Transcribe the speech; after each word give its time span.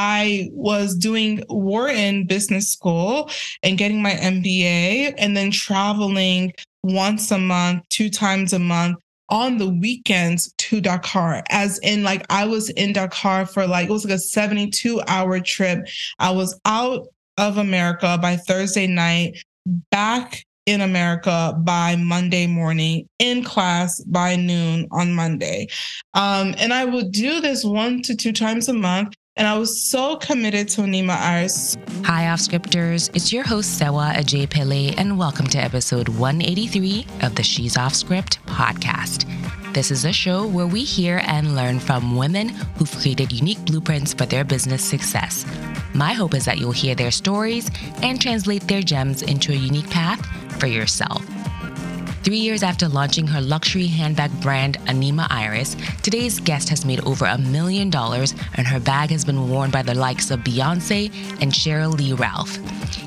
I 0.00 0.48
was 0.52 0.94
doing 0.94 1.42
Wharton 1.48 2.24
Business 2.24 2.70
School 2.70 3.28
and 3.64 3.76
getting 3.76 4.00
my 4.00 4.12
MBA 4.12 5.14
and 5.18 5.36
then 5.36 5.50
traveling 5.50 6.52
once 6.84 7.32
a 7.32 7.38
month, 7.38 7.82
two 7.90 8.08
times 8.08 8.52
a 8.52 8.60
month 8.60 8.98
on 9.28 9.58
the 9.58 9.68
weekends 9.68 10.54
to 10.58 10.80
Dakar, 10.80 11.42
as 11.50 11.80
in 11.80 12.04
like 12.04 12.24
I 12.30 12.46
was 12.46 12.70
in 12.70 12.92
Dakar 12.92 13.44
for 13.44 13.66
like 13.66 13.88
it 13.88 13.92
was 13.92 14.04
like 14.04 14.14
a 14.14 14.20
72 14.20 15.02
hour 15.08 15.40
trip. 15.40 15.88
I 16.20 16.30
was 16.30 16.58
out 16.64 17.08
of 17.36 17.58
America 17.58 18.16
by 18.22 18.36
Thursday 18.36 18.86
night, 18.86 19.36
back 19.90 20.44
in 20.66 20.80
America 20.80 21.58
by 21.64 21.96
Monday 21.96 22.46
morning, 22.46 23.08
in 23.18 23.42
class 23.42 24.00
by 24.04 24.36
noon 24.36 24.86
on 24.92 25.12
Monday. 25.12 25.66
Um, 26.14 26.54
and 26.58 26.72
I 26.72 26.84
would 26.84 27.10
do 27.10 27.40
this 27.40 27.64
one 27.64 28.00
to 28.02 28.14
two 28.14 28.32
times 28.32 28.68
a 28.68 28.74
month. 28.74 29.14
And 29.38 29.46
I 29.46 29.56
was 29.56 29.80
so 29.80 30.16
committed 30.16 30.68
to 30.70 30.82
Anima 30.82 31.12
Iris. 31.12 31.76
Hi, 32.02 32.28
off 32.28 32.40
scripters. 32.40 33.08
It's 33.14 33.32
your 33.32 33.44
host, 33.44 33.78
Sewa 33.78 34.12
Ajay 34.16 34.50
Pele, 34.50 34.92
and 34.96 35.16
welcome 35.16 35.46
to 35.46 35.58
episode 35.58 36.08
183 36.08 37.06
of 37.22 37.36
the 37.36 37.44
She's 37.44 37.76
Off 37.76 37.94
Script 37.94 38.44
podcast. 38.46 39.26
This 39.72 39.92
is 39.92 40.04
a 40.04 40.12
show 40.12 40.44
where 40.44 40.66
we 40.66 40.82
hear 40.82 41.22
and 41.24 41.54
learn 41.54 41.78
from 41.78 42.16
women 42.16 42.48
who've 42.48 42.90
created 42.90 43.30
unique 43.30 43.64
blueprints 43.64 44.12
for 44.12 44.26
their 44.26 44.42
business 44.42 44.82
success. 44.82 45.46
My 45.94 46.14
hope 46.14 46.34
is 46.34 46.44
that 46.46 46.58
you'll 46.58 46.72
hear 46.72 46.96
their 46.96 47.12
stories 47.12 47.70
and 48.02 48.20
translate 48.20 48.66
their 48.66 48.82
gems 48.82 49.22
into 49.22 49.52
a 49.52 49.56
unique 49.56 49.88
path 49.88 50.26
for 50.58 50.66
yourself. 50.66 51.24
Three 52.28 52.36
years 52.36 52.62
after 52.62 52.88
launching 52.88 53.26
her 53.28 53.40
luxury 53.40 53.86
handbag 53.86 54.30
brand, 54.42 54.76
Anima 54.86 55.26
Iris, 55.30 55.78
today's 56.02 56.38
guest 56.40 56.68
has 56.68 56.84
made 56.84 57.00
over 57.06 57.24
a 57.24 57.38
million 57.38 57.88
dollars 57.88 58.34
and 58.52 58.66
her 58.66 58.78
bag 58.78 59.08
has 59.12 59.24
been 59.24 59.48
worn 59.48 59.70
by 59.70 59.80
the 59.80 59.94
likes 59.94 60.30
of 60.30 60.40
Beyonce 60.40 61.10
and 61.40 61.50
Sheryl 61.50 61.96
Lee 61.96 62.12
Ralph. 62.12 62.58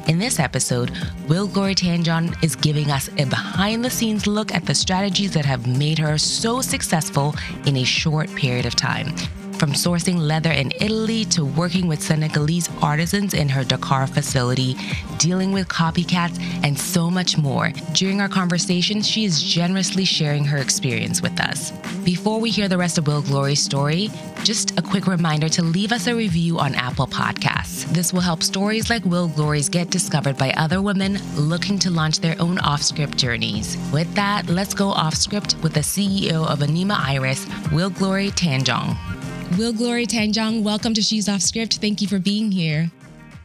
In 0.09 0.17
this 0.17 0.39
episode, 0.39 0.89
Wilglory 1.27 1.75
Tanjong 1.75 2.36
is 2.44 2.55
giving 2.55 2.89
us 2.89 3.11
a 3.19 3.25
behind 3.25 3.86
the 3.86 3.92
scenes 3.92 4.25
look 4.25 4.52
at 4.55 4.66
the 4.66 4.73
strategies 4.73 5.36
that 5.36 5.45
have 5.45 5.67
made 5.67 5.99
her 5.99 6.17
so 6.17 6.59
successful 6.59 7.36
in 7.67 7.77
a 7.77 7.83
short 7.83 8.27
period 8.33 8.66
of 8.66 8.75
time 8.75 9.14
from 9.62 9.73
sourcing 9.73 10.17
leather 10.17 10.50
in 10.50 10.72
Italy 10.81 11.23
to 11.23 11.45
working 11.45 11.86
with 11.86 12.02
Senegalese 12.02 12.67
artisans 12.81 13.36
in 13.36 13.48
her 13.48 13.64
Dakar 13.64 14.08
facility, 14.08 14.76
dealing 15.20 15.52
with 15.52 15.67
copycats, 15.67 16.42
and 16.64 16.76
so 16.76 17.12
much 17.12 17.38
more. 17.38 17.70
During 17.94 18.22
our 18.22 18.28
conversation, 18.28 19.04
she 19.04 19.23
is 19.23 19.39
generously 19.39 20.04
sharing 20.04 20.45
her 20.45 20.58
experience 20.58 21.22
with 21.22 21.39
us. 21.39 21.70
Before 22.04 22.39
we 22.39 22.50
hear 22.50 22.67
the 22.67 22.80
rest 22.80 22.98
of 22.98 23.06
Wilglory's 23.06 23.62
story, 23.62 24.09
just 24.42 24.80
a 24.80 24.82
quick 24.82 25.06
reminder 25.06 25.48
to 25.50 25.62
leave 25.62 25.92
us 25.92 26.08
a 26.08 26.16
review 26.16 26.58
on 26.58 26.73
Apple 26.73 27.06
Podcasts. 27.06 27.86
This 27.94 28.12
will 28.12 28.22
help 28.22 28.42
stories 28.42 28.89
like 28.89 29.06
Wilglory's 29.06 29.70
get 29.70 29.92
discovered 29.92 30.39
by 30.39 30.54
other 30.58 30.82
women 30.82 31.20
looking 31.36 31.78
to 31.78 31.92
launch 31.92 32.20
their 32.20 32.36
own 32.42 32.58
off 32.58 32.82
script 32.82 33.16
journeys. 33.16 33.78
With 33.94 34.12
that, 34.16 34.50
let's 34.50 34.73
go 34.73 34.89
off 34.89 35.14
script 35.14 35.56
with 35.62 35.76
the 35.76 35.82
CEO 35.82 36.48
of 36.48 36.64
Anima 36.64 36.98
Iris, 37.00 37.45
Wilglory 37.72 38.32
Tanjong. 38.32 39.20
Wilglory 39.57 40.07
Tanjong, 40.07 40.63
welcome 40.63 40.94
to 40.94 41.02
She's 41.02 41.27
Off 41.27 41.41
Script. 41.41 41.77
Thank 41.80 42.02
you 42.02 42.07
for 42.07 42.19
being 42.19 42.53
here. 42.53 42.89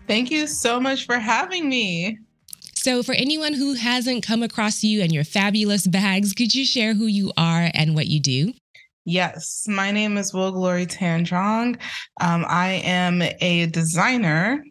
Thank 0.06 0.30
you 0.30 0.46
so 0.46 0.78
much 0.78 1.04
for 1.04 1.18
having 1.18 1.68
me. 1.68 2.18
So, 2.74 3.02
for 3.02 3.12
anyone 3.12 3.54
who 3.54 3.74
hasn't 3.74 4.24
come 4.24 4.44
across 4.44 4.84
you 4.84 5.02
and 5.02 5.12
your 5.12 5.24
fabulous 5.24 5.84
bags, 5.88 6.32
could 6.32 6.54
you 6.54 6.64
share 6.64 6.94
who 6.94 7.06
you 7.06 7.32
are 7.36 7.70
and 7.74 7.96
what 7.96 8.06
you 8.06 8.20
do? 8.20 8.52
Yes, 9.04 9.66
my 9.66 9.90
name 9.90 10.16
is 10.16 10.32
Wilglory 10.32 10.86
Tanjong. 10.86 11.76
Um, 12.20 12.44
I 12.48 12.80
am 12.84 13.22
a 13.22 13.66
designer 13.66 14.64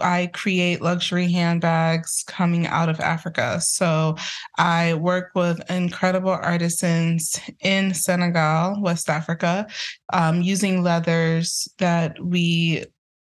I 0.00 0.28
create 0.28 0.82
luxury 0.82 1.30
handbags 1.30 2.24
coming 2.26 2.66
out 2.66 2.88
of 2.88 3.00
Africa. 3.00 3.60
So 3.60 4.16
I 4.56 4.94
work 4.94 5.30
with 5.34 5.60
incredible 5.70 6.30
artisans 6.30 7.38
in 7.60 7.94
Senegal, 7.94 8.80
West 8.80 9.08
Africa, 9.08 9.66
um, 10.12 10.42
using 10.42 10.82
leathers 10.82 11.68
that 11.78 12.22
we 12.22 12.84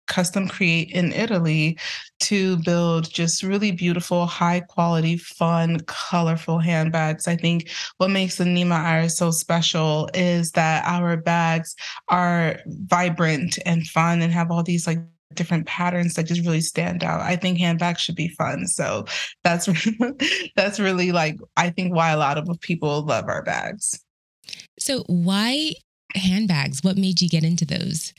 custom 0.08 0.48
create 0.48 0.90
in 0.92 1.12
Italy 1.12 1.78
to 2.20 2.58
build 2.58 3.12
just 3.12 3.44
really 3.44 3.72
beautiful, 3.72 4.26
high 4.26 4.62
quality, 4.62 5.18
fun, 5.18 5.80
colorful 5.82 6.60
handbags. 6.60 7.28
I 7.28 7.36
think 7.36 7.70
what 7.98 8.10
makes 8.10 8.38
the 8.38 8.46
Anima 8.46 8.76
Iris 8.76 9.18
so 9.18 9.32
special 9.32 10.10
is 10.14 10.52
that 10.54 10.84
our 10.86 11.18
bags 11.18 11.76
are 12.08 12.60
vibrant 12.66 13.60
and 13.66 13.86
fun 13.86 14.22
and 14.22 14.34
have 14.34 14.50
all 14.50 14.64
these 14.64 14.88
like 14.88 15.00
different 15.34 15.66
patterns 15.68 16.16
that 16.16 16.24
just 16.24 16.42
really 16.42 16.62
stand 16.62 17.04
out. 17.04 17.22
I 17.22 17.36
think 17.36 17.60
handbags 17.60 18.02
should 18.02 18.16
be 18.16 18.30
fun. 18.30 18.68
So 18.68 19.06
that's 19.44 19.68
that's 20.56 20.80
really 20.80 21.12
like 21.12 21.38
I 21.56 21.70
think 21.70 21.94
why 21.94 22.12
a 22.12 22.18
lot 22.18 22.38
of 22.38 22.48
people 22.62 23.04
love 23.04 23.28
our 23.28 23.44
bags. 23.44 24.00
So 24.80 25.04
why 25.08 25.74
handbags? 26.16 26.84
What 26.84 26.98
made 26.98 27.22
you 27.22 27.30
get 27.30 27.44
into 27.44 27.66
those? 27.66 28.14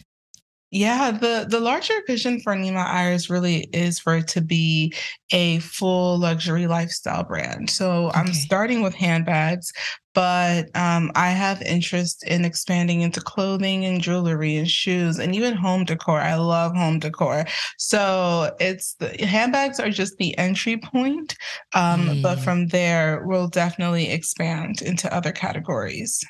Yeah, 0.70 1.12
the 1.12 1.46
the 1.48 1.60
larger 1.60 1.94
vision 2.06 2.40
for 2.40 2.52
Anima 2.52 2.80
Iris 2.80 3.30
really 3.30 3.68
is 3.72 3.98
for 3.98 4.16
it 4.16 4.28
to 4.28 4.42
be 4.42 4.92
a 5.32 5.60
full 5.60 6.18
luxury 6.18 6.66
lifestyle 6.66 7.24
brand. 7.24 7.70
So 7.70 8.08
okay. 8.08 8.20
I'm 8.20 8.34
starting 8.34 8.82
with 8.82 8.94
handbags, 8.94 9.72
but 10.12 10.68
um, 10.76 11.10
I 11.14 11.30
have 11.30 11.62
interest 11.62 12.22
in 12.26 12.44
expanding 12.44 13.00
into 13.00 13.22
clothing 13.22 13.86
and 13.86 14.02
jewelry 14.02 14.56
and 14.56 14.70
shoes 14.70 15.18
and 15.18 15.34
even 15.34 15.54
home 15.54 15.86
decor. 15.86 16.20
I 16.20 16.34
love 16.34 16.76
home 16.76 16.98
decor. 16.98 17.46
So 17.78 18.54
it's 18.60 18.94
the 18.94 19.24
handbags 19.24 19.80
are 19.80 19.90
just 19.90 20.18
the 20.18 20.36
entry 20.36 20.76
point, 20.76 21.34
um, 21.74 22.08
mm. 22.08 22.22
but 22.22 22.40
from 22.40 22.66
there 22.66 23.22
we'll 23.24 23.48
definitely 23.48 24.10
expand 24.10 24.82
into 24.82 25.12
other 25.14 25.32
categories. 25.32 26.22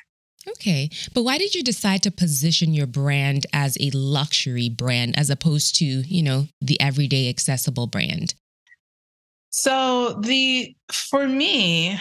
Okay. 0.47 0.89
But 1.13 1.23
why 1.23 1.37
did 1.37 1.53
you 1.55 1.63
decide 1.63 2.03
to 2.03 2.11
position 2.11 2.73
your 2.73 2.87
brand 2.87 3.45
as 3.53 3.77
a 3.79 3.89
luxury 3.91 4.69
brand 4.69 5.17
as 5.17 5.29
opposed 5.29 5.75
to, 5.77 5.85
you 5.85 6.23
know, 6.23 6.47
the 6.61 6.79
everyday 6.79 7.29
accessible 7.29 7.87
brand? 7.87 8.33
So, 9.51 10.13
the 10.21 10.75
for 10.91 11.27
me, 11.27 11.99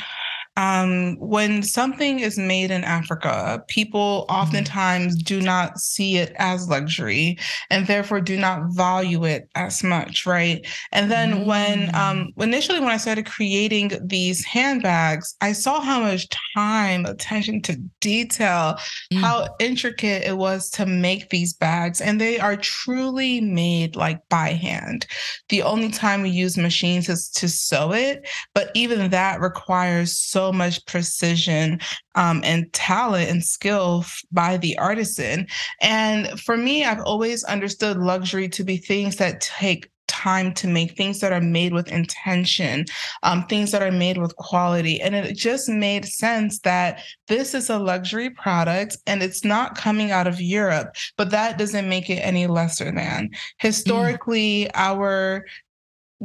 um, 0.59 1.17
when 1.21 1.63
something 1.63 2.19
is 2.19 2.37
made 2.37 2.73
in 2.73 2.83
Africa, 2.83 3.63
people 3.69 4.27
oftentimes 4.29 5.15
do 5.23 5.41
not 5.41 5.79
see 5.79 6.17
it 6.17 6.33
as 6.37 6.69
luxury 6.69 7.39
and 7.71 7.87
therefore 7.87 8.21
do 8.21 8.37
not 8.37 8.65
value 8.71 9.25
it 9.25 9.49
as 9.55 9.85
much, 9.85 10.27
right? 10.27 10.67
And 10.91 11.13
then 11.13 11.33
mm. 11.33 11.47
when 11.47 11.95
um, 11.95 12.33
initially 12.39 12.81
when 12.81 12.89
I 12.89 12.97
started 12.97 13.25
creating 13.25 13.93
these 14.03 14.45
handbags, 14.45 15.37
I 15.41 15.53
saw 15.53 15.81
how 15.81 16.01
much 16.01 16.27
time, 16.57 17.07
attention 17.07 17.63
to 17.63 17.77
detail, 18.01 18.79
mm. 19.13 19.21
how 19.21 19.55
intricate 19.61 20.25
it 20.25 20.39
was 20.39 20.71
to 20.71 20.87
make 20.87 21.31
these 21.31 21.55
bags, 21.55 22.01
and 22.01 22.21
they 22.21 22.41
are 22.41 22.57
truly 22.57 23.41
made 23.41 23.95
like 23.95 24.29
by 24.29 24.49
hand. 24.49 25.07
The 25.51 25.63
only 25.63 25.91
time 25.91 26.23
we 26.23 26.31
use 26.31 26.59
machines 26.59 27.09
is 27.09 27.29
to 27.37 27.49
sew 27.49 27.93
it, 27.93 28.29
but 28.55 28.73
even 28.75 29.11
that 29.11 29.41
requires 29.41 30.19
so 30.19 30.48
much 30.53 30.85
precision 30.87 31.81
um, 32.15 32.41
and 32.45 32.73
talent 32.73 33.31
and 33.31 33.45
skill 33.45 34.05
by 34.33 34.57
the 34.57 34.77
artisan. 34.79 35.47
And 35.81 36.41
for 36.41 36.57
me, 36.57 36.85
I've 36.85 37.03
always 37.03 37.45
understood 37.45 37.99
luxury 37.99 38.49
to 38.51 38.65
be 38.65 38.77
things 38.77 39.17
that 39.17 39.41
take 39.41 39.91
time 40.09 40.53
to 40.53 40.67
make 40.67 40.97
things 40.97 41.21
that 41.21 41.33
are 41.33 41.41
made 41.41 41.73
with 41.73 41.93
intention, 41.93 42.85
um, 43.23 43.47
things 43.47 43.71
that 43.71 43.83
are 43.83 43.93
made 43.93 44.19
with 44.19 44.35
quality. 44.37 45.01
And 45.01 45.15
it 45.15 45.37
just 45.37 45.69
made 45.69 46.05
sense 46.05 46.59
that 46.61 47.03
this 47.29 47.55
is 47.55 47.71
a 47.71 47.79
luxury 47.79 48.31
product 48.31 48.97
and 49.07 49.23
it's 49.23 49.45
not 49.45 49.77
coming 49.77 50.11
out 50.11 50.27
of 50.27 50.41
Europe, 50.41 50.97
but 51.17 51.31
that 51.31 51.59
doesn't 51.59 51.89
make 51.89 52.11
it 52.11 52.17
any 52.17 52.47
lesser 52.47 52.87
than. 52.87 53.29
Mm. 53.29 53.37
Historically, 53.59 54.65
mm. 54.65 54.71
our 54.75 55.45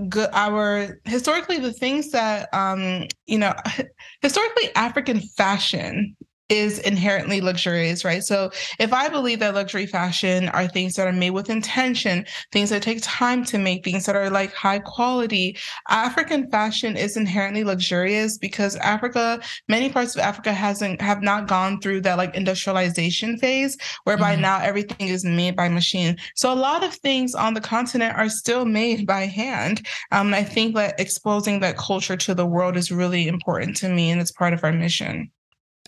good 0.10 0.30
our 0.34 1.00
historically 1.06 1.60
the 1.60 1.72
things 1.72 2.12
that 2.12 2.52
um 2.54 3.04
you 3.28 3.38
know 3.38 3.54
historically 4.22 4.74
african 4.76 5.20
fashion 5.20 6.16
is 6.50 6.80
inherently 6.80 7.42
luxurious, 7.42 8.04
right? 8.04 8.24
So 8.24 8.52
if 8.80 8.94
I 8.94 9.08
believe 9.08 9.40
that 9.40 9.56
luxury 9.56 9.86
fashion 9.86 10.50
are 10.50 10.68
things 10.68 10.96
that 10.96 11.08
are 11.08 11.14
made 11.14 11.32
with 11.32 11.50
intention, 11.50 12.26
things 12.52 12.70
that 12.70 12.84
take 12.84 13.00
time 13.02 13.46
to 13.46 13.58
make, 13.58 13.84
things 13.84 14.06
that 14.06 14.16
are 14.16 14.30
like 14.30 14.54
high 14.54 14.80
quality, 14.80 15.58
African 15.90 16.50
fashion 16.52 16.98
is 16.98 17.18
inherently 17.18 17.64
luxurious 17.64 18.38
because 18.38 18.76
Africa, 18.78 19.40
many 19.70 19.90
parts 19.90 20.16
of 20.16 20.22
Africa 20.22 20.54
hasn't 20.54 21.02
have 21.02 21.22
not 21.22 21.48
gone 21.48 21.80
through 21.80 22.02
that 22.02 22.18
like 22.18 22.36
industrialization 22.36 23.38
phase 23.38 23.78
whereby 24.04 24.34
mm-hmm. 24.34 24.42
now 24.42 24.60
everything 24.60 25.08
is 25.08 25.24
made 25.24 25.56
by 25.56 25.70
machine. 25.70 26.18
So 26.36 26.54
a 26.54 26.56
lot 26.56 26.84
of 26.84 26.94
things 26.94 27.36
on 27.36 27.54
the 27.54 27.62
continent 27.62 28.18
are 28.18 28.30
still 28.30 28.66
made 28.66 29.08
by 29.08 29.26
hand. 29.26 29.88
Um, 30.12 30.34
I 30.34 30.44
think 30.44 30.76
that 30.76 31.00
exposing 31.00 31.62
that 31.62 31.78
culture 31.78 32.18
to 32.18 32.36
the 32.36 32.46
world 32.46 32.76
is 32.76 32.92
really 32.92 33.28
important 33.28 33.78
to 33.78 33.90
me 33.90 34.12
and 34.12 34.20
it's 34.20 34.32
part 34.32 34.54
of 34.54 34.64
our 34.64 34.74
mission. 34.74 35.32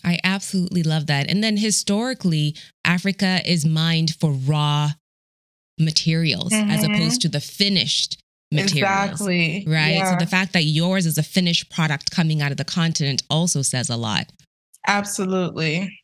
I 0.05 0.19
absolutely 0.23 0.83
love 0.83 1.07
that. 1.07 1.29
And 1.29 1.43
then 1.43 1.57
historically, 1.57 2.55
Africa 2.85 3.41
is 3.43 3.65
mined 3.65 4.15
for 4.19 4.31
raw 4.31 4.91
materials 5.79 6.51
mm-hmm. 6.51 6.69
as 6.69 6.83
opposed 6.83 7.21
to 7.21 7.27
the 7.27 7.41
finished 7.41 8.21
materials. 8.53 9.09
Exactly. 9.09 9.65
Right. 9.67 9.95
Yeah. 9.95 10.11
So 10.11 10.23
the 10.23 10.29
fact 10.29 10.53
that 10.53 10.63
yours 10.63 11.07
is 11.07 11.17
a 11.17 11.23
finished 11.23 11.71
product 11.71 12.11
coming 12.11 12.41
out 12.41 12.51
of 12.51 12.57
the 12.57 12.63
continent 12.63 13.23
also 13.29 13.63
says 13.63 13.89
a 13.89 13.97
lot. 13.97 14.31
Absolutely. 14.87 15.99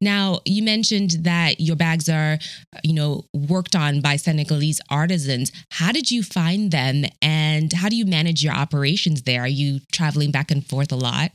Now, 0.00 0.40
you 0.44 0.62
mentioned 0.62 1.12
that 1.22 1.60
your 1.60 1.76
bags 1.76 2.10
are, 2.10 2.38
you 2.82 2.92
know, 2.92 3.24
worked 3.32 3.74
on 3.74 4.02
by 4.02 4.16
Senegalese 4.16 4.80
artisans. 4.90 5.50
How 5.70 5.92
did 5.92 6.10
you 6.10 6.22
find 6.22 6.70
them 6.70 7.04
and 7.22 7.72
how 7.72 7.88
do 7.88 7.96
you 7.96 8.04
manage 8.04 8.44
your 8.44 8.52
operations 8.52 9.22
there? 9.22 9.42
Are 9.42 9.48
you 9.48 9.80
traveling 9.92 10.30
back 10.30 10.50
and 10.50 10.66
forth 10.66 10.92
a 10.92 10.96
lot? 10.96 11.30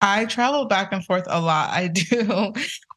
I 0.00 0.26
travel 0.26 0.66
back 0.66 0.92
and 0.92 1.04
forth 1.04 1.24
a 1.28 1.40
lot. 1.40 1.70
I 1.70 1.88
do. 1.88 2.52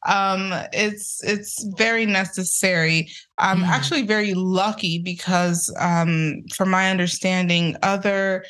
Um, 0.06 0.52
it's 0.72 1.22
it's 1.24 1.64
very 1.76 2.06
necessary. 2.06 3.10
I'm 3.38 3.60
mm. 3.60 3.66
actually 3.66 4.02
very 4.02 4.34
lucky 4.34 4.98
because, 4.98 5.74
um, 5.78 6.42
from 6.54 6.70
my 6.70 6.90
understanding, 6.90 7.76
other 7.82 8.44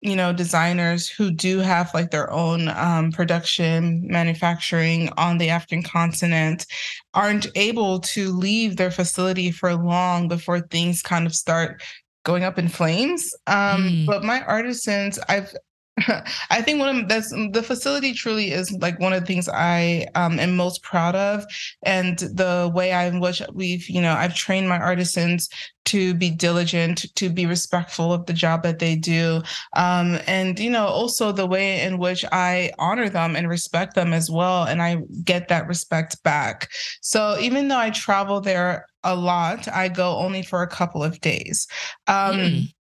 you 0.00 0.14
know 0.14 0.32
designers 0.32 1.08
who 1.08 1.30
do 1.30 1.58
have 1.58 1.92
like 1.92 2.10
their 2.10 2.30
own 2.30 2.68
um, 2.68 3.10
production 3.10 4.06
manufacturing 4.06 5.10
on 5.16 5.38
the 5.38 5.50
african 5.50 5.82
continent 5.82 6.66
aren't 7.14 7.48
able 7.56 7.98
to 7.98 8.30
leave 8.30 8.76
their 8.76 8.92
facility 8.92 9.50
for 9.50 9.74
long 9.74 10.28
before 10.28 10.60
things 10.60 11.02
kind 11.02 11.26
of 11.26 11.34
start 11.34 11.82
going 12.24 12.44
up 12.44 12.58
in 12.58 12.68
flames 12.68 13.34
um, 13.48 13.88
mm. 13.88 14.06
but 14.06 14.22
my 14.22 14.40
artisans 14.42 15.18
i've 15.28 15.52
I 16.50 16.62
think 16.62 16.80
one 16.80 16.96
of 16.96 17.08
that's 17.08 17.30
the 17.30 17.62
facility 17.62 18.12
truly 18.12 18.52
is 18.52 18.70
like 18.72 18.98
one 19.00 19.12
of 19.12 19.20
the 19.20 19.26
things 19.26 19.48
I 19.48 20.06
um, 20.14 20.38
am 20.38 20.56
most 20.56 20.82
proud 20.82 21.14
of, 21.14 21.44
and 21.82 22.18
the 22.18 22.70
way 22.74 22.92
I 22.92 23.06
in 23.06 23.20
which 23.20 23.42
we've 23.52 23.88
you 23.88 24.00
know 24.00 24.12
I've 24.12 24.34
trained 24.34 24.68
my 24.68 24.78
artisans 24.78 25.48
to 25.86 26.12
be 26.14 26.30
diligent, 26.30 27.06
to 27.14 27.30
be 27.30 27.46
respectful 27.46 28.12
of 28.12 28.26
the 28.26 28.32
job 28.32 28.62
that 28.62 28.78
they 28.78 28.94
do, 28.94 29.42
um, 29.74 30.18
and 30.26 30.58
you 30.58 30.70
know 30.70 30.86
also 30.86 31.32
the 31.32 31.46
way 31.46 31.80
in 31.80 31.98
which 31.98 32.24
I 32.30 32.72
honor 32.78 33.08
them 33.08 33.36
and 33.36 33.48
respect 33.48 33.94
them 33.94 34.12
as 34.12 34.30
well, 34.30 34.64
and 34.64 34.82
I 34.82 34.98
get 35.24 35.48
that 35.48 35.66
respect 35.66 36.22
back. 36.22 36.68
So 37.00 37.38
even 37.40 37.68
though 37.68 37.78
I 37.78 37.90
travel 37.90 38.40
there 38.40 38.86
a 39.04 39.14
lot, 39.14 39.68
I 39.68 39.88
go 39.88 40.16
only 40.18 40.42
for 40.42 40.62
a 40.62 40.68
couple 40.68 41.02
of 41.02 41.20
days. 41.20 41.66
Um, 42.06 42.36
mm 42.36 42.72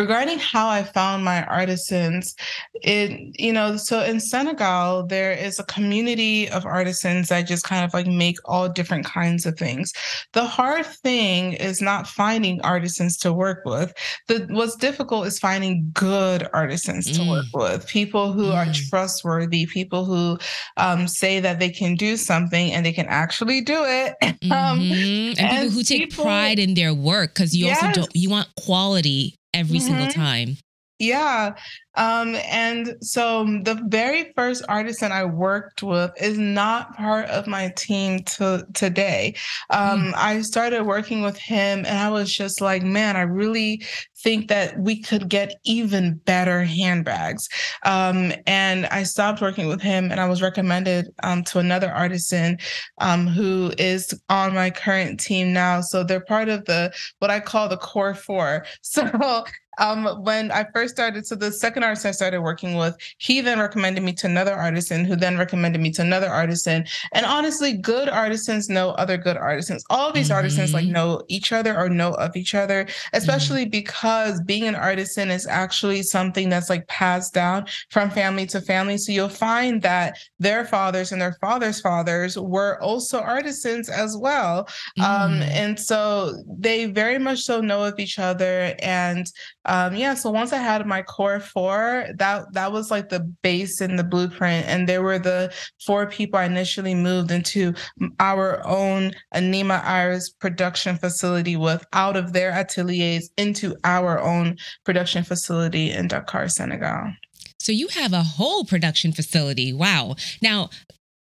regarding 0.00 0.38
how 0.38 0.68
I 0.68 0.82
found 0.82 1.24
my 1.24 1.44
artisans, 1.44 2.34
it, 2.82 3.10
you 3.38 3.52
know, 3.52 3.76
so 3.76 4.02
in 4.02 4.18
Senegal, 4.18 5.06
there 5.06 5.32
is 5.32 5.58
a 5.58 5.64
community 5.64 6.48
of 6.48 6.64
artisans 6.64 7.28
that 7.28 7.42
just 7.42 7.64
kind 7.64 7.84
of 7.84 7.92
like 7.92 8.06
make 8.06 8.36
all 8.46 8.68
different 8.68 9.04
kinds 9.04 9.44
of 9.44 9.58
things. 9.58 9.92
The 10.32 10.44
hard 10.44 10.86
thing 10.86 11.52
is 11.52 11.82
not 11.82 12.06
finding 12.06 12.62
artisans 12.62 13.18
to 13.18 13.32
work 13.32 13.62
with. 13.66 13.92
The 14.28 14.46
what's 14.50 14.76
difficult 14.76 15.26
is 15.26 15.38
finding 15.38 15.90
good 15.92 16.48
artisans 16.54 17.06
mm. 17.06 17.16
to 17.16 17.30
work 17.30 17.46
mm. 17.54 17.60
with, 17.60 17.86
people 17.86 18.32
who 18.32 18.44
mm. 18.44 18.54
are 18.54 18.72
trustworthy, 18.72 19.66
people 19.66 20.06
who 20.06 20.38
um, 20.78 21.08
say 21.08 21.40
that 21.40 21.58
they 21.58 21.70
can 21.70 21.94
do 21.94 22.16
something 22.16 22.72
and 22.72 22.86
they 22.86 22.92
can 22.92 23.06
actually 23.06 23.60
do 23.60 23.84
it. 23.84 24.14
Um, 24.50 24.80
mm-hmm. 24.80 25.38
and, 25.38 25.40
and, 25.40 25.50
people 25.50 25.70
who 25.70 25.82
take 25.82 26.10
people, 26.10 26.24
pride 26.24 26.58
in 26.58 26.74
their 26.74 26.94
work 26.94 27.34
because 27.34 27.54
you 27.54 27.66
yes. 27.66 27.82
also 27.82 28.00
don't 28.00 28.16
you 28.16 28.30
want 28.30 28.48
quality 28.56 29.39
every 29.54 29.78
mm-hmm. 29.78 29.86
single 29.86 30.08
time. 30.08 30.56
Yeah. 31.00 31.54
Um, 31.96 32.36
and 32.48 32.94
so 33.00 33.44
the 33.44 33.80
very 33.88 34.32
first 34.36 34.62
artisan 34.68 35.10
I 35.12 35.24
worked 35.24 35.82
with 35.82 36.12
is 36.20 36.38
not 36.38 36.94
part 36.96 37.26
of 37.26 37.46
my 37.46 37.72
team 37.76 38.20
to 38.36 38.66
today. 38.74 39.34
Um, 39.70 40.12
mm. 40.12 40.14
I 40.14 40.42
started 40.42 40.84
working 40.84 41.22
with 41.22 41.36
him 41.36 41.80
and 41.80 41.98
I 41.98 42.10
was 42.10 42.32
just 42.32 42.60
like, 42.60 42.82
man, 42.82 43.16
I 43.16 43.22
really 43.22 43.82
think 44.22 44.48
that 44.48 44.78
we 44.78 45.00
could 45.00 45.28
get 45.28 45.54
even 45.64 46.20
better 46.26 46.64
handbags. 46.64 47.48
Um, 47.84 48.32
and 48.46 48.86
I 48.86 49.02
stopped 49.02 49.40
working 49.40 49.66
with 49.66 49.80
him 49.80 50.10
and 50.10 50.20
I 50.20 50.28
was 50.28 50.42
recommended 50.42 51.08
um, 51.22 51.42
to 51.44 51.58
another 51.58 51.90
artisan 51.90 52.58
um, 52.98 53.26
who 53.26 53.72
is 53.78 54.14
on 54.28 54.54
my 54.54 54.70
current 54.70 55.18
team 55.18 55.52
now. 55.52 55.80
So 55.80 56.04
they're 56.04 56.20
part 56.20 56.50
of 56.50 56.66
the 56.66 56.92
what 57.18 57.30
I 57.30 57.40
call 57.40 57.68
the 57.68 57.78
core 57.78 58.14
four. 58.14 58.66
So 58.82 59.44
um, 59.80 60.04
when 60.22 60.52
I 60.52 60.66
first 60.74 60.94
started, 60.94 61.26
so 61.26 61.34
the 61.34 61.50
second 61.50 61.84
artist 61.84 62.04
I 62.04 62.10
started 62.10 62.42
working 62.42 62.76
with, 62.76 62.96
he 63.18 63.40
then 63.40 63.58
recommended 63.58 64.02
me 64.02 64.12
to 64.12 64.26
another 64.26 64.52
artisan 64.52 65.04
who 65.04 65.16
then 65.16 65.38
recommended 65.38 65.80
me 65.80 65.90
to 65.92 66.02
another 66.02 66.28
artisan. 66.28 66.84
And 67.12 67.24
honestly, 67.24 67.72
good 67.72 68.08
artisans 68.08 68.68
know 68.68 68.90
other 68.90 69.16
good 69.16 69.38
artisans. 69.38 69.82
All 69.88 70.12
these 70.12 70.26
mm-hmm. 70.26 70.36
artisans 70.36 70.74
like 70.74 70.86
know 70.86 71.22
each 71.28 71.50
other 71.52 71.76
or 71.76 71.88
know 71.88 72.12
of 72.12 72.36
each 72.36 72.54
other, 72.54 72.86
especially 73.14 73.62
mm-hmm. 73.62 73.70
because 73.70 74.40
being 74.42 74.64
an 74.64 74.74
artisan 74.74 75.30
is 75.30 75.46
actually 75.46 76.02
something 76.02 76.50
that's 76.50 76.68
like 76.68 76.86
passed 76.86 77.32
down 77.32 77.66
from 77.90 78.10
family 78.10 78.46
to 78.46 78.60
family. 78.60 78.98
So 78.98 79.12
you'll 79.12 79.30
find 79.30 79.80
that 79.82 80.18
their 80.38 80.66
fathers 80.66 81.10
and 81.10 81.20
their 81.20 81.38
fathers' 81.40 81.80
fathers 81.80 82.38
were 82.38 82.78
also 82.82 83.20
artisans 83.20 83.88
as 83.88 84.16
well. 84.16 84.68
Um, 84.98 85.04
mm-hmm. 85.04 85.20
Um, 85.20 85.42
and 85.42 85.80
so 85.80 86.42
they 86.46 86.86
very 86.86 87.18
much 87.18 87.40
so 87.40 87.60
know 87.60 87.84
of 87.84 87.98
each 87.98 88.18
other. 88.18 88.74
And 88.80 89.26
um, 89.70 89.94
yeah, 89.94 90.14
so 90.14 90.32
once 90.32 90.52
I 90.52 90.56
had 90.56 90.84
my 90.84 91.00
core 91.00 91.38
four, 91.38 92.08
that 92.16 92.52
that 92.54 92.72
was 92.72 92.90
like 92.90 93.08
the 93.08 93.20
base 93.20 93.80
and 93.80 93.96
the 93.96 94.02
blueprint, 94.02 94.66
and 94.66 94.88
there 94.88 95.00
were 95.00 95.20
the 95.20 95.54
four 95.86 96.08
people 96.08 96.40
I 96.40 96.46
initially 96.46 96.92
moved 96.92 97.30
into 97.30 97.72
our 98.18 98.66
own 98.66 99.12
Anima 99.30 99.80
Iris 99.84 100.28
production 100.28 100.96
facility 100.96 101.54
with 101.54 101.86
out 101.92 102.16
of 102.16 102.32
their 102.32 102.50
ateliers 102.50 103.30
into 103.36 103.76
our 103.84 104.18
own 104.18 104.56
production 104.84 105.22
facility 105.22 105.92
in 105.92 106.08
Dakar, 106.08 106.48
Senegal. 106.48 107.12
So 107.60 107.70
you 107.70 107.86
have 107.94 108.12
a 108.12 108.24
whole 108.24 108.64
production 108.64 109.12
facility. 109.12 109.72
Wow. 109.72 110.16
Now, 110.42 110.70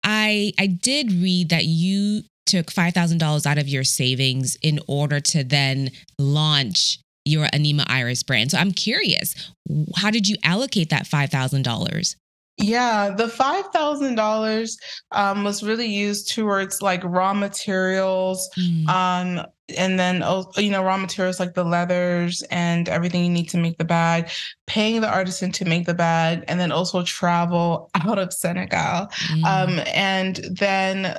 I 0.05 0.55
I 0.59 0.69
did 0.69 1.13
read 1.13 1.51
that 1.51 1.67
you 1.67 2.23
took 2.47 2.73
$5,000 2.73 3.45
out 3.45 3.59
of 3.59 3.69
your 3.69 3.85
savings 3.85 4.57
in 4.63 4.81
order 4.87 5.21
to 5.21 5.45
then 5.45 5.91
launch 6.19 6.99
your 7.29 7.47
Anima 7.53 7.85
Iris 7.89 8.23
brand. 8.23 8.51
So 8.51 8.59
I'm 8.59 8.73
curious, 8.73 9.53
how 9.97 10.11
did 10.11 10.29
you 10.29 10.37
allocate 10.43 10.91
that 10.91 11.07
$5,000? 11.07 12.17
Yeah, 12.61 13.11
the 13.11 13.29
five 13.29 13.67
thousand 13.67 14.09
um, 14.09 14.17
dollars 14.17 14.79
was 15.13 15.63
really 15.63 15.87
used 15.87 16.35
towards 16.35 16.83
like 16.83 17.03
raw 17.05 17.33
materials, 17.33 18.51
mm. 18.59 18.89
um, 18.89 19.47
and 19.77 19.99
then 19.99 20.25
you 20.57 20.71
know 20.71 20.83
raw 20.83 20.97
materials 20.97 21.39
like 21.39 21.55
the 21.55 21.63
leathers 21.63 22.43
and 22.51 22.89
everything 22.89 23.25
you 23.25 23.31
need 23.31 23.49
to 23.51 23.59
make 23.59 23.79
the 23.79 23.85
bag, 23.85 24.29
paying 24.67 25.01
the 25.01 25.09
artisan 25.09 25.53
to 25.53 25.65
make 25.67 25.87
the 25.87 25.95
bag, 25.95 26.45
and 26.49 26.59
then 26.59 26.73
also 26.73 27.05
travel 27.05 27.91
out 27.95 28.19
of 28.19 28.33
Senegal, 28.33 29.07
mm. 29.07 29.45
um, 29.45 29.81
and 29.95 30.41
then 30.51 31.17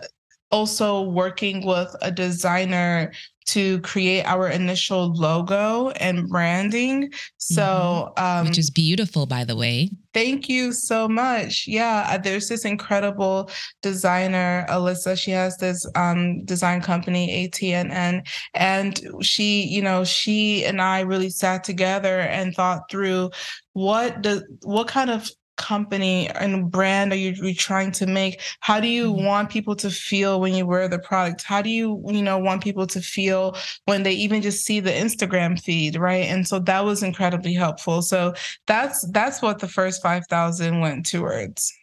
also 0.51 1.01
working 1.01 1.65
with 1.65 1.95
a 2.01 2.11
designer 2.11 3.13
to 3.49 3.79
create 3.81 4.23
our 4.23 4.47
initial 4.47 5.13
logo 5.13 5.89
and 5.91 6.27
branding. 6.29 7.11
So, 7.37 8.13
mm-hmm. 8.17 8.23
um, 8.23 8.45
which 8.47 8.57
is 8.57 8.69
beautiful, 8.69 9.25
by 9.25 9.43
the 9.43 9.55
way. 9.55 9.89
Thank 10.13 10.49
you 10.49 10.71
so 10.71 11.07
much. 11.07 11.65
Yeah, 11.67 12.07
uh, 12.09 12.17
there's 12.17 12.49
this 12.49 12.65
incredible 12.65 13.49
designer, 13.81 14.65
Alyssa. 14.69 15.17
She 15.17 15.31
has 15.31 15.57
this 15.57 15.85
um, 15.95 16.43
design 16.45 16.81
company, 16.81 17.47
ATNN, 17.47 18.27
and 18.53 19.01
she, 19.21 19.63
you 19.63 19.81
know, 19.81 20.03
she 20.03 20.65
and 20.65 20.81
I 20.81 21.01
really 21.01 21.29
sat 21.29 21.63
together 21.63 22.19
and 22.21 22.55
thought 22.55 22.89
through 22.89 23.31
what 23.73 24.23
the 24.23 24.43
what 24.63 24.87
kind 24.87 25.09
of 25.09 25.29
company 25.59 26.27
and 26.29 26.71
brand 26.71 27.11
are 27.11 27.17
you, 27.17 27.33
you 27.43 27.53
trying 27.53 27.91
to 27.91 28.07
make 28.07 28.41
how 28.61 28.79
do 28.79 28.87
you 28.87 29.13
mm-hmm. 29.13 29.25
want 29.25 29.49
people 29.49 29.75
to 29.75 29.89
feel 29.89 30.39
when 30.39 30.53
you 30.53 30.65
wear 30.65 30.87
the 30.87 30.97
product 30.99 31.43
how 31.43 31.61
do 31.61 31.69
you 31.69 32.01
you 32.07 32.21
know 32.21 32.37
want 32.37 32.63
people 32.63 32.87
to 32.87 33.01
feel 33.01 33.55
when 33.85 34.03
they 34.03 34.13
even 34.13 34.41
just 34.41 34.65
see 34.65 34.79
the 34.79 34.89
instagram 34.89 35.61
feed 35.61 35.97
right 35.97 36.25
and 36.25 36.47
so 36.47 36.59
that 36.59 36.85
was 36.85 37.03
incredibly 37.03 37.53
helpful 37.53 38.01
so 38.01 38.33
that's 38.67 39.05
that's 39.11 39.41
what 39.41 39.59
the 39.59 39.67
first 39.67 40.01
5000 40.01 40.79
went 40.79 41.05
towards 41.05 41.73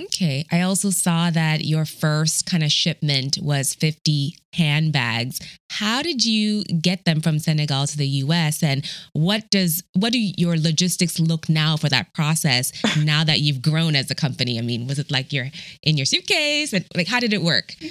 Okay. 0.00 0.46
I 0.52 0.60
also 0.60 0.90
saw 0.90 1.30
that 1.30 1.64
your 1.64 1.84
first 1.84 2.46
kind 2.46 2.62
of 2.62 2.70
shipment 2.70 3.38
was 3.42 3.74
50 3.74 4.36
handbags. 4.52 5.40
How 5.70 6.02
did 6.02 6.24
you 6.24 6.64
get 6.64 7.04
them 7.04 7.20
from 7.20 7.38
Senegal 7.38 7.86
to 7.86 7.96
the 7.96 8.06
US 8.06 8.62
and 8.62 8.88
what 9.12 9.50
does 9.50 9.82
what 9.94 10.12
do 10.12 10.18
your 10.18 10.56
logistics 10.56 11.18
look 11.18 11.48
now 11.48 11.76
for 11.76 11.88
that 11.88 12.12
process 12.14 12.72
now 13.04 13.24
that 13.24 13.40
you've 13.40 13.62
grown 13.62 13.94
as 13.94 14.10
a 14.10 14.14
company? 14.14 14.58
I 14.58 14.62
mean, 14.62 14.86
was 14.86 14.98
it 14.98 15.10
like 15.10 15.32
you're 15.32 15.50
in 15.82 15.96
your 15.96 16.06
suitcase 16.06 16.72
and 16.72 16.84
like 16.94 17.06
how 17.06 17.20
did 17.20 17.32
it 17.32 17.42
work? 17.42 17.74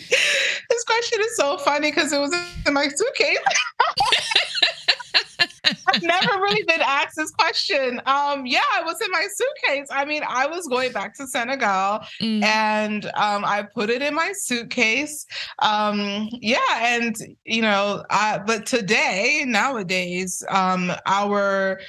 This 0.69 0.83
question 0.83 1.19
is 1.21 1.37
so 1.37 1.57
funny 1.57 1.91
because 1.91 2.11
it 2.11 2.19
was 2.19 2.35
in 2.67 2.73
my 2.73 2.89
suitcase. 2.89 3.37
I've 5.87 6.01
never 6.01 6.41
really 6.41 6.63
been 6.63 6.81
asked 6.81 7.15
this 7.15 7.31
question. 7.31 8.01
Um, 8.05 8.45
yeah, 8.45 8.59
it 8.79 8.85
was 8.85 8.99
in 9.01 9.11
my 9.11 9.25
suitcase. 9.33 9.87
I 9.91 10.05
mean, 10.05 10.23
I 10.27 10.47
was 10.47 10.67
going 10.67 10.91
back 10.91 11.15
to 11.15 11.27
Senegal 11.27 12.01
mm. 12.21 12.43
and 12.43 13.05
um, 13.15 13.45
I 13.45 13.63
put 13.63 13.89
it 13.89 14.01
in 14.01 14.13
my 14.13 14.33
suitcase. 14.35 15.25
Um, 15.59 16.29
yeah, 16.33 16.57
and 16.81 17.15
you 17.45 17.61
know, 17.61 17.66
I, 17.69 18.39
but 18.45 18.65
today, 18.65 19.43
nowadays, 19.45 20.43
um, 20.49 20.91
our 21.05 21.79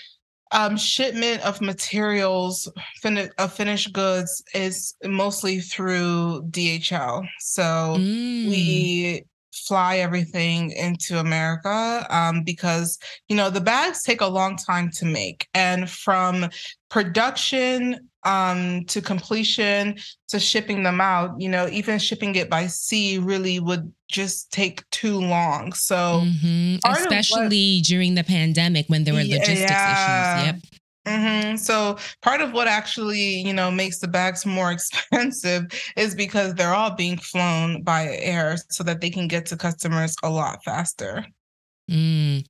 um, 0.52 0.76
shipment 0.76 1.44
of 1.44 1.60
materials, 1.60 2.70
fin- 3.00 3.30
of 3.38 3.52
finished 3.52 3.92
goods, 3.92 4.42
is 4.54 4.94
mostly 5.04 5.60
through 5.60 6.42
DHL. 6.50 7.26
So 7.40 7.62
mm. 7.98 8.48
we 8.48 9.24
fly 9.52 9.98
everything 9.98 10.70
into 10.70 11.18
America 11.18 12.06
um, 12.10 12.42
because 12.44 12.98
you 13.28 13.36
know 13.36 13.50
the 13.50 13.60
bags 13.60 14.02
take 14.02 14.20
a 14.20 14.26
long 14.26 14.56
time 14.56 14.90
to 14.92 15.04
make, 15.04 15.48
and 15.54 15.90
from 15.90 16.48
production 16.88 18.08
um, 18.24 18.84
to 18.86 19.00
completion 19.00 19.96
to 20.28 20.38
shipping 20.38 20.82
them 20.82 21.00
out, 21.00 21.40
you 21.40 21.48
know, 21.48 21.68
even 21.68 21.98
shipping 21.98 22.34
it 22.34 22.50
by 22.50 22.66
sea 22.66 23.18
really 23.18 23.60
would 23.60 23.92
just 24.08 24.50
take 24.52 24.88
too 24.90 25.20
long. 25.20 25.72
So, 25.72 26.22
mm-hmm. 26.24 26.76
especially 26.90 27.78
what, 27.78 27.86
during 27.86 28.14
the 28.14 28.24
pandemic 28.24 28.86
when 28.88 29.04
there 29.04 29.14
were 29.14 29.20
logistics 29.20 29.60
yeah. 29.60 30.40
issues. 30.40 30.46
Yep. 30.46 30.80
Mm-hmm. 31.06 31.56
So 31.56 31.96
part 32.22 32.40
of 32.40 32.52
what 32.52 32.68
actually, 32.68 33.40
you 33.40 33.52
know, 33.52 33.70
makes 33.70 33.98
the 33.98 34.08
bags 34.08 34.44
more 34.44 34.70
expensive 34.72 35.66
is 35.96 36.14
because 36.14 36.54
they're 36.54 36.74
all 36.74 36.90
being 36.90 37.16
flown 37.16 37.82
by 37.82 38.16
air 38.20 38.56
so 38.70 38.84
that 38.84 39.00
they 39.00 39.10
can 39.10 39.28
get 39.28 39.46
to 39.46 39.56
customers 39.56 40.16
a 40.22 40.30
lot 40.30 40.62
faster. 40.64 41.24
Mm. 41.90 42.44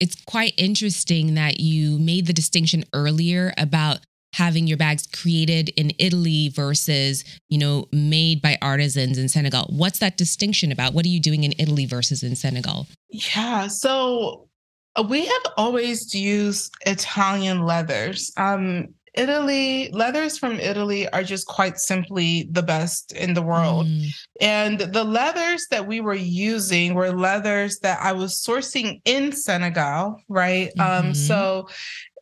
It's 0.00 0.22
quite 0.26 0.52
interesting 0.56 1.34
that 1.34 1.60
you 1.60 1.98
made 1.98 2.26
the 2.26 2.32
distinction 2.32 2.84
earlier 2.92 3.52
about 3.56 4.00
having 4.34 4.66
your 4.66 4.76
bags 4.76 5.06
created 5.06 5.68
in 5.76 5.92
Italy 5.98 6.48
versus, 6.48 7.22
you 7.48 7.56
know, 7.56 7.86
made 7.92 8.42
by 8.42 8.58
artisans 8.60 9.16
in 9.16 9.28
Senegal. 9.28 9.66
What's 9.70 10.00
that 10.00 10.16
distinction 10.16 10.72
about? 10.72 10.92
What 10.92 11.04
are 11.04 11.08
you 11.08 11.20
doing 11.20 11.44
in 11.44 11.54
Italy 11.56 11.86
versus 11.86 12.24
in 12.24 12.34
Senegal? 12.34 12.88
Yeah. 13.10 13.68
So 13.68 14.48
uh, 14.96 15.04
we 15.08 15.24
have 15.24 15.42
always 15.56 16.12
used 16.12 16.74
Italian 16.84 17.62
leathers. 17.62 18.32
Um, 18.36 18.88
Italy, 19.14 19.90
leathers 19.92 20.36
from 20.36 20.58
Italy 20.58 21.08
are 21.10 21.22
just 21.22 21.46
quite 21.46 21.78
simply 21.78 22.48
the 22.50 22.62
best 22.64 23.12
in 23.12 23.34
the 23.34 23.42
world. 23.42 23.86
Mm. 23.86 24.08
And 24.40 24.80
the 24.80 25.04
leathers 25.04 25.68
that 25.70 25.86
we 25.86 26.00
were 26.00 26.14
using 26.14 26.94
were 26.94 27.12
leathers 27.12 27.78
that 27.78 28.00
I 28.02 28.10
was 28.10 28.34
sourcing 28.34 29.00
in 29.04 29.30
Senegal, 29.30 30.20
right? 30.28 30.70
Um, 30.80 30.86
mm-hmm. 30.86 31.06
Um, 31.06 31.14
so 31.14 31.68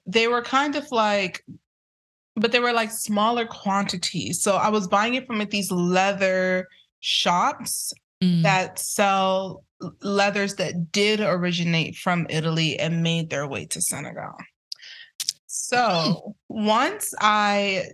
they 0.05 0.29
were 0.29 0.43
kind 0.43 0.77
of 0.77 0.85
like, 0.93 1.43
but 2.37 2.53
they 2.53 2.61
were 2.61 2.73
like 2.73 2.91
smaller 2.91 3.47
quantities. 3.47 4.43
So 4.43 4.57
I 4.57 4.69
was 4.69 4.89
buying 4.89 5.15
it 5.15 5.27
from 5.27 5.39
these 5.51 5.71
leather 5.71 6.69
shops 7.01 7.93
mm. 8.23 8.43
that 8.43 8.79
sell 8.79 9.65
leathers 10.01 10.55
that 10.57 10.93
did 10.93 11.21
originate 11.21 11.97
from 11.97 12.27
Italy 12.31 12.79
and 12.79 13.03
made 13.03 13.31
their 13.31 13.47
way 13.47 13.67
to 13.67 13.81
Senegal. 13.81 14.35
So 15.47 16.35
once 16.49 17.13
I 17.21 17.85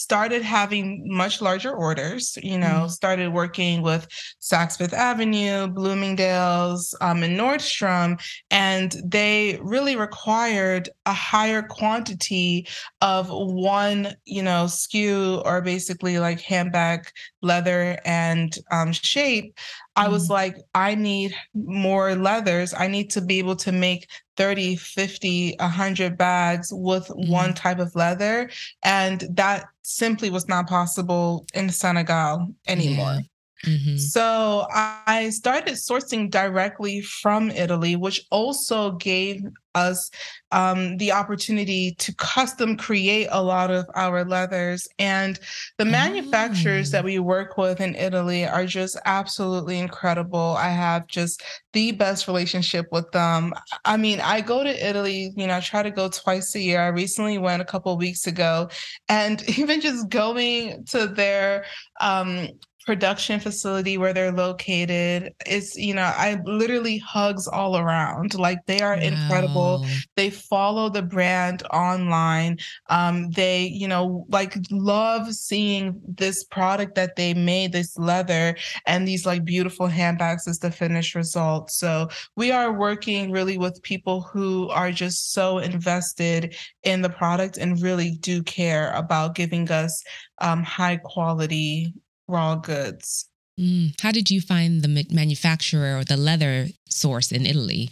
started 0.00 0.40
having 0.40 1.02
much 1.06 1.42
larger 1.42 1.72
orders, 1.72 2.38
you 2.42 2.56
know, 2.56 2.66
mm-hmm. 2.66 2.88
started 2.88 3.32
working 3.32 3.82
with 3.82 4.08
Saks 4.40 4.78
Fifth 4.78 4.94
Avenue, 4.94 5.66
Bloomingdale's, 5.66 6.94
um, 7.02 7.22
and 7.22 7.38
Nordstrom, 7.38 8.18
and 8.50 8.96
they 9.04 9.58
really 9.62 9.96
required 9.96 10.88
a 11.04 11.12
higher 11.12 11.62
quantity 11.62 12.66
of 13.02 13.28
one, 13.30 14.14
you 14.24 14.42
know, 14.42 14.64
SKU 14.64 15.44
or 15.44 15.60
basically 15.60 16.18
like 16.18 16.40
handbag 16.40 17.06
leather 17.42 17.98
and 18.06 18.56
um, 18.70 18.92
shape. 18.92 19.58
I 19.96 20.08
was 20.08 20.24
mm-hmm. 20.24 20.32
like, 20.32 20.56
I 20.74 20.94
need 20.94 21.34
more 21.54 22.14
leathers. 22.14 22.72
I 22.74 22.86
need 22.86 23.10
to 23.10 23.20
be 23.20 23.38
able 23.38 23.56
to 23.56 23.72
make 23.72 24.08
30, 24.36 24.76
50, 24.76 25.56
100 25.58 26.16
bags 26.16 26.70
with 26.72 27.08
mm-hmm. 27.08 27.30
one 27.30 27.54
type 27.54 27.78
of 27.78 27.94
leather. 27.94 28.50
And 28.82 29.24
that 29.32 29.66
simply 29.82 30.30
was 30.30 30.48
not 30.48 30.68
possible 30.68 31.46
in 31.54 31.70
Senegal 31.70 32.48
anymore. 32.66 33.14
Yeah. 33.14 33.20
Mm-hmm. 33.66 33.96
So 33.96 34.66
I 34.70 35.30
started 35.30 35.74
sourcing 35.74 36.30
directly 36.30 37.02
from 37.02 37.50
Italy, 37.50 37.96
which 37.96 38.22
also 38.30 38.92
gave 38.92 39.42
us 39.74 40.10
um, 40.52 40.96
the 40.96 41.12
opportunity 41.12 41.94
to 41.98 42.14
custom 42.16 42.76
create 42.76 43.28
a 43.30 43.42
lot 43.42 43.70
of 43.70 43.86
our 43.94 44.24
leathers. 44.24 44.88
And 44.98 45.38
the 45.78 45.84
manufacturers 45.84 46.90
that 46.90 47.02
mm. 47.02 47.06
we 47.06 47.18
work 47.20 47.56
with 47.56 47.80
in 47.80 47.94
Italy 47.94 48.46
are 48.46 48.66
just 48.66 48.98
absolutely 49.04 49.78
incredible. 49.78 50.56
I 50.58 50.68
have 50.68 51.06
just 51.06 51.42
the 51.72 51.92
best 51.92 52.26
relationship 52.26 52.86
with 52.90 53.10
them. 53.12 53.52
I 53.84 53.96
mean, 53.96 54.20
I 54.20 54.40
go 54.40 54.64
to 54.64 54.88
Italy, 54.88 55.32
you 55.36 55.46
know, 55.46 55.56
I 55.56 55.60
try 55.60 55.82
to 55.82 55.90
go 55.90 56.08
twice 56.08 56.54
a 56.54 56.60
year. 56.60 56.80
I 56.80 56.88
recently 56.88 57.38
went 57.38 57.62
a 57.62 57.66
couple 57.66 57.96
weeks 57.96 58.26
ago, 58.26 58.68
and 59.08 59.48
even 59.58 59.80
just 59.80 60.08
going 60.08 60.84
to 60.86 61.06
their 61.06 61.64
um, 62.00 62.48
production 62.86 63.38
facility 63.38 63.98
where 63.98 64.14
they're 64.14 64.32
located 64.32 65.34
is 65.46 65.76
you 65.76 65.92
know 65.92 66.12
i 66.16 66.40
literally 66.44 66.96
hugs 66.98 67.46
all 67.46 67.76
around 67.76 68.34
like 68.34 68.58
they 68.66 68.80
are 68.80 68.96
wow. 68.96 69.02
incredible 69.02 69.86
they 70.16 70.30
follow 70.30 70.88
the 70.88 71.02
brand 71.02 71.62
online 71.72 72.56
um 72.88 73.30
they 73.32 73.64
you 73.64 73.86
know 73.86 74.24
like 74.30 74.56
love 74.70 75.32
seeing 75.34 76.00
this 76.08 76.42
product 76.44 76.94
that 76.94 77.16
they 77.16 77.34
made 77.34 77.70
this 77.72 77.98
leather 77.98 78.56
and 78.86 79.06
these 79.06 79.26
like 79.26 79.44
beautiful 79.44 79.86
handbags 79.86 80.48
as 80.48 80.58
the 80.58 80.70
finished 80.70 81.14
result 81.14 81.70
so 81.70 82.08
we 82.36 82.50
are 82.50 82.72
working 82.72 83.30
really 83.30 83.58
with 83.58 83.82
people 83.82 84.22
who 84.22 84.68
are 84.70 84.90
just 84.90 85.32
so 85.32 85.58
invested 85.58 86.56
in 86.82 87.02
the 87.02 87.10
product 87.10 87.58
and 87.58 87.82
really 87.82 88.12
do 88.20 88.42
care 88.42 88.90
about 88.92 89.34
giving 89.34 89.70
us 89.70 90.02
um, 90.38 90.62
high 90.62 90.96
quality 90.96 91.92
raw 92.30 92.54
goods. 92.54 93.28
Mm. 93.58 93.92
How 94.00 94.12
did 94.12 94.30
you 94.30 94.40
find 94.40 94.82
the 94.82 95.06
manufacturer 95.10 95.98
or 95.98 96.04
the 96.04 96.16
leather 96.16 96.68
source 96.88 97.30
in 97.30 97.44
Italy? 97.44 97.90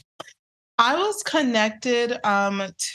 I 0.79 0.97
was 0.97 1.23
connected 1.25 2.19
um, 2.25 2.63
t- 2.79 2.89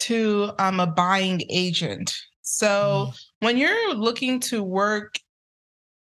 to 0.00 0.52
um, 0.58 0.78
a 0.78 0.86
buying 0.86 1.42
agent. 1.50 2.14
So 2.42 3.08
mm. 3.10 3.20
when 3.40 3.56
you're 3.56 3.94
looking 3.94 4.38
to 4.40 4.62
work 4.62 5.18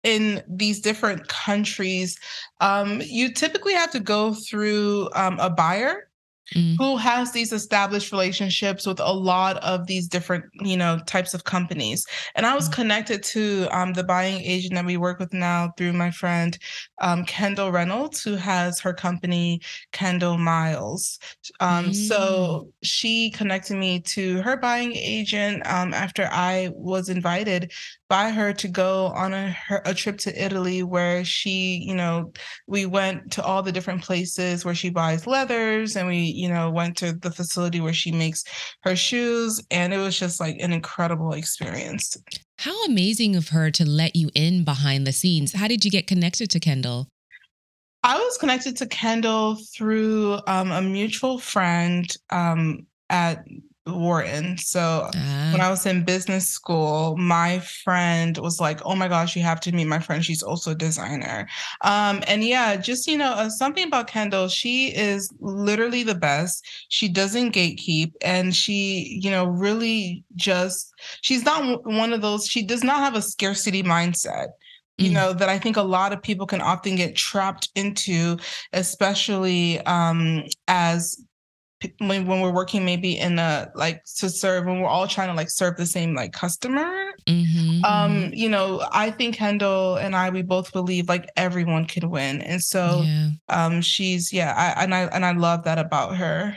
in 0.02 0.42
these 0.48 0.80
different 0.80 1.28
countries, 1.28 2.18
um, 2.60 3.00
you 3.04 3.32
typically 3.32 3.74
have 3.74 3.92
to 3.92 4.00
go 4.00 4.34
through 4.34 5.08
um, 5.14 5.38
a 5.38 5.50
buyer 5.50 6.09
mm. 6.54 6.76
who 6.78 6.96
has 6.96 7.32
these 7.32 7.52
established 7.52 8.12
relationships 8.12 8.86
with 8.86 9.00
a 9.00 9.12
lot 9.12 9.56
of 9.58 9.86
these 9.86 10.08
different, 10.08 10.44
you 10.60 10.76
know, 10.76 10.98
types 11.06 11.34
of 11.34 11.44
companies. 11.44 12.06
And 12.34 12.46
I 12.46 12.54
was 12.54 12.68
mm. 12.68 12.72
connected 12.72 13.22
to 13.24 13.68
um, 13.70 13.92
the 13.92 14.04
buying 14.04 14.40
agent 14.40 14.74
that 14.74 14.84
we 14.84 14.96
work 14.96 15.18
with 15.18 15.32
now 15.32 15.72
through 15.76 15.92
my 15.92 16.10
friend 16.10 16.58
um, 17.00 17.24
Kendall 17.24 17.72
Reynolds, 17.72 18.22
who 18.22 18.36
has 18.36 18.80
her 18.80 18.92
company 18.92 19.60
Kendall 19.92 20.38
Miles. 20.38 21.18
Um, 21.60 21.86
mm. 21.86 21.94
So 21.94 22.68
she 22.82 23.30
connected 23.30 23.76
me 23.76 24.00
to 24.00 24.42
her 24.42 24.56
buying 24.56 24.92
agent 24.94 25.66
um, 25.66 25.94
after 25.94 26.28
I 26.30 26.70
was 26.74 27.08
invited 27.08 27.72
by 28.10 28.28
her 28.28 28.52
to 28.52 28.66
go 28.66 29.06
on 29.06 29.32
a, 29.32 29.52
her, 29.52 29.80
a 29.84 29.94
trip 29.94 30.18
to 30.18 30.44
Italy 30.44 30.82
where 30.82 31.24
she, 31.24 31.76
you 31.86 31.94
know, 31.94 32.32
we 32.66 32.84
went 32.84 33.30
to 33.30 33.42
all 33.42 33.62
the 33.62 33.70
different 33.70 34.02
places 34.02 34.64
where 34.64 34.74
she 34.74 34.90
buys 34.90 35.28
leathers 35.28 35.94
and 35.94 36.08
we, 36.08 36.16
you 36.16 36.48
know, 36.48 36.68
went 36.68 36.96
to 36.96 37.12
the 37.12 37.30
facility 37.30 37.80
where 37.80 37.92
she 37.92 38.10
makes 38.10 38.42
her 38.82 38.96
shoes. 38.96 39.62
And 39.70 39.94
it 39.94 39.98
was 39.98 40.18
just 40.18 40.40
like 40.40 40.56
an 40.58 40.72
incredible 40.72 41.34
experience. 41.34 42.16
How 42.58 42.84
amazing 42.84 43.36
of 43.36 43.50
her 43.50 43.70
to 43.70 43.88
let 43.88 44.16
you 44.16 44.28
in 44.34 44.64
behind 44.64 45.06
the 45.06 45.12
scenes. 45.12 45.52
How 45.52 45.68
did 45.68 45.84
you 45.84 45.90
get 45.90 46.08
connected 46.08 46.50
to 46.50 46.58
Kendall? 46.58 47.06
I 48.02 48.18
was 48.18 48.38
connected 48.38 48.76
to 48.78 48.86
Kendall 48.86 49.56
through 49.72 50.40
um, 50.48 50.72
a 50.72 50.82
mutual 50.82 51.38
friend 51.38 52.12
um, 52.30 52.86
at 53.08 53.44
Wharton. 53.86 54.58
So 54.58 55.08
uh. 55.14 55.50
when 55.50 55.60
I 55.60 55.70
was 55.70 55.86
in 55.86 56.04
business 56.04 56.48
school, 56.48 57.16
my 57.16 57.60
friend 57.60 58.36
was 58.38 58.60
like, 58.60 58.80
"Oh 58.84 58.94
my 58.94 59.08
gosh, 59.08 59.36
you 59.36 59.42
have 59.42 59.60
to 59.60 59.72
meet 59.72 59.86
my 59.86 59.98
friend. 59.98 60.24
She's 60.24 60.42
also 60.42 60.72
a 60.72 60.74
designer." 60.74 61.48
Um, 61.82 62.22
and 62.26 62.44
yeah, 62.44 62.76
just 62.76 63.06
you 63.06 63.16
know, 63.16 63.32
uh, 63.32 63.48
something 63.48 63.86
about 63.86 64.06
Kendall. 64.06 64.48
She 64.48 64.88
is 64.88 65.32
literally 65.40 66.02
the 66.02 66.14
best. 66.14 66.66
She 66.88 67.08
doesn't 67.08 67.54
gatekeep, 67.54 68.12
and 68.22 68.54
she, 68.54 69.18
you 69.22 69.30
know, 69.30 69.46
really 69.46 70.24
just 70.36 70.92
she's 71.22 71.44
not 71.44 71.84
one 71.86 72.12
of 72.12 72.20
those. 72.20 72.46
She 72.46 72.62
does 72.62 72.84
not 72.84 72.98
have 72.98 73.14
a 73.14 73.22
scarcity 73.22 73.82
mindset 73.82 74.48
you 74.98 75.10
mm. 75.10 75.14
know 75.14 75.32
that 75.32 75.48
i 75.48 75.58
think 75.58 75.76
a 75.76 75.82
lot 75.82 76.12
of 76.12 76.22
people 76.22 76.46
can 76.46 76.60
often 76.60 76.94
get 76.94 77.16
trapped 77.16 77.70
into 77.74 78.36
especially 78.72 79.80
um, 79.86 80.42
as 80.68 81.16
when, 81.98 82.26
when 82.26 82.40
we're 82.40 82.52
working 82.52 82.84
maybe 82.84 83.18
in 83.18 83.38
a 83.38 83.70
like 83.74 84.02
to 84.04 84.28
serve 84.28 84.66
when 84.66 84.80
we're 84.80 84.88
all 84.88 85.06
trying 85.06 85.28
to 85.28 85.34
like 85.34 85.50
serve 85.50 85.76
the 85.76 85.86
same 85.86 86.14
like 86.14 86.32
customer 86.32 87.12
mm-hmm, 87.26 87.84
um 87.84 88.12
mm-hmm. 88.12 88.34
you 88.34 88.48
know 88.48 88.86
i 88.92 89.10
think 89.10 89.34
kendall 89.34 89.96
and 89.96 90.14
i 90.14 90.28
we 90.28 90.42
both 90.42 90.72
believe 90.72 91.08
like 91.08 91.28
everyone 91.36 91.84
can 91.84 92.10
win 92.10 92.42
and 92.42 92.62
so 92.62 93.02
yeah. 93.04 93.28
um 93.48 93.80
she's 93.80 94.32
yeah 94.32 94.54
I, 94.56 94.84
and 94.84 94.94
i 94.94 95.00
and 95.04 95.24
i 95.24 95.32
love 95.32 95.64
that 95.64 95.78
about 95.78 96.16
her 96.16 96.56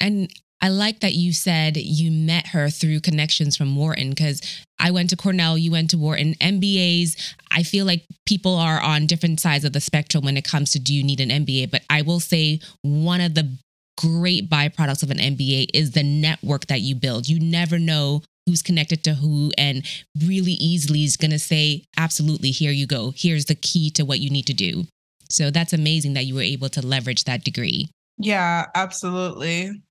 and 0.00 0.30
I 0.60 0.68
like 0.68 1.00
that 1.00 1.14
you 1.14 1.32
said 1.32 1.76
you 1.76 2.10
met 2.10 2.48
her 2.48 2.70
through 2.70 3.00
connections 3.00 3.56
from 3.56 3.76
Wharton 3.76 4.10
because 4.10 4.40
I 4.78 4.90
went 4.90 5.10
to 5.10 5.16
Cornell, 5.16 5.58
you 5.58 5.70
went 5.70 5.90
to 5.90 5.98
Wharton. 5.98 6.34
MBAs, 6.34 7.34
I 7.50 7.62
feel 7.62 7.84
like 7.84 8.04
people 8.24 8.56
are 8.56 8.80
on 8.80 9.06
different 9.06 9.38
sides 9.38 9.64
of 9.64 9.74
the 9.74 9.80
spectrum 9.80 10.24
when 10.24 10.36
it 10.36 10.44
comes 10.44 10.70
to 10.72 10.78
do 10.78 10.94
you 10.94 11.04
need 11.04 11.20
an 11.20 11.28
MBA. 11.28 11.70
But 11.70 11.82
I 11.90 12.02
will 12.02 12.20
say 12.20 12.60
one 12.82 13.20
of 13.20 13.34
the 13.34 13.56
great 13.96 14.48
byproducts 14.48 15.02
of 15.02 15.10
an 15.10 15.18
MBA 15.18 15.68
is 15.74 15.92
the 15.92 16.02
network 16.02 16.66
that 16.66 16.80
you 16.80 16.94
build. 16.94 17.28
You 17.28 17.40
never 17.40 17.78
know 17.78 18.22
who's 18.46 18.62
connected 18.62 19.02
to 19.04 19.14
who 19.14 19.52
and 19.58 19.84
really 20.24 20.52
easily 20.52 21.04
is 21.04 21.16
going 21.16 21.32
to 21.32 21.38
say, 21.38 21.84
absolutely, 21.96 22.50
here 22.50 22.70
you 22.70 22.86
go. 22.86 23.12
Here's 23.14 23.46
the 23.46 23.54
key 23.54 23.90
to 23.90 24.04
what 24.04 24.20
you 24.20 24.30
need 24.30 24.46
to 24.46 24.54
do. 24.54 24.86
So 25.28 25.50
that's 25.50 25.72
amazing 25.72 26.14
that 26.14 26.26
you 26.26 26.34
were 26.36 26.42
able 26.42 26.68
to 26.70 26.86
leverage 26.86 27.24
that 27.24 27.44
degree. 27.44 27.88
Yeah, 28.18 28.66
absolutely. 28.74 29.82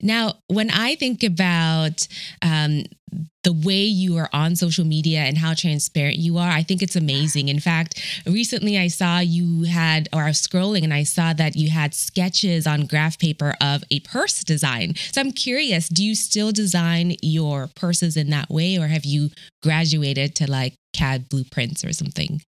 Now, 0.00 0.34
when 0.48 0.70
I 0.70 0.94
think 0.94 1.22
about 1.22 2.06
um, 2.42 2.84
the 3.42 3.52
way 3.52 3.82
you 3.82 4.16
are 4.16 4.28
on 4.32 4.56
social 4.56 4.84
media 4.84 5.20
and 5.20 5.38
how 5.38 5.54
transparent 5.54 6.16
you 6.16 6.38
are, 6.38 6.50
I 6.50 6.62
think 6.62 6.82
it's 6.82 6.96
amazing. 6.96 7.48
In 7.48 7.60
fact, 7.60 8.02
recently 8.26 8.78
I 8.78 8.88
saw 8.88 9.18
you 9.18 9.64
had, 9.64 10.08
or 10.12 10.22
I 10.22 10.28
was 10.28 10.40
scrolling 10.40 10.82
and 10.82 10.94
I 10.94 11.02
saw 11.02 11.32
that 11.34 11.56
you 11.56 11.70
had 11.70 11.94
sketches 11.94 12.66
on 12.66 12.86
graph 12.86 13.18
paper 13.18 13.54
of 13.60 13.84
a 13.90 14.00
purse 14.00 14.42
design. 14.42 14.94
So 15.12 15.20
I'm 15.20 15.32
curious, 15.32 15.88
do 15.88 16.04
you 16.04 16.14
still 16.14 16.52
design 16.52 17.16
your 17.22 17.68
purses 17.74 18.16
in 18.16 18.30
that 18.30 18.50
way, 18.50 18.78
or 18.78 18.88
have 18.88 19.04
you 19.04 19.30
graduated 19.62 20.34
to 20.36 20.50
like 20.50 20.74
CAD 20.94 21.28
blueprints 21.28 21.84
or 21.84 21.92
something? 21.92 22.40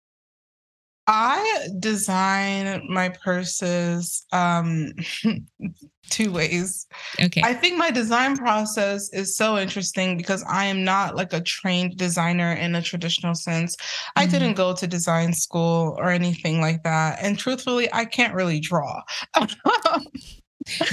I 1.07 1.69
design 1.79 2.85
my 2.89 3.09
purses 3.09 4.25
um, 4.33 4.91
two 6.09 6.31
ways. 6.31 6.85
Okay. 7.21 7.41
I 7.43 7.53
think 7.53 7.77
my 7.77 7.91
design 7.91 8.35
process 8.35 9.09
is 9.13 9.37
so 9.37 9.57
interesting 9.57 10.17
because 10.17 10.43
I 10.49 10.65
am 10.65 10.83
not 10.83 11.15
like 11.15 11.31
a 11.31 11.41
trained 11.41 11.97
designer 11.97 12.51
in 12.53 12.75
a 12.75 12.81
traditional 12.81 13.35
sense. 13.35 13.75
Mm-hmm. 13.77 14.19
I 14.19 14.25
didn't 14.25 14.55
go 14.55 14.73
to 14.73 14.85
design 14.85 15.33
school 15.33 15.95
or 15.97 16.09
anything 16.09 16.59
like 16.59 16.83
that. 16.83 17.19
And 17.21 17.39
truthfully, 17.39 17.87
I 17.93 18.03
can't 18.03 18.33
really 18.33 18.59
draw. 18.59 19.01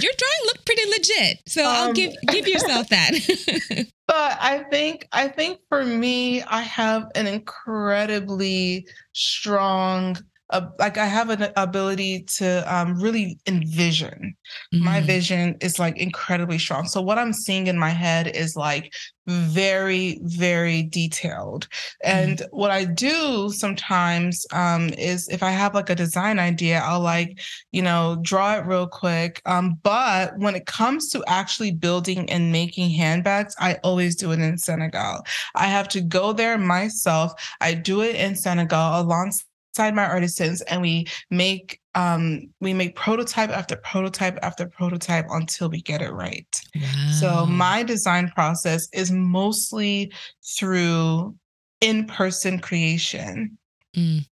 Your 0.00 0.12
drawing 0.16 0.46
looked 0.46 0.66
pretty 0.66 0.88
legit. 0.90 1.40
So 1.46 1.64
um, 1.64 1.70
I'll 1.70 1.92
give 1.92 2.14
give 2.28 2.46
yourself 2.48 2.88
that. 2.88 3.10
but 4.06 4.38
I 4.40 4.64
think 4.70 5.08
I 5.12 5.28
think 5.28 5.60
for 5.68 5.84
me, 5.84 6.42
I 6.42 6.62
have 6.62 7.10
an 7.14 7.26
incredibly 7.26 8.86
strong 9.12 10.16
uh, 10.50 10.66
like 10.78 10.98
I 10.98 11.06
have 11.06 11.30
an 11.30 11.48
ability 11.56 12.22
to 12.36 12.62
um, 12.74 13.00
really 13.00 13.38
envision. 13.46 14.36
Mm-hmm. 14.74 14.84
My 14.84 15.00
vision 15.00 15.56
is 15.60 15.78
like 15.78 15.96
incredibly 15.96 16.58
strong. 16.58 16.86
So 16.86 17.00
what 17.00 17.18
I'm 17.18 17.32
seeing 17.32 17.66
in 17.66 17.78
my 17.78 17.90
head 17.90 18.28
is 18.28 18.54
like 18.54 18.92
very, 19.26 20.18
very 20.22 20.82
detailed. 20.82 21.66
And 22.02 22.38
mm-hmm. 22.38 22.56
what 22.56 22.70
I 22.70 22.84
do 22.84 23.50
sometimes 23.50 24.44
um, 24.52 24.90
is 24.90 25.28
if 25.28 25.42
I 25.42 25.50
have 25.50 25.74
like 25.74 25.88
a 25.88 25.94
design 25.94 26.38
idea, 26.38 26.82
I'll 26.84 27.00
like, 27.00 27.40
you 27.72 27.80
know, 27.80 28.18
draw 28.20 28.56
it 28.56 28.66
real 28.66 28.86
quick. 28.86 29.40
Um, 29.46 29.78
but 29.82 30.38
when 30.38 30.54
it 30.54 30.66
comes 30.66 31.08
to 31.10 31.24
actually 31.26 31.72
building 31.72 32.28
and 32.28 32.52
making 32.52 32.90
handbags, 32.90 33.56
I 33.58 33.78
always 33.82 34.14
do 34.14 34.32
it 34.32 34.40
in 34.40 34.58
Senegal. 34.58 35.22
I 35.54 35.66
have 35.68 35.88
to 35.88 36.02
go 36.02 36.34
there 36.34 36.58
myself. 36.58 37.32
I 37.62 37.72
do 37.72 38.02
it 38.02 38.16
in 38.16 38.36
Senegal 38.36 39.00
alongside 39.00 39.46
inside 39.74 39.94
my 39.94 40.04
artisans 40.04 40.60
and 40.62 40.80
we 40.80 41.04
make 41.30 41.80
um 41.96 42.42
we 42.60 42.72
make 42.72 42.94
prototype 42.94 43.50
after 43.50 43.74
prototype 43.76 44.38
after 44.42 44.66
prototype 44.66 45.26
until 45.30 45.68
we 45.68 45.82
get 45.82 46.00
it 46.00 46.12
right 46.12 46.60
wow. 46.76 47.10
so 47.18 47.46
my 47.46 47.82
design 47.82 48.28
process 48.28 48.88
is 48.92 49.10
mostly 49.10 50.12
through 50.56 51.34
in-person 51.80 52.60
creation 52.60 53.58
mm. 53.96 54.24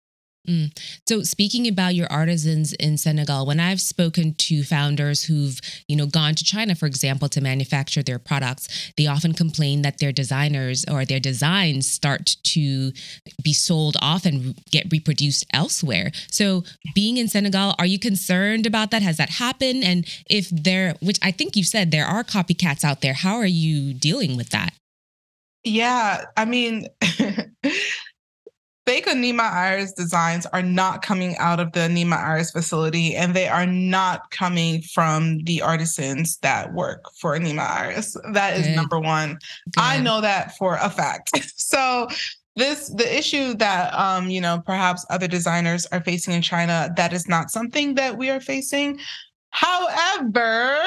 Mm. 0.49 0.77
So 1.07 1.23
speaking 1.23 1.69
about 1.69 1.95
your 1.95 2.11
artisans 2.11 2.73
in 2.75 2.97
Senegal, 2.97 3.47
when 3.47 3.61
I've 3.61 3.81
spoken 3.81 4.35
to 4.35 4.63
founders 4.63 5.25
who've, 5.25 5.61
you 5.87 5.97
know, 5.97 6.07
gone 6.07 6.35
to 6.35 6.45
China, 6.45 6.75
for 6.75 6.87
example, 6.87 7.29
to 7.29 7.41
manufacture 7.41 8.03
their 8.03 8.19
products, 8.19 8.93
they 8.97 9.07
often 9.07 9.35
complain 9.35 9.83
that 9.83 9.99
their 9.99 10.13
designers 10.13 10.85
or 10.91 11.05
their 11.05 11.21
designs 11.21 11.91
start 11.91 12.37
to 12.45 12.93
be 13.43 13.53
sold 13.53 13.97
off 14.01 14.25
and 14.25 14.57
get 14.71 14.91
reproduced 14.91 15.45
elsewhere. 15.53 16.11
So 16.31 16.65
being 16.95 17.19
in 17.19 17.29
Senegal, 17.29 17.75
are 17.79 17.87
you 17.87 17.99
concerned 17.99 18.67
about 18.67 18.91
that? 18.93 19.03
Has 19.03 19.19
that 19.19 19.31
happened? 19.31 19.85
And 19.85 20.07
if 20.29 20.49
there, 20.51 20.95
which 21.01 21.19
I 21.23 21.33
think 21.33 21.55
you 21.55 21.65
said 21.65 21.91
there 21.91 22.07
are 22.07 22.25
copycats 22.25 22.83
out 22.83 23.03
there, 23.03 23.15
how 23.15 23.37
are 23.37 23.47
you 23.47 23.93
dealing 23.93 24.37
with 24.37 24.51
that? 24.51 24.73
Yeah, 25.65 26.25
I 26.37 26.47
mean, 26.47 26.87
fake 28.91 29.07
Anima 29.07 29.45
Iris 29.45 29.93
designs 29.93 30.47
are 30.47 30.65
not 30.65 31.01
coming 31.01 31.37
out 31.37 31.61
of 31.61 31.71
the 31.71 31.83
Anima 31.83 32.17
Iris 32.17 32.51
facility 32.51 33.15
and 33.15 33.35
they 33.35 33.47
are 33.47 33.65
not 33.65 34.29
coming 34.33 34.83
from 34.83 35.39
the 35.45 35.63
artisans 35.63 36.39
that 36.39 36.75
work 36.75 37.05
for 37.21 37.37
Anima 37.37 37.63
Iris. 37.63 38.17
That 38.33 38.57
is 38.57 38.67
Good. 38.67 38.75
number 38.75 38.99
one. 38.99 39.39
Good. 39.67 39.81
I 39.81 40.01
know 40.01 40.21
that 40.21 40.57
for 40.57 40.75
a 40.75 40.91
fact. 40.91 41.31
so 41.57 42.09
this 42.57 42.89
the 42.89 43.17
issue 43.17 43.55
that 43.55 43.95
um 43.95 44.29
you 44.29 44.41
know 44.41 44.61
perhaps 44.67 45.07
other 45.09 45.29
designers 45.29 45.87
are 45.93 46.03
facing 46.03 46.35
in 46.35 46.43
China 46.43 46.93
that 46.97 47.13
is 47.13 47.29
not 47.29 47.49
something 47.53 47.95
that 47.95 48.19
we 48.19 48.29
are 48.29 48.41
facing 48.41 48.99
However, 49.51 50.79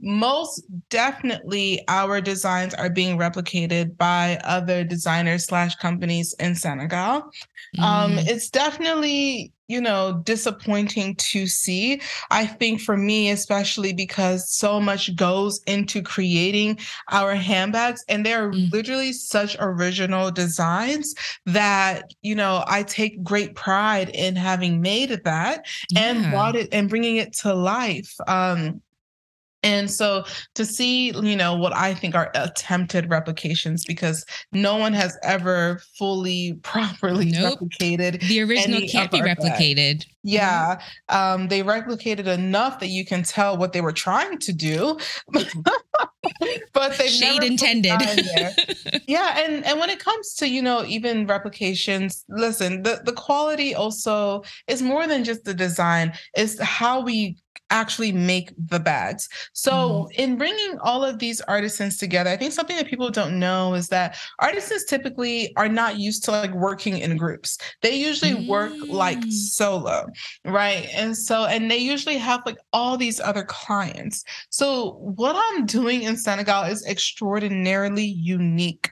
most 0.00 0.64
definitely 0.88 1.84
our 1.88 2.20
designs 2.20 2.74
are 2.74 2.90
being 2.90 3.18
replicated 3.18 3.96
by 3.96 4.38
other 4.44 4.84
designers 4.84 5.44
slash 5.44 5.74
companies 5.76 6.34
in 6.40 6.54
Senegal. 6.54 7.30
Mm. 7.76 7.82
Um, 7.82 8.18
it's 8.18 8.48
definitely 8.50 9.52
you 9.68 9.80
know, 9.80 10.20
disappointing 10.24 11.14
to 11.16 11.46
see. 11.46 12.00
I 12.30 12.46
think 12.46 12.80
for 12.80 12.96
me, 12.96 13.30
especially 13.30 13.92
because 13.92 14.50
so 14.50 14.80
much 14.80 15.14
goes 15.16 15.60
into 15.66 16.02
creating 16.02 16.78
our 17.10 17.34
handbags, 17.34 18.04
and 18.08 18.24
they're 18.24 18.50
mm. 18.50 18.72
literally 18.72 19.12
such 19.12 19.56
original 19.58 20.30
designs 20.30 21.14
that, 21.46 22.12
you 22.22 22.34
know, 22.34 22.64
I 22.66 22.82
take 22.82 23.22
great 23.22 23.54
pride 23.54 24.10
in 24.10 24.36
having 24.36 24.80
made 24.80 25.10
that 25.24 25.66
yeah. 25.90 26.00
and 26.00 26.30
brought 26.30 26.56
it 26.56 26.68
and 26.72 26.88
bringing 26.88 27.16
it 27.16 27.32
to 27.34 27.54
life. 27.54 28.14
Um, 28.26 28.80
and 29.62 29.90
so 29.90 30.24
to 30.54 30.64
see, 30.64 31.12
you 31.12 31.36
know, 31.36 31.56
what 31.56 31.74
I 31.74 31.94
think 31.94 32.14
are 32.14 32.30
attempted 32.34 33.10
replications, 33.10 33.84
because 33.84 34.24
no 34.52 34.76
one 34.76 34.92
has 34.92 35.18
ever 35.22 35.80
fully, 35.98 36.54
properly 36.62 37.32
nope. 37.32 37.58
replicated. 37.58 38.20
The 38.28 38.42
original 38.42 38.82
can't 38.88 39.10
be 39.10 39.20
replicated. 39.20 40.00
That. 40.00 40.06
Yeah. 40.22 40.76
Mm-hmm. 41.10 41.42
Um, 41.42 41.48
they 41.48 41.62
replicated 41.62 42.26
enough 42.26 42.80
that 42.80 42.88
you 42.88 43.04
can 43.04 43.22
tell 43.22 43.56
what 43.56 43.72
they 43.72 43.80
were 43.80 43.92
trying 43.92 44.38
to 44.38 44.52
do. 44.52 44.98
but 46.72 46.98
they 46.98 47.08
shade 47.08 47.42
intended. 47.42 47.92
yeah, 49.06 49.44
and 49.44 49.64
and 49.64 49.78
when 49.78 49.90
it 49.90 49.98
comes 49.98 50.34
to 50.34 50.48
you 50.48 50.62
know 50.62 50.84
even 50.84 51.26
replications, 51.26 52.24
listen, 52.28 52.82
the 52.82 53.00
the 53.04 53.12
quality 53.12 53.74
also 53.74 54.42
is 54.66 54.82
more 54.82 55.06
than 55.06 55.24
just 55.24 55.44
the 55.44 55.54
design. 55.54 56.12
It's 56.34 56.60
how 56.60 57.00
we 57.00 57.36
actually 57.70 58.12
make 58.12 58.52
the 58.56 58.80
bags. 58.80 59.28
So, 59.52 59.72
mm. 59.72 60.12
in 60.12 60.36
bringing 60.36 60.78
all 60.80 61.04
of 61.04 61.18
these 61.18 61.40
artisans 61.42 61.96
together, 61.96 62.30
I 62.30 62.36
think 62.36 62.52
something 62.52 62.76
that 62.76 62.86
people 62.86 63.10
don't 63.10 63.38
know 63.38 63.74
is 63.74 63.88
that 63.88 64.16
artisans 64.38 64.84
typically 64.84 65.54
are 65.56 65.68
not 65.68 65.98
used 65.98 66.24
to 66.24 66.30
like 66.30 66.52
working 66.52 66.98
in 66.98 67.16
groups. 67.16 67.58
They 67.82 67.94
usually 67.94 68.32
mm. 68.32 68.48
work 68.48 68.72
like 68.88 69.18
mm. 69.18 69.32
solo, 69.32 70.06
right? 70.44 70.88
And 70.94 71.16
so, 71.16 71.44
and 71.44 71.70
they 71.70 71.78
usually 71.78 72.18
have 72.18 72.42
like 72.46 72.58
all 72.72 72.96
these 72.96 73.20
other 73.20 73.44
clients. 73.44 74.24
So, 74.50 74.92
what 75.00 75.36
I'm 75.36 75.66
doing 75.66 76.02
in 76.02 76.16
Senegal 76.16 76.64
is 76.64 76.86
extraordinarily 76.86 78.06
unique 78.06 78.90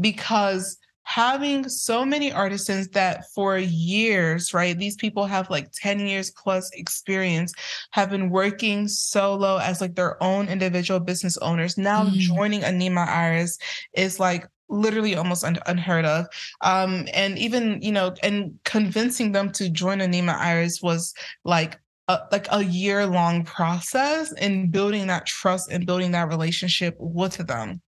because 0.00 0.78
having 1.06 1.68
so 1.68 2.04
many 2.04 2.32
artisans 2.32 2.88
that 2.88 3.30
for 3.32 3.56
years, 3.56 4.52
right, 4.52 4.76
these 4.76 4.96
people 4.96 5.24
have 5.24 5.48
like 5.48 5.70
10 5.70 6.00
years 6.00 6.32
plus 6.32 6.68
experience, 6.72 7.54
have 7.92 8.10
been 8.10 8.28
working 8.28 8.88
solo 8.88 9.58
as 9.58 9.80
like 9.80 9.94
their 9.94 10.20
own 10.20 10.48
individual 10.48 10.98
business 10.98 11.36
owners. 11.38 11.78
Now 11.78 12.04
mm. 12.04 12.12
joining 12.12 12.64
Anima 12.64 13.02
Iris 13.02 13.56
is 13.94 14.18
like 14.18 14.48
literally 14.68 15.14
almost 15.14 15.44
un- 15.44 15.60
unheard 15.66 16.04
of. 16.04 16.26
Um, 16.62 17.06
and 17.14 17.38
even, 17.38 17.80
you 17.80 17.92
know, 17.92 18.12
and 18.24 18.58
convincing 18.64 19.30
them 19.30 19.52
to 19.52 19.70
join 19.70 20.00
Anima 20.00 20.32
Iris 20.32 20.82
was 20.82 21.14
like 21.44 21.78
a, 22.08 22.18
like 22.32 22.48
a 22.50 22.64
year 22.64 23.06
long 23.06 23.44
process 23.44 24.32
in 24.32 24.70
building 24.70 25.06
that 25.06 25.26
trust 25.26 25.70
and 25.70 25.86
building 25.86 26.10
that 26.10 26.28
relationship 26.28 26.96
with 26.98 27.36
them. 27.46 27.80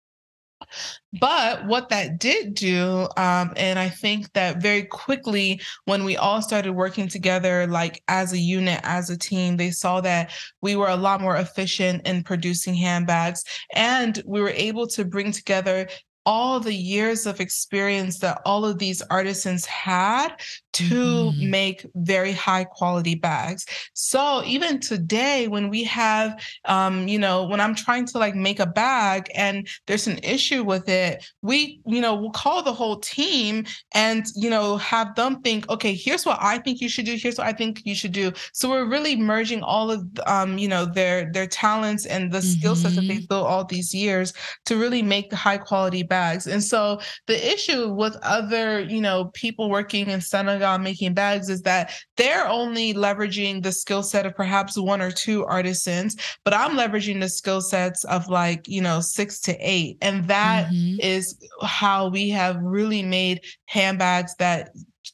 But 1.20 1.66
what 1.66 1.88
that 1.88 2.18
did 2.18 2.54
do, 2.54 3.08
um, 3.16 3.52
and 3.56 3.78
I 3.78 3.88
think 3.88 4.32
that 4.34 4.60
very 4.60 4.82
quickly, 4.82 5.60
when 5.86 6.04
we 6.04 6.16
all 6.16 6.42
started 6.42 6.72
working 6.72 7.08
together, 7.08 7.66
like 7.66 8.02
as 8.08 8.32
a 8.32 8.38
unit, 8.38 8.80
as 8.82 9.08
a 9.08 9.16
team, 9.16 9.56
they 9.56 9.70
saw 9.70 10.00
that 10.02 10.32
we 10.60 10.76
were 10.76 10.88
a 10.88 10.96
lot 10.96 11.20
more 11.20 11.36
efficient 11.36 12.06
in 12.06 12.22
producing 12.22 12.74
handbags. 12.74 13.42
And 13.74 14.22
we 14.26 14.40
were 14.40 14.50
able 14.50 14.86
to 14.88 15.04
bring 15.04 15.32
together 15.32 15.88
all 16.28 16.60
the 16.60 16.74
years 16.74 17.24
of 17.24 17.40
experience 17.40 18.18
that 18.18 18.38
all 18.44 18.66
of 18.66 18.78
these 18.78 19.00
artisans 19.08 19.64
had 19.64 20.28
to 20.74 20.84
mm-hmm. 20.84 21.50
make 21.50 21.86
very 21.94 22.32
high 22.32 22.64
quality 22.64 23.14
bags. 23.14 23.64
So 23.94 24.42
even 24.44 24.78
today, 24.78 25.48
when 25.48 25.70
we 25.70 25.84
have, 25.84 26.38
um, 26.66 27.08
you 27.08 27.18
know, 27.18 27.44
when 27.44 27.60
I'm 27.62 27.74
trying 27.74 28.04
to 28.08 28.18
like 28.18 28.34
make 28.34 28.60
a 28.60 28.66
bag 28.66 29.30
and 29.34 29.66
there's 29.86 30.06
an 30.06 30.18
issue 30.22 30.62
with 30.62 30.86
it, 30.90 31.26
we, 31.40 31.80
you 31.86 32.02
know, 32.02 32.14
we'll 32.14 32.30
call 32.30 32.62
the 32.62 32.74
whole 32.74 32.98
team 32.98 33.64
and, 33.94 34.26
you 34.36 34.50
know, 34.50 34.76
have 34.76 35.14
them 35.14 35.40
think, 35.40 35.66
okay, 35.70 35.94
here's 35.94 36.26
what 36.26 36.38
I 36.42 36.58
think 36.58 36.82
you 36.82 36.90
should 36.90 37.06
do. 37.06 37.16
Here's 37.16 37.38
what 37.38 37.46
I 37.46 37.54
think 37.54 37.80
you 37.86 37.94
should 37.94 38.12
do. 38.12 38.32
So 38.52 38.68
we're 38.68 38.84
really 38.84 39.16
merging 39.16 39.62
all 39.62 39.90
of, 39.90 40.06
um, 40.26 40.58
you 40.58 40.68
know, 40.68 40.84
their 40.84 41.32
their 41.32 41.46
talents 41.46 42.04
and 42.04 42.30
the 42.30 42.38
mm-hmm. 42.38 42.58
skill 42.58 42.76
sets 42.76 42.96
that 42.96 43.08
they've 43.08 43.26
built 43.26 43.46
all 43.46 43.64
these 43.64 43.94
years 43.94 44.34
to 44.66 44.76
really 44.76 45.00
make 45.00 45.30
the 45.30 45.36
high 45.36 45.56
quality 45.56 46.02
bags 46.02 46.17
bags. 46.18 46.46
And 46.48 46.62
so 46.62 47.00
the 47.28 47.38
issue 47.54 47.88
with 47.92 48.16
other, 48.22 48.80
you 48.80 49.00
know, 49.00 49.26
people 49.34 49.70
working 49.70 50.08
in 50.08 50.20
Senegal 50.20 50.78
making 50.78 51.14
bags 51.14 51.48
is 51.48 51.62
that 51.62 51.92
they're 52.16 52.48
only 52.48 52.92
leveraging 52.92 53.62
the 53.62 53.70
skill 53.70 54.02
set 54.02 54.26
of 54.26 54.34
perhaps 54.34 54.76
one 54.76 55.00
or 55.00 55.12
two 55.12 55.44
artisans, 55.46 56.16
but 56.44 56.54
I'm 56.54 56.76
leveraging 56.76 57.20
the 57.20 57.28
skill 57.28 57.60
sets 57.60 58.02
of 58.04 58.28
like, 58.28 58.66
you 58.66 58.82
know, 58.82 59.00
six 59.00 59.40
to 59.42 59.56
eight. 59.60 59.96
And 60.02 60.26
that 60.26 60.72
mm-hmm. 60.72 60.98
is 61.00 61.38
how 61.62 62.08
we 62.08 62.30
have 62.30 62.56
really 62.60 63.02
made 63.02 63.40
handbags 63.66 64.34
that 64.38 64.70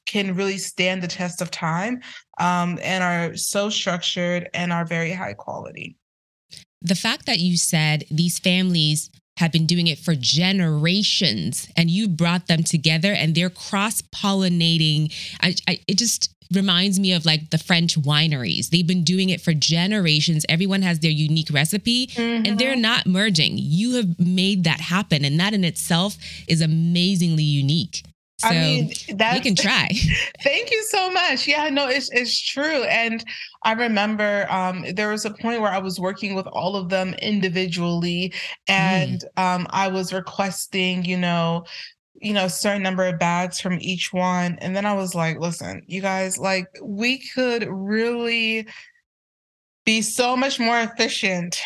can 0.07 0.35
really 0.35 0.59
stand 0.59 1.03
the 1.03 1.09
test 1.09 1.43
of 1.43 1.51
time 1.51 2.01
um, 2.39 2.79
and 2.83 3.05
are 3.05 3.37
so 3.37 3.69
structured 3.69 4.49
and 4.55 4.73
are 4.73 4.87
very 4.87 5.13
high 5.13 5.35
quality. 5.35 5.97
The 6.81 6.95
fact 6.95 7.27
that 7.27 7.41
you 7.41 7.57
said 7.57 8.05
these 8.11 8.39
families 8.39 9.11
have 9.37 9.53
been 9.53 9.67
doing 9.67 9.87
it 9.87 9.99
for 9.99 10.15
generations 10.15 11.69
and 11.77 11.91
you 11.91 12.09
brought 12.09 12.47
them 12.47 12.63
together 12.63 13.13
and 13.13 13.35
they're 13.35 13.51
cross 13.51 14.01
pollinating. 14.03 15.13
I, 15.41 15.55
I, 15.69 15.81
it 15.89 15.99
just 15.99 16.33
reminds 16.53 17.01
me 17.01 17.13
of 17.13 17.27
like 17.27 17.51
the 17.51 17.59
French 17.59 18.01
wineries. 18.01 18.69
They've 18.71 18.87
been 18.87 19.03
doing 19.03 19.31
it 19.31 19.41
for 19.41 19.53
generations. 19.53 20.47
Everyone 20.49 20.83
has 20.83 21.01
their 21.01 21.11
unique 21.11 21.51
recipe 21.51 22.09
mm-hmm. 22.09 22.47
and 22.47 22.59
they're 22.59 22.77
not 22.77 23.07
merging. 23.07 23.55
You 23.57 23.97
have 23.97 24.19
made 24.21 24.65
that 24.65 24.81
happen. 24.81 25.25
And 25.25 25.41
that 25.41 25.53
in 25.53 25.65
itself 25.65 26.17
is 26.47 26.61
amazingly 26.61 27.43
unique. 27.43 28.03
So 28.39 28.49
I 28.49 28.53
mean, 28.53 28.93
that's, 29.15 29.39
we 29.39 29.41
can 29.55 29.55
try. 29.55 29.89
thank 30.43 30.71
you 30.71 30.83
so 30.85 31.11
much. 31.11 31.47
Yeah, 31.47 31.69
no, 31.71 31.89
it's 31.89 32.11
it's 32.11 32.41
true. 32.41 32.83
And 32.85 33.25
I 33.63 33.73
remember 33.73 34.47
um, 34.51 34.85
there 34.95 35.11
was 35.11 35.25
a 35.25 35.31
point 35.31 35.61
where 35.61 35.71
I 35.71 35.79
was 35.79 36.01
working 36.01 36.35
with 36.35 36.47
all 36.49 36.77
of 36.77 36.89
them 36.89 37.15
individually, 37.23 38.33
and 38.67 39.25
mm. 39.37 39.43
um, 39.43 39.67
I 39.71 39.89
was 39.89 40.13
requesting, 40.13 41.05
you 41.05 41.17
know, 41.17 41.65
you 42.15 42.33
know, 42.33 42.47
a 42.47 42.51
certain 42.51 42.83
number 42.83 43.05
of 43.05 43.19
bags 43.19 43.61
from 43.61 43.79
each 43.81 44.13
one. 44.13 44.59
And 44.61 44.75
then 44.75 44.87
I 44.87 44.95
was 44.95 45.15
like, 45.15 45.39
listen, 45.39 45.83
you 45.87 46.01
guys, 46.01 46.39
like 46.39 46.67
we 46.83 47.19
could 47.35 47.67
really 47.69 48.67
be 49.85 50.03
so 50.03 50.37
much 50.37 50.59
more 50.59 50.81
efficient 50.81 51.61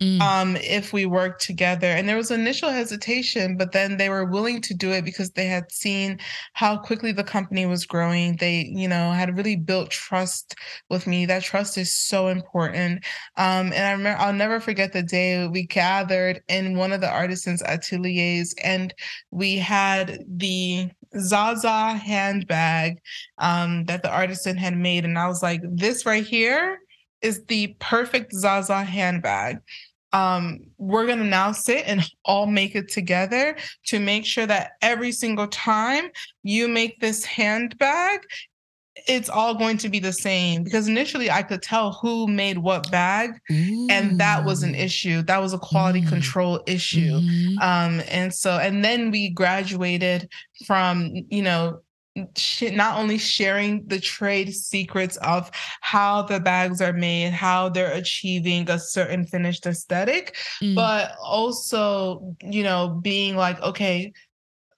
Mm. 0.00 0.20
um, 0.20 0.56
if 0.56 0.92
we 0.92 1.06
worked 1.06 1.42
together. 1.42 1.88
And 1.88 2.08
there 2.08 2.16
was 2.16 2.30
initial 2.30 2.70
hesitation, 2.70 3.56
but 3.56 3.72
then 3.72 3.96
they 3.96 4.08
were 4.08 4.24
willing 4.24 4.60
to 4.62 4.74
do 4.74 4.92
it 4.92 5.04
because 5.04 5.32
they 5.32 5.46
had 5.46 5.72
seen 5.72 6.20
how 6.52 6.78
quickly 6.78 7.10
the 7.10 7.24
company 7.24 7.66
was 7.66 7.84
growing. 7.84 8.36
They, 8.36 8.70
you 8.72 8.86
know, 8.86 9.10
had 9.10 9.36
really 9.36 9.56
built 9.56 9.90
trust 9.90 10.54
with 10.88 11.08
me. 11.08 11.26
That 11.26 11.42
trust 11.42 11.76
is 11.78 11.92
so 11.92 12.28
important. 12.28 13.04
Um, 13.36 13.72
and 13.72 13.86
I 13.86 13.92
remember, 13.92 14.22
I'll 14.22 14.32
never 14.32 14.60
forget 14.60 14.92
the 14.92 15.02
day 15.02 15.48
we 15.48 15.66
gathered 15.66 16.42
in 16.48 16.76
one 16.76 16.92
of 16.92 17.00
the 17.00 17.10
artisans' 17.10 17.62
ateliers 17.62 18.54
and 18.62 18.94
we 19.32 19.56
had 19.56 20.24
the 20.28 20.90
Zaza 21.18 21.94
handbag 21.94 23.00
um, 23.38 23.84
that 23.86 24.02
the 24.02 24.12
artisan 24.12 24.56
had 24.56 24.76
made. 24.76 25.04
And 25.04 25.18
I 25.18 25.26
was 25.26 25.42
like, 25.42 25.60
this 25.64 26.06
right 26.06 26.24
here 26.24 26.78
is 27.20 27.44
the 27.46 27.74
perfect 27.80 28.32
Zaza 28.32 28.84
handbag 28.84 29.58
um, 30.12 30.60
we're 30.78 31.06
going 31.06 31.18
to 31.18 31.24
now 31.24 31.52
sit 31.52 31.84
and 31.86 32.02
all 32.24 32.46
make 32.46 32.74
it 32.74 32.88
together 32.88 33.56
to 33.86 34.00
make 34.00 34.24
sure 34.24 34.46
that 34.46 34.72
every 34.80 35.12
single 35.12 35.48
time 35.48 36.08
you 36.42 36.68
make 36.68 37.00
this 37.00 37.24
handbag, 37.24 38.20
it's 39.06 39.28
all 39.28 39.54
going 39.54 39.78
to 39.78 39.88
be 39.88 40.00
the 40.00 40.12
same 40.12 40.64
because 40.64 40.88
initially 40.88 41.30
I 41.30 41.42
could 41.42 41.62
tell 41.62 41.92
who 41.92 42.26
made 42.26 42.58
what 42.58 42.90
bag, 42.90 43.30
Ooh. 43.50 43.86
and 43.90 44.18
that 44.18 44.44
was 44.44 44.62
an 44.62 44.74
issue. 44.74 45.22
That 45.22 45.40
was 45.40 45.52
a 45.52 45.58
quality 45.58 46.02
mm. 46.02 46.08
control 46.08 46.62
issue. 46.66 47.12
Mm-hmm. 47.12 47.58
Um, 47.58 48.02
and 48.08 48.34
so, 48.34 48.58
and 48.58 48.84
then 48.84 49.10
we 49.10 49.30
graduated 49.30 50.28
from, 50.66 51.12
you 51.30 51.42
know, 51.42 51.80
not 52.72 52.98
only 52.98 53.18
sharing 53.18 53.86
the 53.86 54.00
trade 54.00 54.52
secrets 54.54 55.16
of 55.18 55.50
how 55.80 56.22
the 56.22 56.40
bags 56.40 56.80
are 56.80 56.92
made, 56.92 57.32
how 57.32 57.68
they're 57.68 57.92
achieving 57.92 58.68
a 58.70 58.78
certain 58.78 59.24
finished 59.24 59.66
aesthetic, 59.66 60.36
mm. 60.62 60.74
but 60.74 61.12
also, 61.22 62.34
you 62.42 62.62
know, 62.62 62.98
being 63.02 63.36
like, 63.36 63.60
okay, 63.62 64.12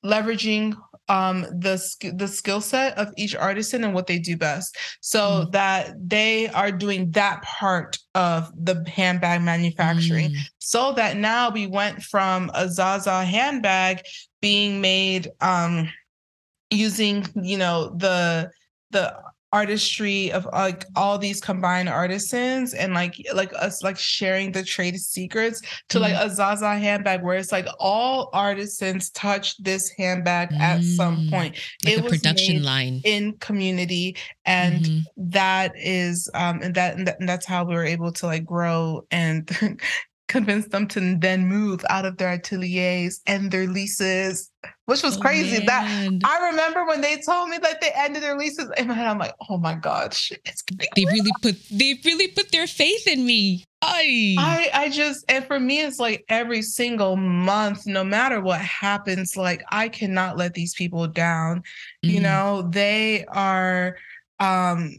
leveraging 0.04 0.74
um, 1.08 1.42
the 1.42 2.12
the 2.14 2.28
skill 2.28 2.60
set 2.60 2.96
of 2.96 3.12
each 3.16 3.34
artisan 3.34 3.82
and 3.82 3.94
what 3.94 4.06
they 4.06 4.18
do 4.18 4.36
best, 4.36 4.76
so 5.00 5.20
mm. 5.20 5.52
that 5.52 5.92
they 5.98 6.48
are 6.48 6.70
doing 6.70 7.10
that 7.10 7.42
part 7.42 7.98
of 8.14 8.50
the 8.54 8.84
handbag 8.88 9.42
manufacturing. 9.42 10.30
Mm. 10.30 10.36
So 10.58 10.92
that 10.92 11.16
now 11.16 11.50
we 11.50 11.66
went 11.66 12.02
from 12.02 12.50
a 12.54 12.68
Zaza 12.68 13.24
handbag 13.24 14.02
being 14.40 14.80
made. 14.80 15.28
Um, 15.40 15.90
using 16.70 17.26
you 17.34 17.58
know 17.58 17.90
the 17.96 18.50
the 18.90 19.14
artistry 19.52 20.30
of 20.30 20.46
like 20.52 20.84
all 20.94 21.18
these 21.18 21.40
combined 21.40 21.88
artisans 21.88 22.72
and 22.72 22.94
like 22.94 23.16
like 23.34 23.52
us 23.54 23.82
like 23.82 23.98
sharing 23.98 24.52
the 24.52 24.62
trade 24.62 24.96
secrets 24.96 25.60
to 25.88 25.98
mm. 25.98 26.02
like 26.02 26.14
a 26.14 26.32
Zaza 26.32 26.76
handbag 26.78 27.22
where 27.22 27.36
it's 27.36 27.50
like 27.50 27.66
all 27.80 28.30
artisans 28.32 29.10
touch 29.10 29.56
this 29.58 29.90
handbag 29.90 30.50
mm. 30.50 30.60
at 30.60 30.82
some 30.82 31.16
mm. 31.16 31.30
point. 31.30 31.56
Like 31.84 31.94
it 31.94 32.02
was 32.04 32.12
production 32.12 32.62
line 32.62 33.00
in 33.04 33.32
community 33.38 34.16
and 34.44 34.84
mm-hmm. 34.84 35.30
that 35.30 35.72
is 35.76 36.30
um 36.34 36.62
and 36.62 36.74
that, 36.76 36.96
and 36.96 37.08
that 37.08 37.18
and 37.18 37.28
that's 37.28 37.46
how 37.46 37.64
we 37.64 37.74
were 37.74 37.84
able 37.84 38.12
to 38.12 38.26
like 38.26 38.44
grow 38.44 39.04
and 39.10 39.50
convince 40.30 40.68
them 40.68 40.86
to 40.86 41.16
then 41.18 41.46
move 41.46 41.84
out 41.90 42.06
of 42.06 42.16
their 42.16 42.30
ateliers 42.30 43.20
and 43.26 43.50
their 43.50 43.66
leases, 43.66 44.50
which 44.86 45.02
was 45.02 45.18
oh, 45.18 45.20
crazy. 45.20 45.58
Man. 45.58 45.66
That 45.66 46.20
I 46.24 46.50
remember 46.50 46.86
when 46.86 47.00
they 47.00 47.20
told 47.20 47.48
me 47.48 47.58
that 47.58 47.80
they 47.80 47.90
ended 47.96 48.22
their 48.22 48.38
leases 48.38 48.70
in 48.78 48.86
my 48.86 48.94
head, 48.94 49.08
I'm 49.08 49.18
like, 49.18 49.34
oh 49.50 49.58
my 49.58 49.74
God, 49.74 50.14
shit, 50.14 50.40
they 50.94 51.04
really 51.04 51.32
put 51.42 51.56
they 51.70 52.00
really 52.04 52.28
put 52.28 52.52
their 52.52 52.68
faith 52.68 53.08
in 53.08 53.26
me. 53.26 53.64
I 53.82 54.36
I 54.38 54.70
I 54.84 54.88
just 54.88 55.24
and 55.28 55.44
for 55.44 55.58
me 55.58 55.80
it's 55.80 55.98
like 55.98 56.24
every 56.28 56.62
single 56.62 57.16
month, 57.16 57.86
no 57.86 58.04
matter 58.04 58.40
what 58.40 58.60
happens, 58.60 59.36
like 59.36 59.64
I 59.70 59.88
cannot 59.88 60.36
let 60.36 60.54
these 60.54 60.74
people 60.74 61.08
down. 61.08 61.58
Mm-hmm. 61.58 62.10
You 62.10 62.20
know, 62.20 62.68
they 62.70 63.24
are 63.26 63.96
um 64.38 64.94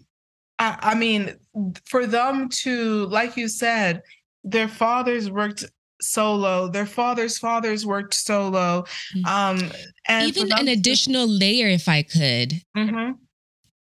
I, 0.60 0.78
I 0.82 0.96
mean, 0.96 1.38
for 1.86 2.06
them 2.06 2.48
to, 2.50 3.08
like 3.08 3.36
you 3.36 3.48
said, 3.48 4.04
their 4.44 4.68
fathers 4.68 5.30
worked 5.30 5.66
solo 6.02 6.68
their 6.68 6.86
fathers 6.86 7.38
fathers 7.38 7.86
worked 7.86 8.14
solo 8.14 8.84
mm. 9.16 9.26
um 9.28 9.72
and 10.08 10.28
even 10.28 10.52
an 10.54 10.68
additional 10.68 11.28
layer 11.28 11.68
if 11.68 11.88
i 11.88 12.02
could 12.02 12.54
mm-hmm. 12.76 13.12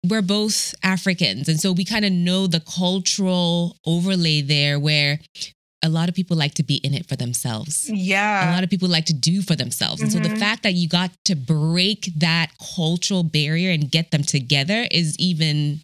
we're 0.10 0.24
both 0.24 0.74
africans 0.82 1.48
and 1.48 1.60
so 1.60 1.72
we 1.72 1.86
kind 1.86 2.04
of 2.04 2.12
know 2.12 2.48
the 2.48 2.60
cultural 2.60 3.78
overlay 3.86 4.42
there 4.42 4.80
where 4.80 5.20
a 5.84 5.90
lot 5.90 6.10
of 6.10 6.16
people 6.16 6.38
like 6.38 6.54
to 6.56 6.64
be 6.64 6.76
in 6.78 6.94
it 6.94 7.08
for 7.08 7.16
themselves. 7.16 7.90
Yeah. 7.90 8.52
A 8.52 8.54
lot 8.54 8.64
of 8.64 8.70
people 8.70 8.88
like 8.88 9.06
to 9.06 9.14
do 9.14 9.42
for 9.42 9.56
themselves. 9.56 9.96
Mm-hmm. 9.96 10.04
And 10.04 10.12
so 10.12 10.20
the 10.20 10.30
mm-hmm. 10.30 10.38
fact 10.38 10.64
that 10.64 10.74
you 10.74 10.88
got 10.88 11.12
to 11.26 11.36
break 11.36 12.12
that 12.18 12.52
cultural 12.76 13.24
barrier 13.24 13.72
and 13.72 13.90
get 13.90 14.12
them 14.12 14.24
together 14.24 14.88
is 14.92 15.16
even 15.18 15.82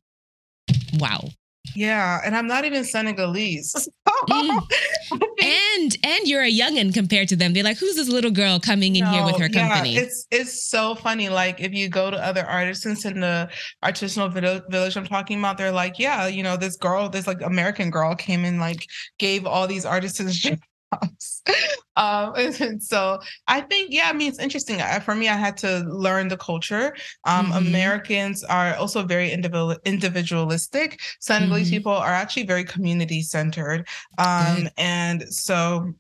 wow. 0.99 1.29
Yeah. 1.77 2.21
And 2.25 2.35
I'm 2.35 2.47
not 2.47 2.65
even 2.65 2.83
Senegalese. 2.83 3.87
mm. 4.07 4.67
and 5.11 5.97
and 6.03 6.27
you're 6.27 6.41
a 6.41 6.51
youngin 6.51 6.91
compared 6.91 7.27
to 7.27 7.35
them. 7.35 7.53
They're 7.53 7.63
like, 7.63 7.77
who's 7.77 7.95
this 7.95 8.09
little 8.09 8.31
girl 8.31 8.59
coming 8.59 8.95
in 8.95 9.05
no, 9.05 9.11
here 9.11 9.23
with 9.23 9.37
her 9.37 9.47
company? 9.47 9.93
Yeah, 9.93 10.01
it's 10.01 10.25
it's 10.31 10.67
so 10.67 10.95
funny. 10.95 11.29
Like 11.29 11.61
if 11.61 11.73
you 11.73 11.87
go 11.87 12.09
to 12.09 12.17
other 12.17 12.43
artisans 12.43 13.05
in 13.05 13.19
the 13.19 13.47
artisanal 13.83 14.33
village 14.71 14.97
I'm 14.97 15.05
talking 15.05 15.37
about, 15.37 15.59
they're 15.59 15.71
like, 15.71 15.99
yeah, 15.99 16.25
you 16.25 16.41
know, 16.41 16.57
this 16.57 16.77
girl, 16.77 17.09
this 17.09 17.27
like 17.27 17.41
American 17.43 17.91
girl 17.91 18.15
came 18.15 18.43
and 18.43 18.59
like 18.59 18.87
gave 19.19 19.45
all 19.45 19.67
these 19.67 19.85
artisans 19.85 20.43
um, 21.95 22.33
and 22.35 22.81
so 22.81 23.19
I 23.47 23.61
think, 23.61 23.89
yeah, 23.91 24.09
I 24.09 24.13
mean, 24.13 24.29
it's 24.29 24.39
interesting. 24.39 24.79
For 25.03 25.15
me, 25.15 25.29
I 25.29 25.35
had 25.35 25.57
to 25.57 25.79
learn 25.87 26.27
the 26.27 26.37
culture. 26.37 26.95
Um, 27.25 27.47
mm-hmm. 27.47 27.67
Americans 27.67 28.43
are 28.43 28.75
also 28.75 29.03
very 29.03 29.31
individual, 29.31 29.77
individualistic. 29.85 30.99
Senegalese 31.19 31.67
mm-hmm. 31.67 31.77
people 31.77 31.91
are 31.93 32.13
actually 32.13 32.45
very 32.45 32.63
community 32.63 33.21
centered. 33.21 33.87
Um, 34.17 34.69
and 34.77 35.23
so 35.33 35.93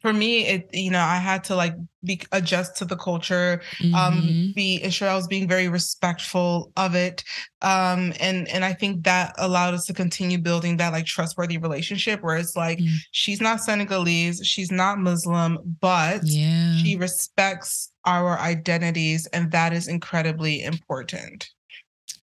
for 0.00 0.12
me 0.12 0.46
it 0.46 0.68
you 0.72 0.90
know 0.90 1.00
i 1.00 1.16
had 1.16 1.42
to 1.44 1.54
like 1.54 1.74
be 2.04 2.20
adjust 2.32 2.76
to 2.76 2.84
the 2.84 2.96
culture 2.96 3.60
um, 3.82 3.90
mm-hmm. 3.90 3.94
um 3.94 4.52
be 4.54 4.82
ensure 4.82 5.08
i 5.08 5.14
was 5.14 5.26
being 5.26 5.48
very 5.48 5.68
respectful 5.68 6.72
of 6.76 6.94
it 6.94 7.24
um 7.62 8.12
and 8.20 8.48
and 8.48 8.64
i 8.64 8.72
think 8.72 9.04
that 9.04 9.34
allowed 9.38 9.74
us 9.74 9.86
to 9.86 9.92
continue 9.92 10.38
building 10.38 10.76
that 10.76 10.92
like 10.92 11.06
trustworthy 11.06 11.58
relationship 11.58 12.22
where 12.22 12.36
it's 12.36 12.56
like 12.56 12.78
mm-hmm. 12.78 12.94
she's 13.10 13.40
not 13.40 13.60
senegalese 13.60 14.40
she's 14.44 14.70
not 14.70 14.98
muslim 14.98 15.58
but 15.80 16.20
yeah. 16.24 16.76
she 16.76 16.96
respects 16.96 17.92
our 18.04 18.38
identities 18.38 19.26
and 19.28 19.50
that 19.50 19.72
is 19.72 19.88
incredibly 19.88 20.62
important 20.62 21.48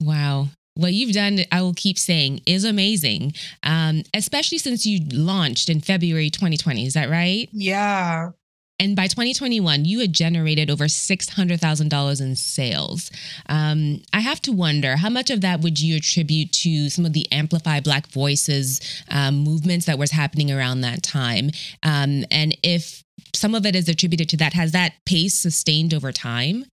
wow 0.01 0.49
what 0.77 0.93
you've 0.93 1.13
done, 1.13 1.41
I 1.51 1.63
will 1.63 1.75
keep 1.75 1.99
saying, 1.99 2.43
is 2.47 2.65
amazing, 2.65 3.33
um, 3.63 4.03
especially 4.15 4.59
since 4.59 4.87
you 4.87 5.01
launched 5.13 5.69
in 5.69 5.81
February 5.81 6.31
2020. 6.31 6.87
Is 6.87 6.95
that 6.95 7.11
right? 7.11 7.49
Yeah. 7.53 8.31
And 8.79 8.95
by 8.95 9.07
2021, 9.07 9.87
you 9.87 10.01
had 10.01 10.13
generated 10.13 10.71
over 10.71 10.85
$600,000 10.85 12.21
in 12.21 12.37
sales. 12.37 13.11
Um, 13.49 14.03
I 14.13 14.21
have 14.21 14.43
to 14.43 14.53
wonder 14.53 14.97
how 14.97 15.09
much 15.09 15.31
of 15.31 15.41
that 15.41 15.61
would 15.63 15.81
you 15.81 15.97
attribute 15.97 16.53
to 16.53 16.91
some 16.91 17.07
of 17.07 17.15
the 17.15 17.31
Amplify 17.33 17.81
Black 17.81 18.07
Voices 18.09 18.81
um, 19.11 19.37
movements 19.37 19.87
that 19.87 19.99
was 19.99 20.11
happening 20.11 20.53
around 20.53 20.83
that 20.83 21.03
time? 21.03 21.51
Um, 21.83 22.25
and 22.31 22.57
if 22.63 23.03
some 23.35 23.55
of 23.55 23.65
it 23.65 23.75
is 23.75 23.89
attributed 23.89 24.29
to 24.31 24.37
that, 24.39 24.53
has 24.53 24.73
that 24.73 24.93
pace 25.07 25.39
sustained 25.39 25.95
over 25.95 26.13
time? 26.13 26.67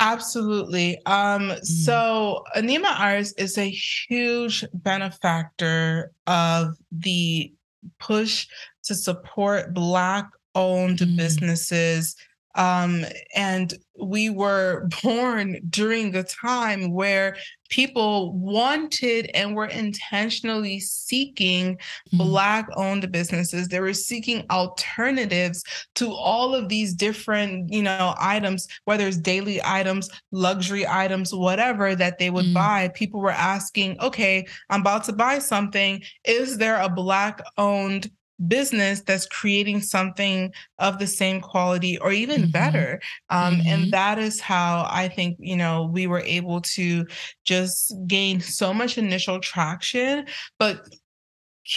Absolutely. 0.00 1.04
Um, 1.06 1.50
mm. 1.50 1.64
So 1.64 2.44
Anima 2.54 2.94
Iris 2.98 3.32
is 3.32 3.58
a 3.58 3.68
huge 3.68 4.64
benefactor 4.72 6.12
of 6.26 6.76
the 6.92 7.52
push 7.98 8.46
to 8.84 8.94
support 8.94 9.74
Black 9.74 10.28
owned 10.54 10.98
mm. 10.98 11.16
businesses 11.16 12.16
um, 12.58 13.04
and 13.34 13.72
we 13.98 14.28
were 14.28 14.88
born 15.02 15.60
during 15.70 16.14
a 16.14 16.24
time 16.24 16.92
where 16.92 17.36
people 17.68 18.32
wanted 18.32 19.30
and 19.34 19.54
were 19.54 19.66
intentionally 19.66 20.80
seeking 20.80 21.76
mm-hmm. 21.76 22.18
Black 22.18 22.68
owned 22.76 23.10
businesses. 23.10 23.68
They 23.68 23.80
were 23.80 23.94
seeking 23.94 24.44
alternatives 24.50 25.62
to 25.96 26.12
all 26.12 26.54
of 26.54 26.68
these 26.68 26.94
different, 26.94 27.72
you 27.72 27.82
know, 27.82 28.14
items, 28.18 28.68
whether 28.84 29.06
it's 29.06 29.16
daily 29.16 29.60
items, 29.64 30.10
luxury 30.32 30.86
items, 30.86 31.34
whatever 31.34 31.94
that 31.94 32.18
they 32.18 32.30
would 32.30 32.46
mm-hmm. 32.46 32.54
buy. 32.54 32.88
People 32.94 33.20
were 33.20 33.30
asking, 33.30 34.00
okay, 34.00 34.46
I'm 34.70 34.80
about 34.80 35.04
to 35.04 35.12
buy 35.12 35.38
something. 35.38 36.02
Is 36.24 36.58
there 36.58 36.80
a 36.80 36.88
Black 36.88 37.40
owned 37.56 38.10
business 38.46 39.00
that's 39.00 39.26
creating 39.26 39.80
something 39.80 40.52
of 40.78 40.98
the 40.98 41.06
same 41.06 41.40
quality 41.40 41.98
or 41.98 42.12
even 42.12 42.42
mm-hmm. 42.42 42.50
better 42.52 43.00
um, 43.30 43.56
mm-hmm. 43.56 43.68
and 43.68 43.92
that 43.92 44.18
is 44.18 44.40
how 44.40 44.86
i 44.90 45.08
think 45.08 45.36
you 45.40 45.56
know 45.56 45.90
we 45.92 46.06
were 46.06 46.20
able 46.20 46.60
to 46.60 47.04
just 47.44 47.92
gain 48.06 48.40
so 48.40 48.72
much 48.72 48.96
initial 48.96 49.40
traction 49.40 50.24
but 50.58 50.86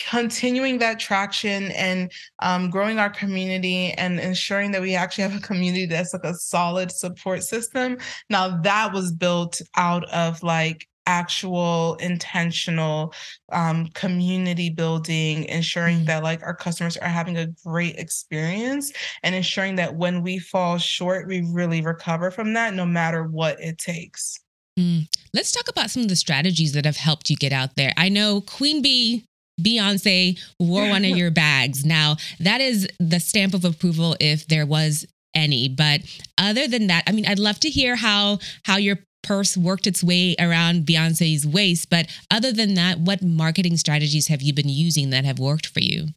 continuing 0.09 0.77
that 0.77 0.99
traction 0.99 1.71
and 1.71 2.11
um, 2.39 2.69
growing 2.69 2.97
our 2.97 3.09
community 3.09 3.91
and 3.93 4.19
ensuring 4.19 4.71
that 4.71 4.81
we 4.81 4.95
actually 4.95 5.23
have 5.23 5.35
a 5.35 5.41
community 5.41 5.85
that's 5.85 6.13
like 6.13 6.23
a 6.23 6.33
solid 6.33 6.91
support 6.91 7.43
system 7.43 7.97
now 8.29 8.61
that 8.61 8.93
was 8.93 9.11
built 9.11 9.61
out 9.75 10.05
of 10.11 10.41
like 10.43 10.87
actual 11.05 11.95
intentional 11.95 13.13
um, 13.51 13.87
community 13.93 14.69
building 14.69 15.45
ensuring 15.45 16.01
mm. 16.01 16.05
that 16.05 16.23
like 16.23 16.41
our 16.43 16.55
customers 16.55 16.97
are 16.97 17.09
having 17.09 17.37
a 17.37 17.47
great 17.65 17.95
experience 17.95 18.91
and 19.23 19.33
ensuring 19.33 19.75
that 19.75 19.95
when 19.95 20.21
we 20.21 20.37
fall 20.37 20.77
short 20.77 21.27
we 21.27 21.41
really 21.51 21.81
recover 21.81 22.29
from 22.29 22.53
that 22.53 22.73
no 22.73 22.85
matter 22.85 23.23
what 23.23 23.59
it 23.59 23.77
takes 23.77 24.39
mm. 24.79 25.07
let's 25.33 25.51
talk 25.51 25.67
about 25.67 25.89
some 25.89 26.03
of 26.03 26.09
the 26.09 26.15
strategies 26.15 26.73
that 26.73 26.85
have 26.85 26.97
helped 26.97 27.29
you 27.29 27.35
get 27.35 27.51
out 27.51 27.75
there 27.75 27.91
i 27.97 28.07
know 28.07 28.41
queen 28.41 28.81
bee 28.81 29.25
Beyonce 29.61 30.39
wore 30.59 30.89
one 30.89 31.05
of 31.05 31.11
your 31.17 31.29
bags. 31.29 31.85
Now, 31.85 32.15
that 32.39 32.61
is 32.61 32.87
the 32.99 33.19
stamp 33.19 33.53
of 33.53 33.63
approval 33.63 34.15
if 34.19 34.47
there 34.47 34.65
was 34.65 35.05
any. 35.35 35.69
But 35.69 36.01
other 36.37 36.67
than 36.67 36.87
that, 36.87 37.03
I 37.07 37.11
mean, 37.11 37.25
I'd 37.27 37.37
love 37.37 37.59
to 37.59 37.69
hear 37.69 37.95
how 37.95 38.39
how 38.63 38.77
your 38.77 38.97
purse 39.23 39.55
worked 39.55 39.87
its 39.87 40.03
way 40.03 40.35
around 40.39 40.85
Beyonce's 40.85 41.45
waist. 41.45 41.89
But 41.89 42.07
other 42.29 42.51
than 42.51 42.73
that, 42.75 42.99
what 42.99 43.21
marketing 43.21 43.77
strategies 43.77 44.27
have 44.27 44.41
you 44.41 44.53
been 44.53 44.69
using 44.69 45.09
that 45.11 45.25
have 45.25 45.39
worked 45.39 45.67
for 45.67 45.79
you? 45.79 46.07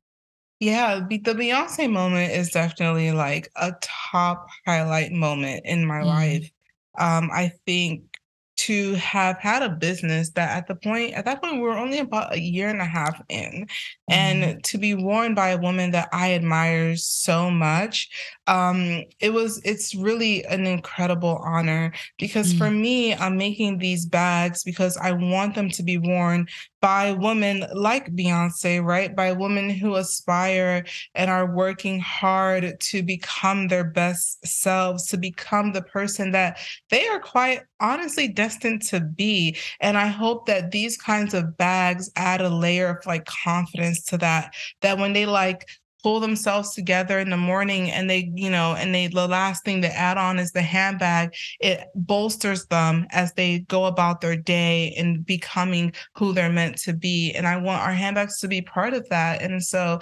Yeah, 0.60 1.00
the 1.08 1.18
Beyonce 1.18 1.90
moment 1.90 2.32
is 2.32 2.50
definitely 2.50 3.12
like 3.12 3.50
a 3.56 3.72
top 3.82 4.48
highlight 4.66 5.12
moment 5.12 5.62
in 5.64 5.84
my 5.84 6.00
mm. 6.00 6.06
life. 6.06 6.50
Um, 6.96 7.30
I 7.32 7.52
think 7.66 8.14
to 8.56 8.94
have 8.94 9.36
had 9.38 9.62
a 9.62 9.68
business 9.68 10.30
that 10.30 10.56
at 10.56 10.66
the 10.68 10.74
point 10.74 11.12
at 11.14 11.24
that 11.24 11.42
point 11.42 11.56
we 11.56 11.60
were 11.60 11.76
only 11.76 11.98
about 11.98 12.32
a 12.32 12.40
year 12.40 12.68
and 12.68 12.80
a 12.80 12.84
half 12.84 13.20
in 13.28 13.66
mm-hmm. 13.66 14.12
and 14.12 14.62
to 14.64 14.78
be 14.78 14.94
worn 14.94 15.34
by 15.34 15.50
a 15.50 15.58
woman 15.58 15.90
that 15.90 16.08
i 16.12 16.34
admire 16.34 16.94
so 16.94 17.50
much 17.50 18.08
um 18.46 19.02
it 19.20 19.33
was 19.33 19.61
it's 19.64 19.94
really 19.94 20.44
an 20.46 20.66
incredible 20.66 21.40
honor 21.44 21.92
because 22.18 22.50
mm-hmm. 22.50 22.59
for 22.59 22.70
mm. 22.70 22.80
me 22.80 23.14
i'm 23.14 23.37
making 23.37 23.78
these 23.78 24.04
bags 24.04 24.62
because 24.62 24.96
i 24.98 25.12
want 25.12 25.54
them 25.54 25.70
to 25.70 25.83
be 25.83 25.96
worn 25.98 26.46
by 26.85 27.12
women 27.12 27.64
like 27.72 28.14
Beyonce, 28.14 28.85
right? 28.85 29.16
By 29.16 29.33
women 29.33 29.70
who 29.70 29.94
aspire 29.94 30.85
and 31.14 31.30
are 31.30 31.50
working 31.50 31.98
hard 31.98 32.78
to 32.78 33.02
become 33.02 33.68
their 33.68 33.85
best 33.85 34.46
selves, 34.46 35.07
to 35.07 35.16
become 35.16 35.72
the 35.72 35.80
person 35.80 36.33
that 36.33 36.59
they 36.90 37.09
are 37.09 37.20
quite 37.20 37.62
honestly 37.80 38.28
destined 38.28 38.83
to 38.83 39.00
be. 39.00 39.57
And 39.80 39.96
I 39.96 40.09
hope 40.09 40.44
that 40.44 40.72
these 40.72 40.98
kinds 40.98 41.33
of 41.33 41.57
bags 41.57 42.11
add 42.16 42.42
a 42.42 42.50
layer 42.50 42.98
of 42.98 43.07
like 43.07 43.24
confidence 43.24 44.04
to 44.04 44.18
that, 44.18 44.52
that 44.83 44.98
when 44.98 45.14
they 45.14 45.24
like 45.24 45.66
pull 46.04 46.20
themselves 46.20 46.74
together 46.74 47.18
in 47.18 47.30
the 47.30 47.36
morning 47.36 47.90
and 47.90 48.10
they 48.10 48.30
you 48.34 48.50
know 48.50 48.74
and 48.74 48.94
they 48.94 49.06
the 49.06 49.26
last 49.26 49.64
thing 49.64 49.80
to 49.80 49.96
add 49.96 50.18
on 50.18 50.38
is 50.38 50.52
the 50.52 50.60
handbag. 50.60 51.34
It 51.60 51.88
bolsters 51.94 52.66
them 52.66 53.06
as 53.10 53.32
they 53.32 53.60
go 53.60 53.86
about 53.86 54.20
their 54.20 54.36
day 54.36 54.94
and 54.98 55.24
becoming 55.24 55.94
who 56.14 56.34
they're 56.34 56.52
meant 56.52 56.76
to 56.82 56.92
be. 56.92 57.32
And 57.32 57.46
i 57.46 57.56
want 57.56 57.80
our 57.80 57.92
handbags 57.92 58.38
to 58.40 58.48
be 58.48 58.60
part 58.60 58.92
of 58.92 59.08
that. 59.08 59.40
And 59.40 59.64
so 59.64 60.00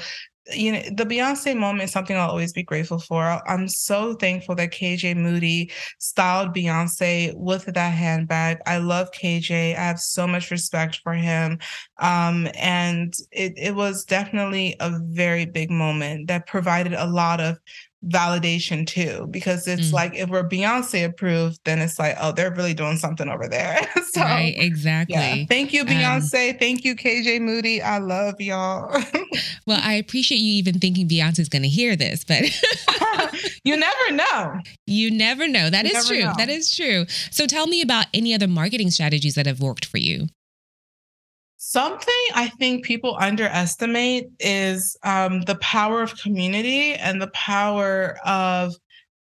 you 0.51 0.73
know, 0.73 0.83
the 0.93 1.05
Beyonce 1.05 1.57
moment 1.57 1.85
is 1.85 1.93
something 1.93 2.17
I'll 2.17 2.31
always 2.31 2.53
be 2.53 2.63
grateful 2.63 2.99
for. 2.99 3.23
I'm 3.49 3.69
so 3.69 4.15
thankful 4.15 4.55
that 4.57 4.73
KJ 4.73 5.17
Moody 5.17 5.71
styled 5.99 6.55
Beyonce 6.55 7.33
with 7.37 7.67
that 7.67 7.91
handbag. 7.91 8.59
I 8.67 8.79
love 8.79 9.13
KJ. 9.13 9.77
I 9.77 9.81
have 9.81 10.01
so 10.01 10.27
much 10.27 10.51
respect 10.51 11.01
for 11.03 11.13
him. 11.13 11.59
Um, 11.99 12.49
and 12.55 13.15
it, 13.31 13.53
it 13.57 13.75
was 13.75 14.05
definitely 14.05 14.75
a 14.81 14.99
very 15.03 15.45
big 15.45 15.71
moment 15.71 16.27
that 16.27 16.47
provided 16.47 16.95
a 16.95 17.07
lot 17.07 17.41
of 17.41 17.59
validation 18.09 18.87
too 18.87 19.29
because 19.31 19.67
it's 19.69 19.91
mm. 19.91 19.93
like 19.93 20.15
if 20.17 20.29
we're 20.29 20.49
Beyonce 20.49 21.05
approved, 21.05 21.61
then 21.65 21.79
it's 21.79 21.99
like, 21.99 22.17
oh, 22.21 22.33
they're 22.33 22.53
really 22.53 22.75
doing 22.75 22.97
something 22.97 23.29
over 23.29 23.47
there. 23.49 23.81
so, 24.11 24.21
right, 24.21 24.55
exactly. 24.57 25.15
Yeah. 25.15 25.45
Thank 25.49 25.73
you, 25.73 25.83
um, 25.83 25.87
Beyonce. 25.87 26.51
Um, 26.53 26.59
Thank 26.59 26.85
you, 26.85 26.97
KJ 26.97 27.41
Moody. 27.41 27.81
I 27.81 27.99
love 27.99 28.41
y'all. 28.41 28.91
well, 29.67 29.81
I 29.83 29.95
appreciate 29.95 30.39
you 30.39 30.55
even 30.55 30.79
thinking 30.79 31.09
Beyonce's 31.09 31.49
going 31.49 31.63
to 31.63 31.69
hear 31.69 31.97
this, 31.97 32.25
but 32.25 32.43
you 33.65 33.77
never 33.77 34.13
know. 34.13 34.59
You 34.87 35.11
never 35.11 35.47
know. 35.47 35.71
That 35.71 35.87
you 35.87 35.97
is 35.97 36.09
true. 36.09 36.21
Know. 36.21 36.33
That 36.37 36.49
is 36.49 36.75
true. 36.75 37.07
So 37.31 37.47
tell 37.47 37.67
me 37.67 37.83
about 37.83 38.07
any 38.13 38.35
other 38.35 38.49
marketing 38.49 38.91
strategies 38.91 39.35
that 39.37 39.47
have 39.47 39.61
worked 39.61 39.85
for 39.85 39.99
you. 39.99 40.27
Something 41.73 42.25
I 42.35 42.49
think 42.59 42.85
people 42.85 43.17
underestimate 43.19 44.29
is 44.39 44.95
um, 45.05 45.41
the 45.45 45.55
power 45.55 46.03
of 46.03 46.15
community 46.19 46.93
and 46.93 47.19
the 47.19 47.29
power 47.29 48.19
of 48.27 48.75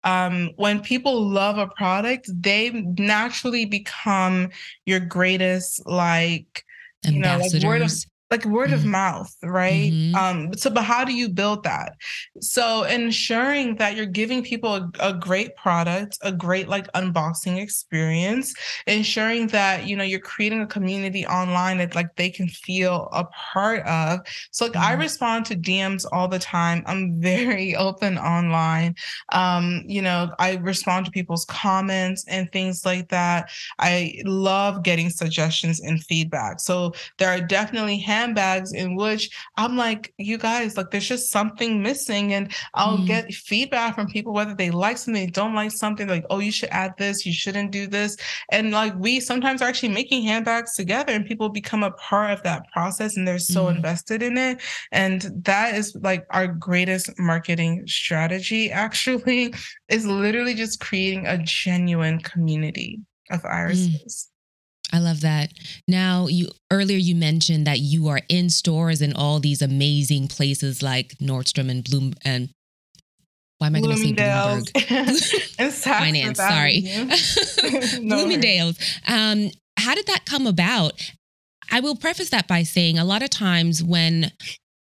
um, 0.03 0.49
when 0.57 0.81
people 0.81 1.29
love 1.29 1.57
a 1.57 1.67
product, 1.67 2.29
they 2.29 2.71
naturally 2.97 3.63
become 3.63 4.49
your 4.85 4.99
greatest 4.99 5.85
like 5.85 6.65
you 7.05 7.19
know 7.19 7.37
like 7.37 7.63
word 7.63 7.83
of 7.83 7.91
like 8.31 8.45
word 8.45 8.69
mm-hmm. 8.69 8.75
of 8.75 8.85
mouth, 8.85 9.35
right? 9.43 9.91
Mm-hmm. 9.91 10.15
Um, 10.15 10.53
so, 10.53 10.69
but 10.69 10.83
how 10.83 11.03
do 11.03 11.13
you 11.13 11.27
build 11.27 11.63
that? 11.63 11.97
So, 12.39 12.83
ensuring 12.83 13.75
that 13.75 13.97
you're 13.97 14.05
giving 14.05 14.41
people 14.41 14.73
a, 14.73 14.91
a, 15.01 15.13
great 15.13 15.55
product, 15.57 16.17
a 16.21 16.31
great 16.31 16.69
like 16.69 16.89
unboxing 16.93 17.61
experience, 17.61 18.55
ensuring 18.87 19.47
that 19.47 19.85
you 19.85 19.97
know 19.97 20.05
you're 20.05 20.21
creating 20.21 20.61
a 20.61 20.67
community 20.67 21.25
online 21.27 21.79
that 21.79 21.93
like 21.93 22.15
they 22.15 22.29
can 22.29 22.47
feel 22.47 23.09
a 23.11 23.25
part 23.25 23.85
of. 23.85 24.21
So, 24.51 24.65
like, 24.65 24.73
mm-hmm. 24.73 24.83
I 24.85 24.93
respond 24.93 25.45
to 25.47 25.55
DMs 25.57 26.05
all 26.13 26.29
the 26.29 26.39
time. 26.39 26.83
I'm 26.85 27.19
very 27.21 27.75
open 27.75 28.17
online. 28.17 28.95
Um, 29.33 29.83
you 29.85 30.01
know, 30.01 30.33
I 30.39 30.55
respond 30.55 31.05
to 31.05 31.11
people's 31.11 31.43
comments 31.45 32.23
and 32.29 32.49
things 32.53 32.85
like 32.85 33.09
that. 33.09 33.49
I 33.77 34.21
love 34.23 34.83
getting 34.83 35.09
suggestions 35.09 35.81
and 35.81 36.01
feedback. 36.01 36.61
So, 36.61 36.93
there 37.17 37.29
are 37.29 37.41
definitely 37.41 37.97
handbags 38.21 38.73
in 38.73 38.95
which 38.95 39.29
I'm 39.57 39.75
like, 39.75 40.13
you 40.17 40.37
guys, 40.37 40.77
like 40.77 40.91
there's 40.91 41.07
just 41.07 41.31
something 41.31 41.81
missing. 41.81 42.33
And 42.33 42.51
I'll 42.73 42.99
mm. 42.99 43.07
get 43.07 43.33
feedback 43.33 43.95
from 43.95 44.07
people, 44.07 44.33
whether 44.33 44.55
they 44.55 44.71
like 44.71 44.97
something, 44.97 45.25
they 45.25 45.31
don't 45.31 45.55
like 45.55 45.71
something, 45.71 46.07
like, 46.07 46.25
oh, 46.29 46.39
you 46.39 46.51
should 46.51 46.69
add 46.69 46.93
this, 46.97 47.25
you 47.25 47.33
shouldn't 47.33 47.71
do 47.71 47.87
this. 47.87 48.17
And 48.51 48.71
like 48.71 48.93
we 48.97 49.19
sometimes 49.19 49.61
are 49.61 49.69
actually 49.69 49.89
making 49.89 50.23
handbags 50.23 50.75
together 50.75 51.13
and 51.13 51.25
people 51.25 51.49
become 51.49 51.83
a 51.83 51.91
part 51.91 52.31
of 52.31 52.43
that 52.43 52.69
process 52.71 53.17
and 53.17 53.27
they're 53.27 53.39
so 53.39 53.65
mm. 53.65 53.75
invested 53.75 54.21
in 54.23 54.37
it. 54.37 54.61
And 54.91 55.21
that 55.43 55.75
is 55.75 55.95
like 56.01 56.25
our 56.29 56.47
greatest 56.47 57.09
marketing 57.17 57.83
strategy, 57.87 58.71
actually, 58.71 59.53
is 59.89 60.05
literally 60.05 60.53
just 60.53 60.79
creating 60.79 61.27
a 61.27 61.37
genuine 61.37 62.19
community 62.19 62.99
of 63.31 63.41
mm. 63.41 63.53
irises. 63.53 64.27
Mm. 64.27 64.30
I 64.93 64.99
love 64.99 65.21
that. 65.21 65.51
Now, 65.87 66.27
you 66.27 66.49
earlier 66.71 66.97
you 66.97 67.15
mentioned 67.15 67.65
that 67.67 67.79
you 67.79 68.07
are 68.09 68.21
in 68.29 68.49
stores 68.49 69.01
in 69.01 69.13
all 69.13 69.39
these 69.39 69.61
amazing 69.61 70.27
places 70.27 70.83
like 70.83 71.15
Nordstrom 71.19 71.69
and 71.69 71.83
Bloom 71.83 72.13
and 72.23 72.49
why 73.61 73.67
am 73.67 73.75
I 73.75 73.81
going 73.81 73.95
to 73.95 74.01
say 74.01 74.13
Bloomberg? 74.13 75.71
Finance, 75.83 76.39
sorry. 76.39 76.81
no 78.03 78.15
Bloomingdale's. 78.15 78.75
Um, 79.07 79.51
how 79.77 79.93
did 79.93 80.07
that 80.07 80.25
come 80.25 80.47
about? 80.47 80.93
I 81.71 81.79
will 81.79 81.95
preface 81.95 82.31
that 82.31 82.47
by 82.47 82.63
saying 82.63 82.97
a 82.97 83.05
lot 83.05 83.21
of 83.21 83.29
times 83.29 83.83
when 83.83 84.31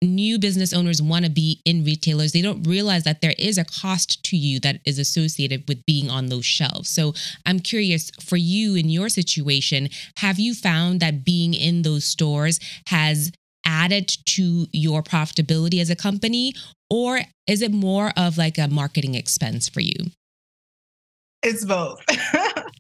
new 0.07 0.39
business 0.39 0.73
owners 0.73 1.03
want 1.03 1.25
to 1.25 1.31
be 1.31 1.61
in 1.65 1.85
retailers, 1.85 2.33
they 2.33 2.43
don't 2.43 2.63
realize 2.63 3.05
that 3.05 3.21
there 3.21 3.35
is 3.39 3.59
a 3.59 3.65
cost 3.65 4.23
to 4.25 4.37
you 4.37 4.59
that 4.61 4.81
is 4.87 4.99
associated 4.99 5.65
with 5.69 5.85
being 5.85 6.09
on 6.09 6.27
those 6.27 6.47
shelves. 6.47 6.89
So 6.89 7.15
I'm 7.45 7.61
curious 7.61 8.11
for 8.23 8.37
you 8.37 8.75
in 8.75 8.89
your 8.89 9.09
situation, 9.09 9.91
have 10.17 10.39
you 10.39 10.55
found 10.55 11.01
that 11.01 11.25
being 11.25 11.53
in 11.53 11.83
those 11.83 12.05
stores 12.05 12.61
has 12.87 13.31
added 13.67 14.11
to 14.25 14.67
your 14.73 15.03
profitability 15.03 15.81
as 15.81 15.91
a 15.91 15.97
company, 15.97 16.55
or 16.89 17.21
is 17.47 17.61
it 17.61 17.73
more 17.73 18.13
of 18.17 18.39
like 18.39 18.57
a 18.57 18.69
marketing 18.69 19.15
expense 19.15 19.69
for 19.69 19.81
you? 19.81 19.97
It's 21.43 21.65
both. 21.65 22.03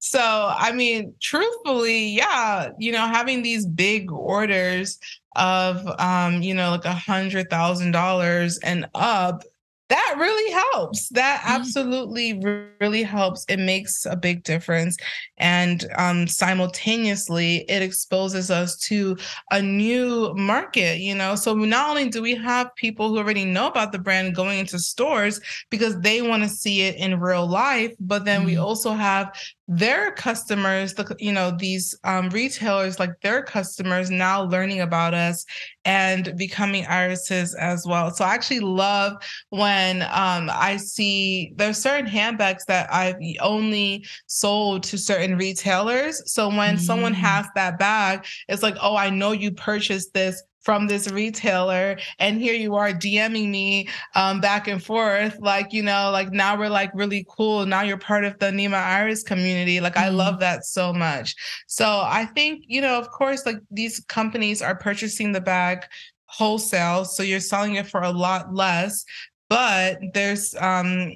So, 0.00 0.20
I 0.20 0.72
mean, 0.72 1.14
truthfully, 1.20 2.08
yeah, 2.08 2.70
you 2.78 2.90
know, 2.90 3.06
having 3.06 3.42
these 3.42 3.66
big 3.66 4.10
orders 4.10 4.98
of, 5.36 5.86
um, 5.98 6.42
you 6.42 6.54
know, 6.54 6.70
like 6.70 6.84
a 6.84 6.92
hundred 6.92 7.50
thousand 7.50 7.92
dollars 7.92 8.58
and 8.58 8.88
up 8.94 9.44
that 9.90 10.14
really 10.18 10.52
helps. 10.52 11.08
That 11.10 11.40
mm-hmm. 11.40 11.52
absolutely 11.52 12.40
really 12.80 13.02
helps. 13.02 13.44
It 13.48 13.58
makes 13.58 14.06
a 14.06 14.16
big 14.16 14.44
difference. 14.44 14.96
And 15.36 15.84
um, 15.98 16.28
simultaneously, 16.28 17.64
it 17.68 17.82
exposes 17.82 18.52
us 18.52 18.78
to 18.82 19.16
a 19.50 19.60
new 19.60 20.32
market, 20.34 21.00
you 21.00 21.14
know? 21.14 21.34
So 21.34 21.54
not 21.54 21.90
only 21.90 22.08
do 22.08 22.22
we 22.22 22.36
have 22.36 22.74
people 22.76 23.08
who 23.08 23.18
already 23.18 23.44
know 23.44 23.66
about 23.66 23.90
the 23.90 23.98
brand 23.98 24.36
going 24.36 24.60
into 24.60 24.78
stores 24.78 25.40
because 25.70 25.98
they 26.00 26.22
want 26.22 26.44
to 26.44 26.48
see 26.48 26.82
it 26.82 26.94
in 26.94 27.18
real 27.18 27.48
life, 27.48 27.92
but 27.98 28.24
then 28.24 28.40
mm-hmm. 28.40 28.46
we 28.46 28.56
also 28.58 28.92
have 28.92 29.36
their 29.72 30.10
customers, 30.10 30.94
the 30.94 31.14
you 31.20 31.30
know 31.30 31.52
these 31.56 31.96
um, 32.02 32.28
retailers, 32.30 32.98
like 32.98 33.12
their 33.20 33.40
customers, 33.40 34.10
now 34.10 34.42
learning 34.42 34.80
about 34.80 35.14
us 35.14 35.46
and 35.84 36.34
becoming 36.36 36.84
irises 36.86 37.54
as 37.54 37.86
well. 37.86 38.10
So 38.10 38.24
I 38.24 38.34
actually 38.34 38.60
love 38.60 39.12
when 39.50 40.02
um, 40.02 40.50
I 40.52 40.76
see 40.76 41.52
there's 41.54 41.78
certain 41.78 42.06
handbags 42.06 42.64
that 42.66 42.92
I've 42.92 43.14
only 43.40 44.04
sold 44.26 44.82
to 44.84 44.98
certain 44.98 45.38
retailers. 45.38 46.20
So 46.30 46.48
when 46.48 46.76
mm. 46.76 46.80
someone 46.80 47.14
has 47.14 47.46
that 47.54 47.78
bag, 47.78 48.26
it's 48.48 48.64
like, 48.64 48.76
oh, 48.82 48.96
I 48.96 49.08
know 49.08 49.30
you 49.30 49.52
purchased 49.52 50.12
this 50.14 50.42
from 50.62 50.86
this 50.86 51.10
retailer 51.10 51.98
and 52.18 52.40
here 52.40 52.54
you 52.54 52.74
are 52.74 52.92
DMing 52.92 53.48
me 53.48 53.88
um, 54.14 54.40
back 54.40 54.68
and 54.68 54.82
forth 54.82 55.38
like 55.40 55.72
you 55.72 55.82
know 55.82 56.10
like 56.10 56.32
now 56.32 56.58
we're 56.58 56.68
like 56.68 56.90
really 56.94 57.26
cool 57.28 57.64
now 57.66 57.82
you're 57.82 57.96
part 57.96 58.24
of 58.24 58.38
the 58.38 58.46
Anima 58.46 58.76
Iris 58.76 59.22
community 59.22 59.80
like 59.80 59.94
mm-hmm. 59.94 60.06
I 60.06 60.10
love 60.10 60.34
mm-hmm. 60.34 60.40
that 60.40 60.64
so 60.64 60.92
much 60.92 61.34
so 61.66 62.02
I 62.04 62.26
think 62.26 62.64
you 62.66 62.80
know 62.80 62.98
of 62.98 63.10
course 63.10 63.46
like 63.46 63.60
these 63.70 64.00
companies 64.08 64.60
are 64.60 64.76
purchasing 64.76 65.32
the 65.32 65.40
bag 65.40 65.84
wholesale 66.26 67.04
so 67.04 67.22
you're 67.22 67.40
selling 67.40 67.74
it 67.74 67.86
for 67.86 68.02
a 68.02 68.10
lot 68.10 68.54
less 68.54 69.04
but 69.48 69.98
there's 70.14 70.54
um 70.56 71.12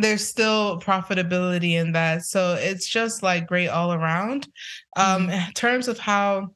there's 0.00 0.26
still 0.26 0.78
profitability 0.80 1.72
in 1.72 1.92
that 1.92 2.22
so 2.22 2.54
it's 2.60 2.86
just 2.86 3.22
like 3.22 3.46
great 3.46 3.68
all 3.68 3.92
around 3.92 4.46
um 4.96 5.22
mm-hmm. 5.22 5.48
in 5.48 5.52
terms 5.54 5.88
of 5.88 5.98
how 5.98 6.48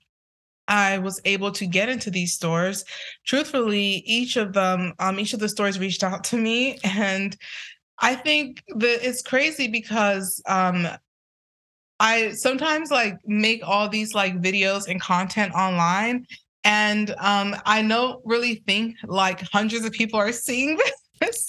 I 0.73 0.97
was 0.97 1.21
able 1.27 1.53
to 1.53 1.67
get 1.67 1.91
into 1.91 2.11
these 2.11 2.33
stores. 2.33 2.85
Truthfully, 3.27 4.03
each 4.07 4.37
of 4.37 4.55
them, 4.55 4.95
um, 4.99 5.21
each 5.21 5.35
of 5.35 5.41
the 5.41 5.49
stores 5.49 5.79
reached 5.79 6.03
out 6.03 6.25
to 6.25 6.37
me, 6.39 6.79
and 6.85 7.37
I 7.99 8.15
think 8.17 8.65
that 8.69 9.07
it's 9.07 9.23
crazy 9.23 9.69
because 9.69 10.43
um, 10.49 10.89
I 12.01 12.31
sometimes 12.33 12.91
like 12.91 13.19
make 13.27 13.63
all 13.69 13.89
these 13.89 14.15
like 14.15 14.41
videos 14.41 14.89
and 14.89 15.01
content 15.01 15.53
online, 15.53 16.27
and 16.65 17.15
um, 17.19 17.55
I 17.67 17.83
don't 17.83 18.23
really 18.25 18.63
think 18.67 18.97
like 19.07 19.43
hundreds 19.53 19.85
of 19.85 19.93
people 19.93 20.19
are 20.19 20.33
seeing 20.33 20.79
this. 21.21 21.47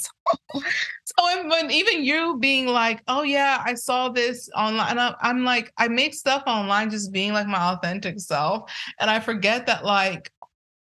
so, 1.06 1.50
when 1.50 1.72
even 1.72 2.04
you 2.04 2.38
being 2.40 2.68
like, 2.68 3.02
oh 3.08 3.24
yeah, 3.24 3.62
I 3.66 3.74
saw 3.74 4.10
this 4.10 4.50
online, 4.56 4.98
I'm 5.22 5.44
like, 5.44 5.72
I 5.78 5.88
make 5.88 6.14
stuff 6.14 6.44
online 6.48 6.90
just 6.90 7.12
being 7.12 7.34
like 7.34 7.48
my 7.48 7.74
authentic 7.74 8.20
self, 8.20 8.72
and 9.00 9.10
I 9.10 9.20
forget 9.20 9.66
that 9.68 9.86
like 9.86 10.32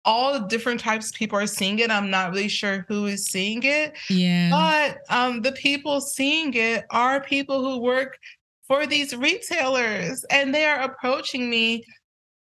all 0.05 0.33
the 0.33 0.47
different 0.47 0.81
types 0.81 1.11
of 1.11 1.15
people 1.15 1.39
are 1.39 1.47
seeing 1.47 1.79
it. 1.79 1.91
I'm 1.91 2.11
not 2.11 2.33
really 2.33 2.49
sure 2.49 2.85
who 2.89 3.07
is 3.07 3.27
seeing 3.27 3.63
it. 3.63 3.97
Yeah. 4.11 4.51
But 4.51 4.99
um, 5.15 5.43
the 5.43 5.53
people 5.53 6.01
seeing 6.01 6.53
it 6.55 6.85
are 6.91 7.23
people 7.23 7.63
who 7.63 7.79
work 7.81 8.19
for 8.67 8.87
these 8.87 9.15
retailers 9.15 10.25
and 10.25 10.55
they 10.55 10.65
are 10.65 10.81
approaching 10.81 11.49
me 11.49 11.85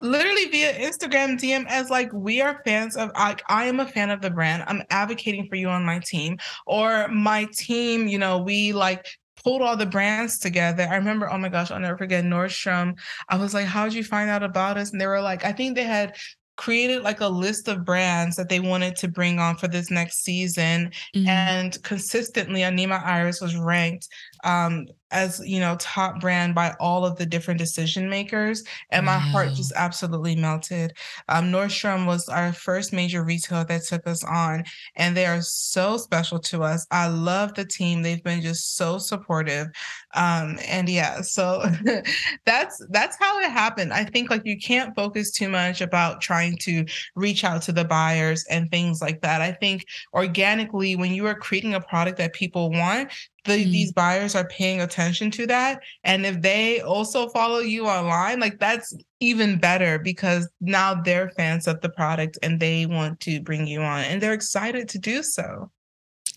literally 0.02 0.46
via 0.46 0.74
Instagram 0.74 1.40
DM 1.40 1.66
as 1.68 1.90
like 1.90 2.12
we 2.14 2.42
are 2.42 2.62
fans 2.66 2.96
of 2.96 3.12
like 3.14 3.44
I 3.48 3.66
am 3.66 3.80
a 3.80 3.88
fan 3.88 4.10
of 4.10 4.22
the 4.22 4.30
brand. 4.30 4.64
I'm 4.68 4.84
advocating 4.90 5.48
for 5.48 5.56
you 5.56 5.70
on 5.70 5.86
my 5.86 6.00
team 6.00 6.38
or 6.66 7.08
my 7.08 7.48
team, 7.54 8.08
you 8.08 8.18
know, 8.18 8.40
we 8.40 8.74
like 8.74 9.08
pulled 9.44 9.62
all 9.62 9.78
the 9.78 9.86
brands 9.86 10.40
together. 10.40 10.88
I 10.90 10.96
remember, 10.96 11.32
oh 11.32 11.38
my 11.38 11.50
gosh, 11.50 11.72
I'll 11.72 11.80
never 11.80 11.98
forget 11.98 12.24
Nordstrom. 12.24 12.98
I 13.30 13.38
was 13.38 13.54
like, 13.54 13.66
how 13.66 13.86
did 13.86 13.94
you 13.94 14.04
find 14.04 14.30
out 14.30 14.44
about 14.44 14.78
us? 14.78 14.92
And 14.92 15.02
they 15.02 15.08
were 15.08 15.22
like, 15.22 15.46
I 15.46 15.52
think 15.52 15.76
they 15.76 15.84
had 15.84 16.16
created 16.58 17.02
like 17.02 17.22
a 17.22 17.28
list 17.28 17.68
of 17.68 17.84
brands 17.84 18.36
that 18.36 18.48
they 18.48 18.60
wanted 18.60 18.96
to 18.96 19.08
bring 19.08 19.40
on 19.40 19.58
for 19.58 19.68
this 19.68 19.90
next 19.90 20.24
season. 20.24 20.92
Mm-hmm. 21.16 21.28
And 21.28 21.84
consistently, 21.84 22.62
Anima 22.62 23.02
Iris 23.04 23.42
was 23.42 23.56
ranked 23.56 24.08
um, 24.44 24.88
as 25.12 25.42
you 25.46 25.60
know 25.60 25.76
top 25.80 26.20
brand 26.20 26.56
by 26.56 26.74
all 26.80 27.06
of 27.06 27.18
the 27.18 27.26
different 27.26 27.60
decision 27.60 28.10
makers 28.10 28.64
and 28.90 29.06
my 29.06 29.18
heart 29.18 29.50
just 29.54 29.74
absolutely 29.76 30.36
melted. 30.36 30.94
Um, 31.28 31.52
nordstrom 31.52 32.06
was 32.08 32.28
our 32.30 32.54
first 32.54 32.94
major 32.94 33.24
retailer 33.24 33.64
that 33.66 33.84
took 33.84 34.08
us 34.08 34.24
on 34.24 34.64
and 34.96 35.16
they 35.16 35.26
are 35.26 35.42
so 35.42 35.98
special 35.98 36.40
to 36.40 36.64
us. 36.64 36.88
I 36.92 37.08
love 37.08 37.54
the 37.54 37.66
team. 37.66 38.02
They've 38.02 38.24
been 38.24 38.42
just 38.42 38.78
so 38.78 38.98
supportive. 38.98 39.68
Um, 40.14 40.58
and 40.68 40.90
yeah 40.90 41.22
so 41.22 41.64
that's 42.46 42.86
that's 42.90 43.18
how 43.20 43.40
it 43.40 43.52
happened. 43.52 43.94
I 43.94 44.06
think 44.06 44.30
like 44.30 44.44
you 44.46 44.58
can't 44.58 44.96
focus 44.96 45.32
too 45.32 45.50
much 45.50 45.82
about 45.82 46.22
trying 46.22 46.58
to 46.60 46.86
reach 47.16 47.44
out 47.44 47.62
to 47.64 47.72
the 47.72 47.86
buyers 47.86 48.46
and 48.50 48.70
things 48.72 49.02
like 49.02 49.22
that. 49.22 49.42
I 49.42 49.52
think 49.52 49.86
organically 50.14 50.96
when 50.96 51.14
you 51.14 51.26
are 51.28 51.36
creating 51.36 51.74
a 51.74 51.82
product 51.82 52.18
that 52.18 52.34
people 52.34 52.72
want 52.72 53.12
the, 53.46 53.54
mm-hmm. 53.54 53.72
these 53.72 53.92
buyers 53.92 54.36
are 54.36 54.48
paying 54.48 54.82
attention 54.82 55.32
to 55.32 55.48
that 55.48 55.82
and 56.04 56.26
if 56.26 56.42
they 56.42 56.82
also 56.82 57.28
follow 57.30 57.60
you 57.60 57.88
online 57.88 58.40
like 58.40 58.60
that's 58.60 58.94
even 59.20 59.58
better 59.58 60.00
because 60.00 60.50
now 60.60 60.94
they're 60.94 61.30
fans 61.32 61.68
of 61.68 61.82
the 61.82 61.90
product 61.90 62.38
and 62.44 62.60
they 62.60 62.86
want 62.86 63.20
to 63.20 63.42
bring 63.42 63.68
you 63.68 63.82
on 63.82 64.04
and 64.04 64.22
they're 64.22 64.34
excited 64.34 64.88
to 64.90 65.00
do 65.00 65.24
so 65.24 65.70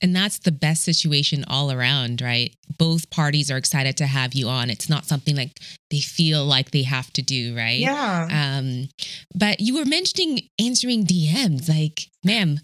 And 0.02 0.14
that's 0.14 0.38
the 0.40 0.52
best 0.52 0.84
situation 0.84 1.44
all 1.48 1.70
around, 1.72 2.20
right? 2.20 2.54
Both 2.78 3.08
parties 3.10 3.50
are 3.50 3.56
excited 3.56 3.96
to 3.98 4.06
have 4.06 4.34
you 4.34 4.48
on. 4.48 4.68
It's 4.68 4.88
not 4.88 5.06
something 5.06 5.36
like 5.36 5.60
they 5.90 6.00
feel 6.00 6.44
like 6.44 6.72
they 6.72 6.82
have 6.82 7.10
to 7.12 7.22
do, 7.22 7.56
right? 7.56 7.78
Yeah. 7.78 8.28
Um, 8.30 8.88
but 9.34 9.60
you 9.60 9.76
were 9.76 9.84
mentioning 9.86 10.48
answering 10.58 11.06
DMs. 11.06 11.68
Like, 11.68 12.10
ma'am, 12.22 12.58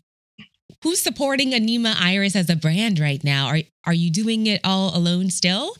who's 0.83 1.01
supporting 1.01 1.55
Anima 1.55 1.95
Iris 1.99 2.37
as 2.37 2.51
a 2.51 2.57
brand 2.57 2.99
right 2.99 3.23
now? 3.23 3.47
Are 3.47 3.61
are 3.87 3.95
you 3.95 4.11
doing 4.11 4.47
it 4.47 4.61
all 4.65 4.97
alone 4.97 5.31
still? 5.31 5.75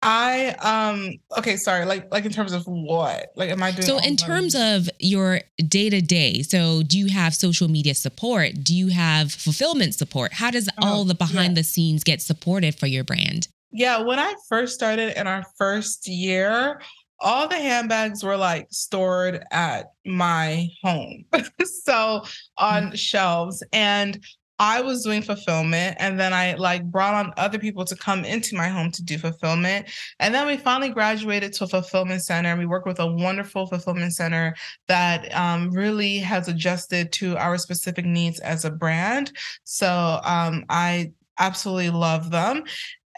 I 0.00 0.50
um 0.60 1.18
okay, 1.38 1.56
sorry, 1.56 1.84
like 1.84 2.10
like 2.12 2.24
in 2.24 2.30
terms 2.30 2.52
of 2.52 2.64
what? 2.66 3.32
Like 3.34 3.50
am 3.50 3.62
I 3.62 3.72
doing 3.72 3.82
So 3.82 3.98
in 3.98 4.16
terms 4.16 4.54
of 4.54 4.88
your 5.00 5.40
day-to-day, 5.56 6.42
so 6.42 6.82
do 6.82 6.98
you 6.98 7.08
have 7.08 7.34
social 7.34 7.68
media 7.68 7.94
support? 7.94 8.62
Do 8.62 8.74
you 8.74 8.88
have 8.88 9.32
fulfillment 9.32 9.94
support? 9.94 10.34
How 10.34 10.50
does 10.50 10.68
oh, 10.80 10.86
all 10.86 11.04
the 11.04 11.14
behind 11.14 11.50
yeah. 11.50 11.60
the 11.60 11.64
scenes 11.64 12.04
get 12.04 12.22
supported 12.22 12.76
for 12.76 12.86
your 12.86 13.02
brand? 13.02 13.48
Yeah, 13.72 14.00
when 14.02 14.18
I 14.18 14.34
first 14.48 14.74
started 14.74 15.18
in 15.18 15.26
our 15.26 15.44
first 15.56 16.06
year, 16.06 16.80
all 17.20 17.48
the 17.48 17.56
handbags 17.56 18.22
were 18.22 18.36
like 18.36 18.68
stored 18.70 19.44
at 19.50 19.92
my 20.06 20.68
home. 20.82 21.24
so 21.64 22.22
on 22.56 22.84
mm-hmm. 22.84 22.94
shelves 22.94 23.62
and 23.72 24.20
I 24.60 24.80
was 24.80 25.04
doing 25.04 25.22
fulfillment 25.22 25.96
and 26.00 26.18
then 26.18 26.32
I 26.32 26.54
like 26.54 26.82
brought 26.84 27.14
on 27.14 27.32
other 27.36 27.58
people 27.58 27.84
to 27.84 27.94
come 27.94 28.24
into 28.24 28.56
my 28.56 28.68
home 28.68 28.90
to 28.92 29.02
do 29.04 29.16
fulfillment. 29.16 29.86
And 30.18 30.34
then 30.34 30.46
we 30.46 30.56
finally 30.56 30.88
graduated 30.88 31.52
to 31.54 31.64
a 31.64 31.68
fulfillment 31.68 32.22
center. 32.22 32.56
We 32.56 32.66
work 32.66 32.84
with 32.84 32.98
a 32.98 33.06
wonderful 33.06 33.66
fulfillment 33.66 34.14
center 34.14 34.56
that 34.88 35.32
um, 35.34 35.70
really 35.70 36.18
has 36.18 36.48
adjusted 36.48 37.12
to 37.12 37.36
our 37.36 37.56
specific 37.56 38.04
needs 38.04 38.40
as 38.40 38.64
a 38.64 38.70
brand. 38.70 39.30
So 39.62 40.20
um, 40.24 40.64
I 40.68 41.12
absolutely 41.38 41.90
love 41.90 42.30
them. 42.30 42.64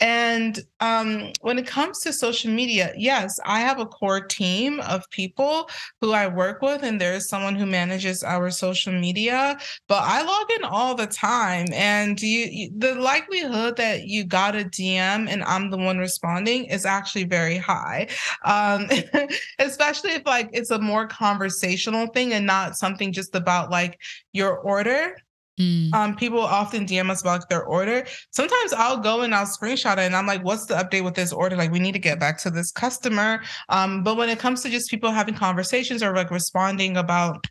And 0.00 0.60
um, 0.80 1.32
when 1.42 1.58
it 1.58 1.66
comes 1.66 2.00
to 2.00 2.12
social 2.12 2.50
media, 2.50 2.92
yes, 2.96 3.38
I 3.44 3.60
have 3.60 3.78
a 3.78 3.86
core 3.86 4.20
team 4.20 4.80
of 4.80 5.08
people 5.10 5.68
who 6.00 6.12
I 6.12 6.26
work 6.26 6.62
with, 6.62 6.82
and 6.82 7.00
there's 7.00 7.28
someone 7.28 7.54
who 7.54 7.66
manages 7.66 8.22
our 8.22 8.50
social 8.50 8.92
media. 8.92 9.58
But 9.88 10.02
I 10.02 10.22
log 10.22 10.50
in 10.56 10.64
all 10.64 10.94
the 10.94 11.06
time, 11.06 11.66
and 11.72 12.20
you, 12.20 12.46
you, 12.50 12.70
the 12.76 12.94
likelihood 12.94 13.76
that 13.76 14.04
you 14.04 14.24
got 14.24 14.56
a 14.56 14.64
DM 14.64 15.28
and 15.28 15.44
I'm 15.44 15.70
the 15.70 15.76
one 15.76 15.98
responding 15.98 16.64
is 16.66 16.86
actually 16.86 17.24
very 17.24 17.58
high, 17.58 18.08
um, 18.44 18.88
especially 19.58 20.12
if 20.12 20.26
like 20.26 20.48
it's 20.52 20.70
a 20.70 20.78
more 20.78 21.06
conversational 21.06 22.06
thing 22.08 22.32
and 22.32 22.46
not 22.46 22.76
something 22.76 23.12
just 23.12 23.34
about 23.34 23.70
like 23.70 24.00
your 24.32 24.56
order. 24.58 25.16
Mm. 25.60 25.92
Um, 25.92 26.16
people 26.16 26.40
often 26.40 26.86
DM 26.86 27.10
us 27.10 27.20
about 27.20 27.48
their 27.50 27.64
order. 27.64 28.06
Sometimes 28.30 28.72
I'll 28.72 28.96
go 28.96 29.20
and 29.20 29.34
I'll 29.34 29.44
screenshot 29.46 29.94
it 29.94 30.00
and 30.00 30.16
I'm 30.16 30.26
like, 30.26 30.42
what's 30.42 30.64
the 30.64 30.74
update 30.74 31.04
with 31.04 31.14
this 31.14 31.32
order? 31.32 31.56
Like, 31.56 31.70
we 31.70 31.78
need 31.78 31.92
to 31.92 31.98
get 31.98 32.18
back 32.18 32.38
to 32.38 32.50
this 32.50 32.72
customer. 32.72 33.42
Um, 33.68 34.02
but 34.02 34.16
when 34.16 34.30
it 34.30 34.38
comes 34.38 34.62
to 34.62 34.70
just 34.70 34.90
people 34.90 35.10
having 35.10 35.34
conversations 35.34 36.02
or 36.02 36.14
like 36.14 36.30
responding 36.30 36.96
about 36.96 37.46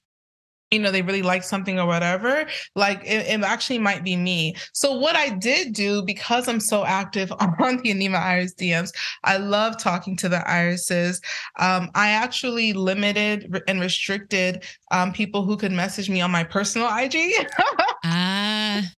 you 0.71 0.79
know 0.79 0.91
they 0.91 1.01
really 1.01 1.21
like 1.21 1.43
something 1.43 1.79
or 1.79 1.85
whatever 1.85 2.45
like 2.75 3.01
it, 3.03 3.27
it, 3.27 3.41
actually 3.41 3.79
might 3.79 4.03
be 4.03 4.15
me. 4.15 4.55
So 4.73 4.93
what 4.93 5.15
i 5.15 5.29
did 5.29 5.73
do 5.73 6.03
because 6.03 6.47
i'm 6.47 6.59
so 6.59 6.85
active 6.85 7.31
on 7.39 7.77
the 7.77 7.91
anima 7.91 8.17
iris 8.17 8.53
dms 8.53 8.91
i 9.23 9.37
love 9.37 9.77
talking 9.77 10.15
to 10.17 10.29
the 10.29 10.47
irises. 10.49 11.21
Um, 11.57 11.89
i 11.95 12.09
actually 12.11 12.73
limited 12.73 13.61
and 13.67 13.79
restricted 13.79 14.63
um, 14.91 15.13
people 15.13 15.43
who 15.43 15.57
could 15.57 15.71
message 15.71 16.09
me 16.09 16.21
on 16.21 16.31
my 16.31 16.43
personal 16.43 16.89
ig 16.97 17.15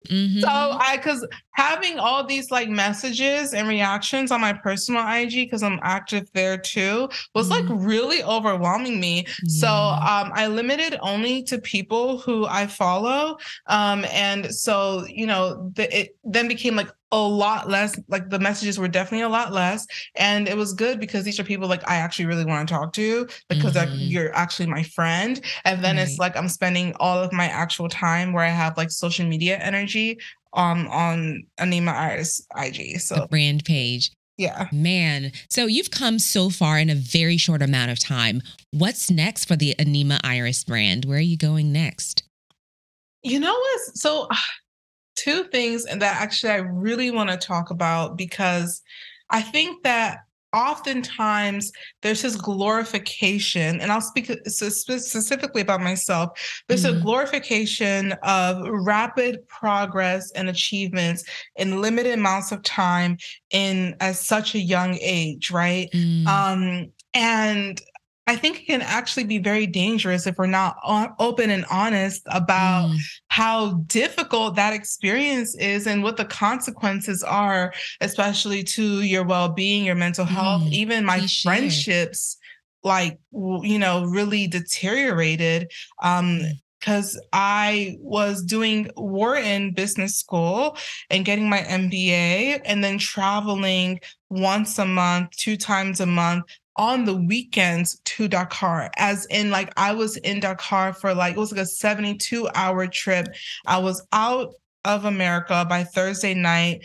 mm-hmm. 0.08 0.40
so 0.40 0.48
i 0.50 0.98
because 0.98 1.26
having 1.54 2.00
all 2.00 2.26
these 2.26 2.50
like 2.52 2.70
messages 2.70 3.54
and 3.54 3.68
reactions 3.68 4.32
on 4.32 4.42
my 4.42 4.54
personal 4.54 5.06
ig 5.08 5.32
because 5.32 5.64
i'm 5.64 5.80
active 5.84 6.30
there 6.34 6.58
too 6.58 7.10
was 7.36 7.50
mm-hmm. 7.50 7.68
like 7.68 7.86
really 7.86 8.24
overwhelming 8.24 9.00
me 9.00 9.26
yeah. 9.44 9.60
so 9.60 9.68
um, 9.68 10.32
i 10.34 10.48
limited 10.48 10.98
only 11.02 11.44
to 11.44 11.60
people 11.60 12.18
who 12.20 12.46
I 12.46 12.68
follow. 12.68 13.38
Um, 13.68 14.06
and 14.12 14.54
so, 14.54 15.06
you 15.08 15.26
know, 15.26 15.72
the, 15.76 16.00
it 16.00 16.18
then 16.24 16.48
became 16.48 16.76
like 16.76 16.90
a 17.12 17.20
lot 17.20 17.70
less, 17.70 18.00
like 18.08 18.30
the 18.30 18.40
messages 18.40 18.80
were 18.80 18.88
definitely 18.88 19.24
a 19.24 19.30
lot 19.30 19.52
less. 19.52 19.86
And 20.16 20.48
it 20.48 20.56
was 20.56 20.74
good 20.74 21.00
because 21.00 21.24
these 21.24 21.40
are 21.40 21.44
people 21.44 21.68
like 21.68 21.88
I 21.88 21.96
actually 21.96 22.26
really 22.26 22.46
want 22.46 22.68
to 22.68 22.74
talk 22.74 22.94
to 22.94 23.28
because 23.50 23.74
mm-hmm. 23.74 23.92
like, 23.92 24.00
you're 24.00 24.34
actually 24.36 24.68
my 24.68 24.84
friend. 24.84 25.42
And 25.66 25.84
then 25.84 25.98
right. 25.98 26.08
it's 26.08 26.18
like 26.18 26.38
I'm 26.38 26.50
spending 26.50 26.94
all 27.00 27.18
of 27.18 27.34
my 27.34 27.46
actual 27.48 27.90
time 27.90 28.34
where 28.34 28.44
I 28.44 28.50
have 28.50 28.78
like 28.78 28.92
social 28.92 29.26
media 29.26 29.58
energy 29.58 30.18
um 30.54 30.88
on 30.88 31.44
Anima 31.58 31.92
Iris 31.92 32.46
IG. 32.58 33.00
So 33.00 33.16
the 33.16 33.28
brand 33.28 33.66
page. 33.66 34.12
Yeah. 34.38 34.70
Man. 34.72 35.34
So 35.50 35.68
you've 35.68 35.92
come 35.92 36.18
so 36.18 36.50
far 36.50 36.80
in 36.80 36.90
a 36.90 36.96
very 36.96 37.38
short 37.38 37.62
amount 37.62 37.92
of 37.92 38.00
time. 38.00 38.42
What's 38.72 39.12
next 39.12 39.46
for 39.46 39.56
the 39.56 39.78
Anima 39.78 40.20
Iris 40.24 40.64
brand? 40.64 41.06
Where 41.06 41.18
are 41.18 41.22
you 41.22 41.38
going 41.38 41.72
next? 41.72 42.24
You 43.24 43.40
know 43.40 43.54
what? 43.54 43.82
So, 43.96 44.28
two 45.16 45.44
things 45.46 45.86
that 45.86 46.02
actually 46.02 46.52
I 46.52 46.58
really 46.58 47.12
want 47.12 47.30
to 47.30 47.38
talk 47.38 47.70
about 47.70 48.18
because 48.18 48.82
I 49.30 49.42
think 49.42 49.84
that 49.84 50.20
oftentimes 50.54 51.72
there's 52.02 52.22
this 52.22 52.36
glorification, 52.36 53.80
and 53.80 53.92
I'll 53.92 54.02
speak 54.02 54.30
specifically 54.46 55.62
about 55.62 55.82
myself. 55.82 56.32
There's 56.68 56.84
mm-hmm. 56.84 56.98
a 56.98 57.02
glorification 57.02 58.14
of 58.24 58.68
rapid 58.68 59.48
progress 59.48 60.32
and 60.32 60.50
achievements 60.50 61.24
in 61.56 61.82
limited 61.82 62.14
amounts 62.14 62.52
of 62.52 62.62
time 62.64 63.18
in 63.52 63.96
at 64.00 64.18
such 64.18 64.56
a 64.56 64.60
young 64.60 64.98
age, 65.02 65.52
right? 65.52 65.90
Mm. 65.94 66.28
Um, 66.28 66.92
and 67.14 67.82
I 68.28 68.36
think 68.36 68.62
it 68.62 68.66
can 68.66 68.82
actually 68.82 69.24
be 69.24 69.40
very 69.40 69.66
dangerous 69.66 70.28
if 70.28 70.38
we're 70.38 70.46
not 70.46 70.78
open 71.20 71.50
and 71.50 71.66
honest 71.72 72.22
about 72.28 72.90
mm. 72.90 73.00
how 73.30 73.74
difficult 73.88 74.56
that 74.56 74.74
experience 74.74 75.56
is 75.56 75.88
and 75.88 76.04
what 76.04 76.18
the 76.18 76.26
consequences 76.26 77.24
are, 77.24 77.74
especially 78.00 78.64
to 78.64 79.02
your 79.02 79.24
well 79.24 79.50
being, 79.50 79.84
your 79.84 79.96
mental 79.96 80.26
health, 80.26 80.62
mm. 80.62 80.72
even 80.72 81.04
my 81.04 81.26
friendships, 81.42 82.38
like, 82.84 83.20
you 83.32 83.80
know, 83.80 84.06
really 84.06 84.48
deteriorated. 84.48 85.72
Um, 86.02 86.42
because 86.80 87.16
mm. 87.16 87.20
I 87.32 87.98
was 88.00 88.44
doing 88.44 88.90
Wharton 88.98 89.72
Business 89.72 90.16
School 90.16 90.78
and 91.10 91.26
getting 91.26 91.48
my 91.48 91.60
MBA 91.60 92.62
and 92.66 92.84
then 92.84 92.98
traveling 92.98 94.00
once 94.30 94.80
a 94.80 94.86
month, 94.86 95.30
two 95.38 95.58
times 95.58 96.00
a 96.00 96.06
month 96.06 96.46
on 96.76 97.06
the 97.06 97.16
weekends 97.16 98.00
to 98.06 98.28
Dakar, 98.28 98.90
as 98.98 99.26
in 99.28 99.52
like 99.52 99.72
I 99.78 99.94
was 99.94 100.18
in 100.18 100.40
Dakar 100.40 100.94
for 100.94 101.14
like 101.14 101.36
it 101.36 101.40
was 101.40 101.52
like 101.52 101.62
a 101.62 101.66
72 101.66 102.50
hour 102.56 102.88
trip. 102.88 103.28
I 103.66 103.78
was 103.80 104.06
out 104.12 104.54
of 104.86 105.06
America 105.06 105.66
by 105.68 105.84
Thursday 105.84 106.34
night, 106.34 106.84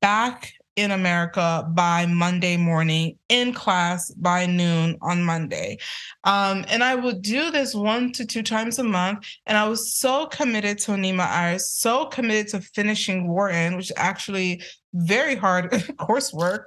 back 0.00 0.52
in 0.76 0.90
America 0.90 1.68
by 1.72 2.06
Monday 2.06 2.56
morning, 2.56 3.16
in 3.28 3.52
class 3.52 4.10
by 4.14 4.46
noon 4.46 4.96
on 5.02 5.22
Monday. 5.22 5.78
Um, 6.24 6.64
and 6.68 6.82
I 6.82 6.94
would 6.94 7.22
do 7.22 7.50
this 7.50 7.74
one 7.74 8.12
to 8.12 8.26
two 8.26 8.42
times 8.42 8.78
a 8.78 8.84
month. 8.84 9.26
And 9.46 9.56
I 9.56 9.68
was 9.68 9.94
so 9.94 10.26
committed 10.26 10.78
to 10.80 10.92
Anima 10.92 11.24
Iris, 11.24 11.70
so 11.70 12.06
committed 12.06 12.48
to 12.48 12.60
finishing 12.60 13.28
Wharton, 13.28 13.76
which 13.76 13.92
actually 13.96 14.62
very 14.94 15.36
hard 15.36 15.70
coursework 15.70 16.64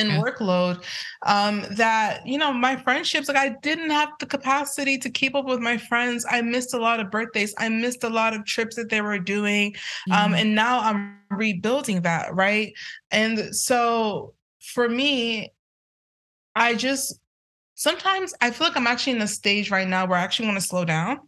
and 0.00 0.10
yeah. 0.10 0.20
workload 0.20 0.82
um, 1.26 1.64
that 1.72 2.26
you 2.26 2.38
know 2.38 2.52
my 2.52 2.76
friendships 2.76 3.28
like 3.28 3.36
i 3.36 3.50
didn't 3.62 3.90
have 3.90 4.08
the 4.18 4.26
capacity 4.26 4.98
to 4.98 5.10
keep 5.10 5.34
up 5.34 5.44
with 5.44 5.60
my 5.60 5.76
friends 5.76 6.24
i 6.30 6.40
missed 6.40 6.74
a 6.74 6.78
lot 6.78 6.98
of 6.98 7.10
birthdays 7.10 7.54
i 7.58 7.68
missed 7.68 8.02
a 8.04 8.08
lot 8.08 8.34
of 8.34 8.44
trips 8.44 8.76
that 8.76 8.88
they 8.88 9.00
were 9.00 9.18
doing 9.18 9.74
um, 10.10 10.12
mm-hmm. 10.12 10.32
um, 10.32 10.34
and 10.34 10.54
now 10.54 10.80
i'm 10.80 11.18
rebuilding 11.30 12.02
that 12.02 12.34
right 12.34 12.72
and 13.10 13.54
so 13.54 14.32
for 14.60 14.88
me 14.88 15.52
i 16.56 16.74
just 16.74 17.20
sometimes 17.74 18.34
i 18.40 18.50
feel 18.50 18.66
like 18.66 18.76
i'm 18.76 18.86
actually 18.86 19.14
in 19.14 19.22
a 19.22 19.28
stage 19.28 19.70
right 19.70 19.88
now 19.88 20.06
where 20.06 20.18
i 20.18 20.22
actually 20.22 20.46
want 20.46 20.58
to 20.60 20.66
slow 20.66 20.84
down 20.84 21.18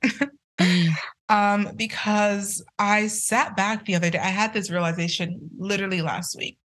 mm. 0.61 0.89
um, 1.29 1.69
because 1.77 2.65
i 2.79 3.07
sat 3.07 3.57
back 3.57 3.85
the 3.85 3.95
other 3.95 4.11
day 4.11 4.19
i 4.19 4.29
had 4.29 4.53
this 4.53 4.71
realization 4.71 5.39
literally 5.57 6.03
last 6.03 6.37
week 6.37 6.59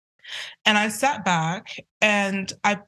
and 0.66 0.78
I 0.78 0.90
sat 0.90 1.24
back 1.26 1.76
and 2.02 2.52
I 2.64 2.80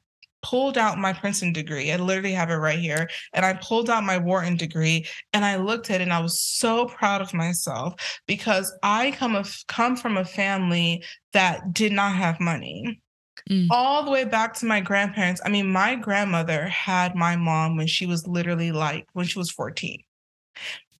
pulled 0.41 0.77
out 0.77 0.97
my 0.97 1.13
Princeton 1.13 1.53
degree. 1.53 1.91
I 1.91 1.97
literally 1.97 2.31
have 2.31 2.49
it 2.49 2.55
right 2.55 2.79
here. 2.79 3.09
And 3.33 3.45
I 3.45 3.53
pulled 3.53 3.89
out 3.89 4.03
my 4.03 4.17
Wharton 4.17 4.55
degree 4.55 5.05
and 5.33 5.43
I 5.43 5.57
looked 5.57 5.89
at 5.89 6.01
it 6.01 6.03
and 6.03 6.13
I 6.13 6.21
was 6.21 6.39
so 6.39 6.85
proud 6.85 7.21
of 7.21 7.33
myself 7.33 8.21
because 8.25 8.73
I 8.83 9.11
come 9.11 9.35
of, 9.35 9.53
come 9.67 9.95
from 9.95 10.17
a 10.17 10.25
family 10.25 11.03
that 11.33 11.73
did 11.73 11.91
not 11.91 12.15
have 12.15 12.39
money. 12.39 13.01
Mm. 13.49 13.67
All 13.71 14.03
the 14.03 14.11
way 14.11 14.25
back 14.25 14.53
to 14.55 14.65
my 14.65 14.79
grandparents. 14.79 15.41
I 15.43 15.49
mean, 15.49 15.71
my 15.71 15.95
grandmother 15.95 16.67
had 16.67 17.15
my 17.15 17.35
mom 17.35 17.77
when 17.77 17.87
she 17.87 18.05
was 18.05 18.27
literally 18.27 18.71
like 18.71 19.07
when 19.13 19.25
she 19.25 19.39
was 19.39 19.51
14 19.51 20.03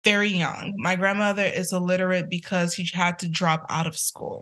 very 0.04 0.30
young. 0.30 0.74
My 0.78 0.96
grandmother 0.96 1.44
is 1.44 1.74
illiterate 1.74 2.30
because 2.30 2.74
she 2.74 2.90
had 2.94 3.20
to 3.20 3.28
drop 3.28 3.66
out 3.70 3.88
of 3.88 3.98
school. 3.98 4.42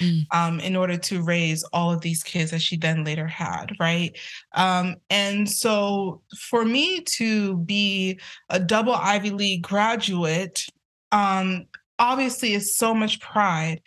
Mm. 0.00 0.26
Um, 0.32 0.60
in 0.60 0.76
order 0.76 0.96
to 0.96 1.22
raise 1.22 1.62
all 1.72 1.92
of 1.92 2.00
these 2.00 2.22
kids 2.22 2.50
that 2.50 2.62
she 2.62 2.76
then 2.76 3.04
later 3.04 3.26
had, 3.26 3.72
right? 3.78 4.16
Um, 4.52 4.96
and 5.10 5.48
so 5.48 6.22
for 6.38 6.64
me 6.64 7.00
to 7.02 7.56
be 7.58 8.20
a 8.50 8.60
double 8.60 8.94
Ivy 8.94 9.30
League 9.30 9.62
graduate, 9.62 10.66
um, 11.12 11.66
obviously 11.98 12.54
is 12.54 12.76
so 12.76 12.94
much 12.94 13.20
pride. 13.20 13.80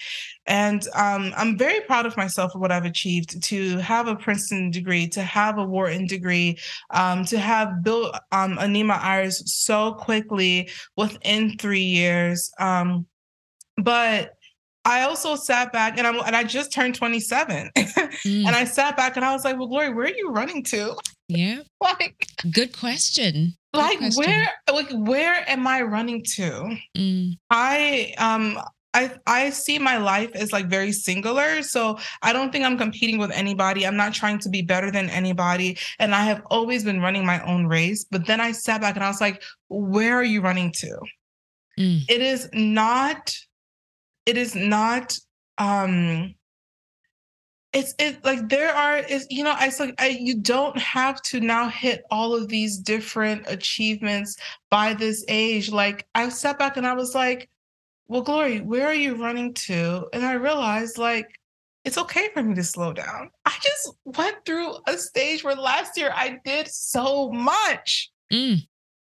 And 0.45 0.85
um, 0.95 1.31
I'm 1.35 1.57
very 1.57 1.81
proud 1.81 2.05
of 2.05 2.17
myself 2.17 2.53
for 2.53 2.59
what 2.59 2.71
I've 2.71 2.85
achieved 2.85 3.41
to 3.43 3.77
have 3.77 4.07
a 4.07 4.15
Princeton 4.15 4.71
degree, 4.71 5.07
to 5.09 5.21
have 5.21 5.57
a 5.57 5.63
Wharton 5.65 6.07
degree, 6.07 6.57
um, 6.89 7.25
to 7.25 7.37
have 7.39 7.83
built 7.83 8.17
um, 8.31 8.57
Anima 8.57 8.99
Iris 9.01 9.43
so 9.45 9.93
quickly 9.93 10.69
within 10.97 11.57
three 11.57 11.83
years. 11.83 12.51
Um, 12.59 13.05
but 13.77 14.33
I 14.85 15.01
also 15.01 15.35
sat 15.35 15.71
back 15.71 15.97
and 15.97 16.07
I'm 16.07 16.19
and 16.25 16.35
I 16.35 16.43
just 16.43 16.71
turned 16.71 16.95
27. 16.95 17.71
mm. 17.77 18.47
And 18.47 18.55
I 18.55 18.63
sat 18.63 18.95
back 18.95 19.15
and 19.15 19.25
I 19.25 19.33
was 19.33 19.43
like, 19.43 19.57
well, 19.57 19.67
Glory, 19.67 19.93
where 19.93 20.05
are 20.05 20.15
you 20.15 20.31
running 20.31 20.63
to? 20.65 20.95
Yeah. 21.27 21.59
like 21.81 22.27
good 22.51 22.77
question. 22.77 23.55
Good 23.73 23.79
like 23.79 23.97
question. 23.99 24.23
where 24.23 24.49
like 24.73 24.89
where 24.91 25.49
am 25.49 25.67
I 25.67 25.81
running 25.81 26.23
to? 26.35 26.77
Mm. 26.97 27.33
I 27.51 28.13
um 28.17 28.59
I 28.93 29.11
I 29.27 29.49
see 29.51 29.77
my 29.77 29.97
life 29.97 30.31
as 30.33 30.51
like 30.51 30.67
very 30.67 30.91
singular. 30.91 31.61
So 31.61 31.99
I 32.21 32.33
don't 32.33 32.51
think 32.51 32.65
I'm 32.65 32.77
competing 32.77 33.19
with 33.19 33.31
anybody. 33.31 33.85
I'm 33.85 33.97
not 33.97 34.13
trying 34.13 34.39
to 34.39 34.49
be 34.49 34.61
better 34.61 34.91
than 34.91 35.09
anybody. 35.09 35.77
And 35.99 36.15
I 36.15 36.23
have 36.23 36.41
always 36.49 36.83
been 36.83 37.01
running 37.01 37.25
my 37.25 37.43
own 37.43 37.67
race. 37.67 38.05
But 38.09 38.25
then 38.25 38.41
I 38.41 38.53
sat 38.53 38.81
back 38.81 38.95
and 38.95 39.03
I 39.03 39.09
was 39.09 39.21
like, 39.21 39.43
where 39.67 40.15
are 40.15 40.23
you 40.23 40.41
running 40.41 40.71
to? 40.77 40.99
Mm. 41.79 42.01
It 42.09 42.21
is 42.21 42.49
not 42.53 43.35
it 44.29 44.37
is 44.37 44.53
not 44.53 45.17
um 45.57 46.35
it's 47.73 47.95
it 47.97 48.23
like 48.23 48.47
there 48.47 48.71
are 48.71 48.97
is 48.97 49.25
you 49.31 49.43
know 49.43 49.55
it's 49.59 49.79
like 49.79 49.95
I, 49.97 50.09
you 50.09 50.35
don't 50.39 50.77
have 50.77 51.19
to 51.23 51.39
now 51.39 51.67
hit 51.67 52.03
all 52.11 52.35
of 52.35 52.47
these 52.47 52.77
different 52.77 53.45
achievements 53.47 54.37
by 54.69 54.93
this 54.93 55.25
age. 55.27 55.71
Like 55.71 56.07
i 56.13 56.29
sat 56.29 56.59
back 56.59 56.77
and 56.77 56.85
i 56.85 56.93
was 56.93 57.15
like 57.15 57.49
well 58.07 58.21
glory 58.21 58.61
where 58.61 58.85
are 58.85 58.93
you 58.93 59.15
running 59.15 59.55
to? 59.65 60.07
And 60.13 60.23
i 60.23 60.33
realized 60.33 60.99
like 60.99 61.27
it's 61.85 61.97
okay 61.97 62.29
for 62.33 62.43
me 62.43 62.53
to 62.53 62.63
slow 62.63 62.93
down. 62.93 63.31
I 63.45 63.57
just 63.63 63.95
went 64.05 64.45
through 64.45 64.75
a 64.85 64.95
stage 64.95 65.43
where 65.43 65.55
last 65.55 65.97
year 65.97 66.11
i 66.15 66.37
did 66.45 66.67
so 66.67 67.31
much. 67.31 68.11
Mm. 68.31 68.59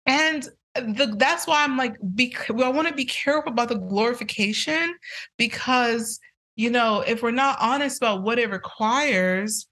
and 0.05 0.47
the, 0.75 1.13
that's 1.17 1.47
why 1.47 1.63
I'm 1.63 1.77
like, 1.77 1.95
be, 2.15 2.35
I 2.49 2.69
want 2.69 2.87
to 2.87 2.93
be 2.93 3.05
careful 3.05 3.51
about 3.51 3.69
the 3.69 3.75
glorification 3.75 4.95
because, 5.37 6.19
you 6.55 6.69
know, 6.69 7.01
if 7.01 7.21
we're 7.21 7.31
not 7.31 7.57
honest 7.59 7.97
about 7.97 8.23
what 8.23 8.39
it 8.39 8.49
requires 8.49 9.67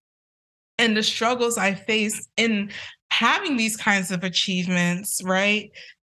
and 0.77 0.95
the 0.95 1.03
struggles 1.03 1.57
I 1.57 1.73
face 1.73 2.27
in 2.37 2.71
having 3.11 3.57
these 3.57 3.77
kinds 3.77 4.11
of 4.11 4.23
achievements, 4.23 5.21
right? 5.23 5.71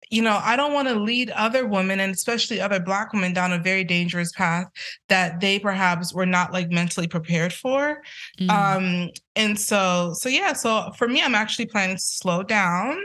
You 0.09 0.21
know, 0.21 0.39
I 0.41 0.55
don't 0.55 0.71
want 0.71 0.88
to 0.88 0.95
lead 0.95 1.31
other 1.31 1.67
women 1.67 1.99
and 1.99 2.13
especially 2.13 2.61
other 2.61 2.79
Black 2.79 3.11
women 3.11 3.33
down 3.33 3.51
a 3.51 3.59
very 3.59 3.83
dangerous 3.83 4.31
path 4.31 4.67
that 5.09 5.41
they 5.41 5.59
perhaps 5.59 6.13
were 6.13 6.25
not 6.25 6.53
like 6.53 6.69
mentally 6.69 7.07
prepared 7.07 7.51
for. 7.51 8.01
Mm. 8.39 8.49
Um, 8.49 9.09
and 9.35 9.59
so, 9.59 10.13
so 10.13 10.29
yeah, 10.29 10.53
so 10.53 10.91
for 10.97 11.09
me, 11.09 11.21
I'm 11.21 11.35
actually 11.35 11.65
planning 11.65 11.97
to 11.97 12.01
slow 12.01 12.41
down 12.41 13.01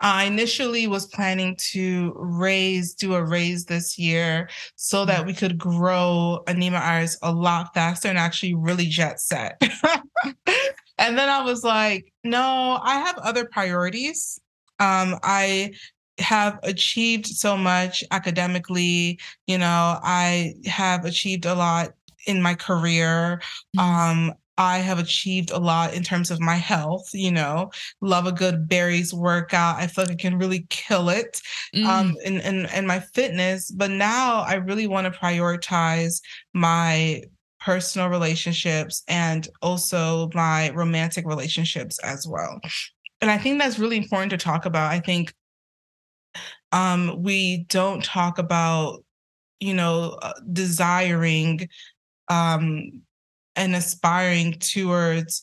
I 0.00 0.24
initially 0.24 0.86
was 0.86 1.06
planning 1.06 1.56
to 1.70 2.12
raise, 2.16 2.94
do 2.94 3.14
a 3.14 3.24
raise 3.24 3.64
this 3.64 3.98
year 3.98 4.48
so 4.76 5.04
that 5.04 5.18
mm-hmm. 5.18 5.26
we 5.28 5.34
could 5.34 5.58
grow 5.58 6.42
Anima 6.46 6.78
Iris 6.78 7.18
a 7.22 7.32
lot 7.32 7.74
faster 7.74 8.08
and 8.08 8.18
actually 8.18 8.54
really 8.54 8.86
jet 8.86 9.20
set. 9.20 9.60
and 10.98 11.18
then 11.18 11.28
I 11.28 11.42
was 11.42 11.64
like, 11.64 12.12
no, 12.24 12.78
I 12.82 12.96
have 12.96 13.18
other 13.18 13.46
priorities. 13.46 14.40
Um, 14.80 15.18
I 15.22 15.72
have 16.18 16.58
achieved 16.62 17.26
so 17.26 17.56
much 17.56 18.04
academically, 18.10 19.18
you 19.46 19.58
know, 19.58 19.98
I 20.02 20.54
have 20.66 21.04
achieved 21.04 21.46
a 21.46 21.54
lot 21.54 21.90
in 22.26 22.42
my 22.42 22.54
career. 22.54 23.40
Mm-hmm. 23.76 23.80
Um, 24.28 24.34
I 24.58 24.78
have 24.78 24.98
achieved 24.98 25.50
a 25.50 25.58
lot 25.58 25.94
in 25.94 26.02
terms 26.02 26.30
of 26.30 26.40
my 26.40 26.56
health, 26.56 27.08
you 27.14 27.30
know, 27.30 27.70
love 28.00 28.26
a 28.26 28.32
good 28.32 28.68
Barry's 28.68 29.14
workout. 29.14 29.76
I 29.76 29.86
feel 29.86 30.04
like 30.04 30.12
I 30.12 30.16
can 30.16 30.38
really 30.38 30.66
kill 30.68 31.08
it 31.08 31.40
um, 31.74 31.82
mm. 31.82 31.86
um 31.86 32.16
in, 32.24 32.40
in, 32.40 32.66
in 32.66 32.86
my 32.86 33.00
fitness. 33.00 33.70
But 33.70 33.90
now 33.90 34.40
I 34.42 34.54
really 34.54 34.86
want 34.86 35.12
to 35.12 35.18
prioritize 35.18 36.20
my 36.52 37.22
personal 37.60 38.08
relationships 38.08 39.02
and 39.08 39.48
also 39.62 40.28
my 40.34 40.70
romantic 40.70 41.26
relationships 41.26 41.98
as 42.00 42.26
well. 42.26 42.60
And 43.20 43.30
I 43.30 43.38
think 43.38 43.58
that's 43.58 43.78
really 43.78 43.96
important 43.96 44.30
to 44.30 44.36
talk 44.36 44.66
about. 44.66 44.90
I 44.90 45.00
think 45.00 45.32
um 46.72 47.22
we 47.22 47.64
don't 47.68 48.04
talk 48.04 48.38
about, 48.38 49.04
you 49.60 49.74
know, 49.74 50.18
uh, 50.22 50.32
desiring 50.52 51.68
um 52.28 53.02
and 53.56 53.74
aspiring 53.74 54.54
towards 54.54 55.42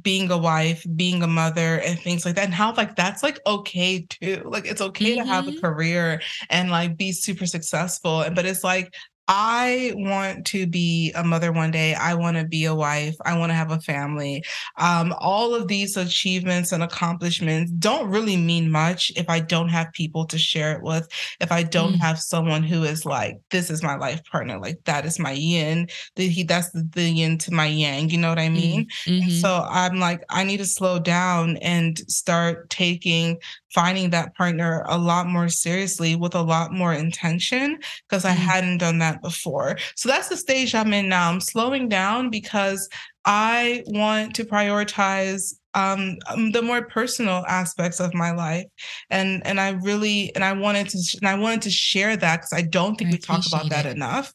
being 0.00 0.30
a 0.30 0.38
wife, 0.38 0.84
being 0.96 1.22
a 1.22 1.26
mother, 1.26 1.78
and 1.80 1.98
things 1.98 2.24
like 2.24 2.34
that, 2.34 2.44
and 2.44 2.54
how 2.54 2.74
like 2.74 2.96
that's 2.96 3.22
like 3.22 3.38
okay 3.46 4.06
too. 4.08 4.42
Like 4.44 4.66
it's 4.66 4.80
okay 4.80 5.16
mm-hmm. 5.16 5.26
to 5.26 5.32
have 5.32 5.48
a 5.48 5.50
mm-hmm. 5.52 5.60
career 5.60 6.20
and 6.50 6.70
like 6.70 6.96
be 6.96 7.12
super 7.12 7.46
successful. 7.46 8.24
But 8.34 8.46
it's 8.46 8.64
like 8.64 8.94
I 9.28 9.92
want 9.94 10.46
to 10.46 10.66
be 10.66 11.12
a 11.14 11.22
mother 11.22 11.52
one 11.52 11.70
day. 11.70 11.94
I 11.94 12.14
want 12.14 12.36
to 12.36 12.44
be 12.44 12.64
a 12.64 12.74
wife. 12.74 13.14
I 13.24 13.38
want 13.38 13.50
to 13.50 13.54
have 13.54 13.70
a 13.70 13.80
family. 13.80 14.42
Um, 14.78 15.14
all 15.18 15.54
of 15.54 15.68
these 15.68 15.96
achievements 15.96 16.72
and 16.72 16.82
accomplishments 16.82 17.70
don't 17.72 18.10
really 18.10 18.36
mean 18.36 18.70
much 18.70 19.12
if 19.16 19.30
I 19.30 19.38
don't 19.40 19.68
have 19.68 19.92
people 19.92 20.26
to 20.26 20.38
share 20.38 20.72
it 20.72 20.82
with. 20.82 21.08
If 21.40 21.52
I 21.52 21.62
don't 21.62 21.94
mm. 21.94 22.00
have 22.00 22.18
someone 22.18 22.64
who 22.64 22.82
is 22.82 23.06
like, 23.06 23.38
this 23.50 23.70
is 23.70 23.82
my 23.82 23.96
life 23.96 24.22
partner, 24.24 24.58
like 24.58 24.82
that 24.84 25.06
is 25.06 25.18
my 25.18 25.32
yin. 25.32 25.88
The, 26.16 26.28
he, 26.28 26.42
that's 26.42 26.70
the, 26.70 26.88
the 26.92 27.08
yin 27.08 27.38
to 27.38 27.54
my 27.54 27.66
yang. 27.66 28.10
You 28.10 28.18
know 28.18 28.28
what 28.28 28.38
I 28.38 28.48
mean? 28.48 28.88
Mm-hmm. 29.06 29.30
So 29.30 29.66
I'm 29.68 30.00
like, 30.00 30.24
I 30.30 30.42
need 30.42 30.58
to 30.58 30.66
slow 30.66 30.98
down 30.98 31.58
and 31.58 31.98
start 32.10 32.70
taking 32.70 33.38
finding 33.74 34.10
that 34.10 34.34
partner 34.34 34.84
a 34.88 34.98
lot 34.98 35.26
more 35.26 35.48
seriously 35.48 36.14
with 36.14 36.34
a 36.34 36.42
lot 36.42 36.72
more 36.72 36.92
intention 36.92 37.78
because 38.08 38.24
I 38.24 38.32
mm-hmm. 38.32 38.42
hadn't 38.42 38.78
done 38.78 38.98
that 38.98 39.22
before. 39.22 39.78
So 39.96 40.08
that's 40.08 40.28
the 40.28 40.36
stage 40.36 40.74
I'm 40.74 40.92
in 40.92 41.08
now. 41.08 41.30
I'm 41.30 41.40
slowing 41.40 41.88
down 41.88 42.30
because 42.30 42.88
I 43.24 43.84
want 43.86 44.34
to 44.36 44.44
prioritize 44.44 45.54
um, 45.74 46.18
um, 46.28 46.52
the 46.52 46.62
more 46.62 46.82
personal 46.82 47.44
aspects 47.48 48.00
of 48.00 48.12
my 48.14 48.32
life, 48.32 48.66
and 49.10 49.44
and 49.46 49.60
I 49.60 49.70
really 49.70 50.34
and 50.34 50.44
I 50.44 50.52
wanted 50.52 50.88
to 50.90 50.98
and 51.20 51.28
I 51.28 51.34
wanted 51.34 51.62
to 51.62 51.70
share 51.70 52.16
that 52.16 52.36
because 52.36 52.52
I 52.52 52.62
don't 52.62 52.96
think 52.96 53.10
I 53.10 53.12
we 53.12 53.18
talk 53.18 53.46
about 53.46 53.70
that 53.70 53.86
enough. 53.86 54.34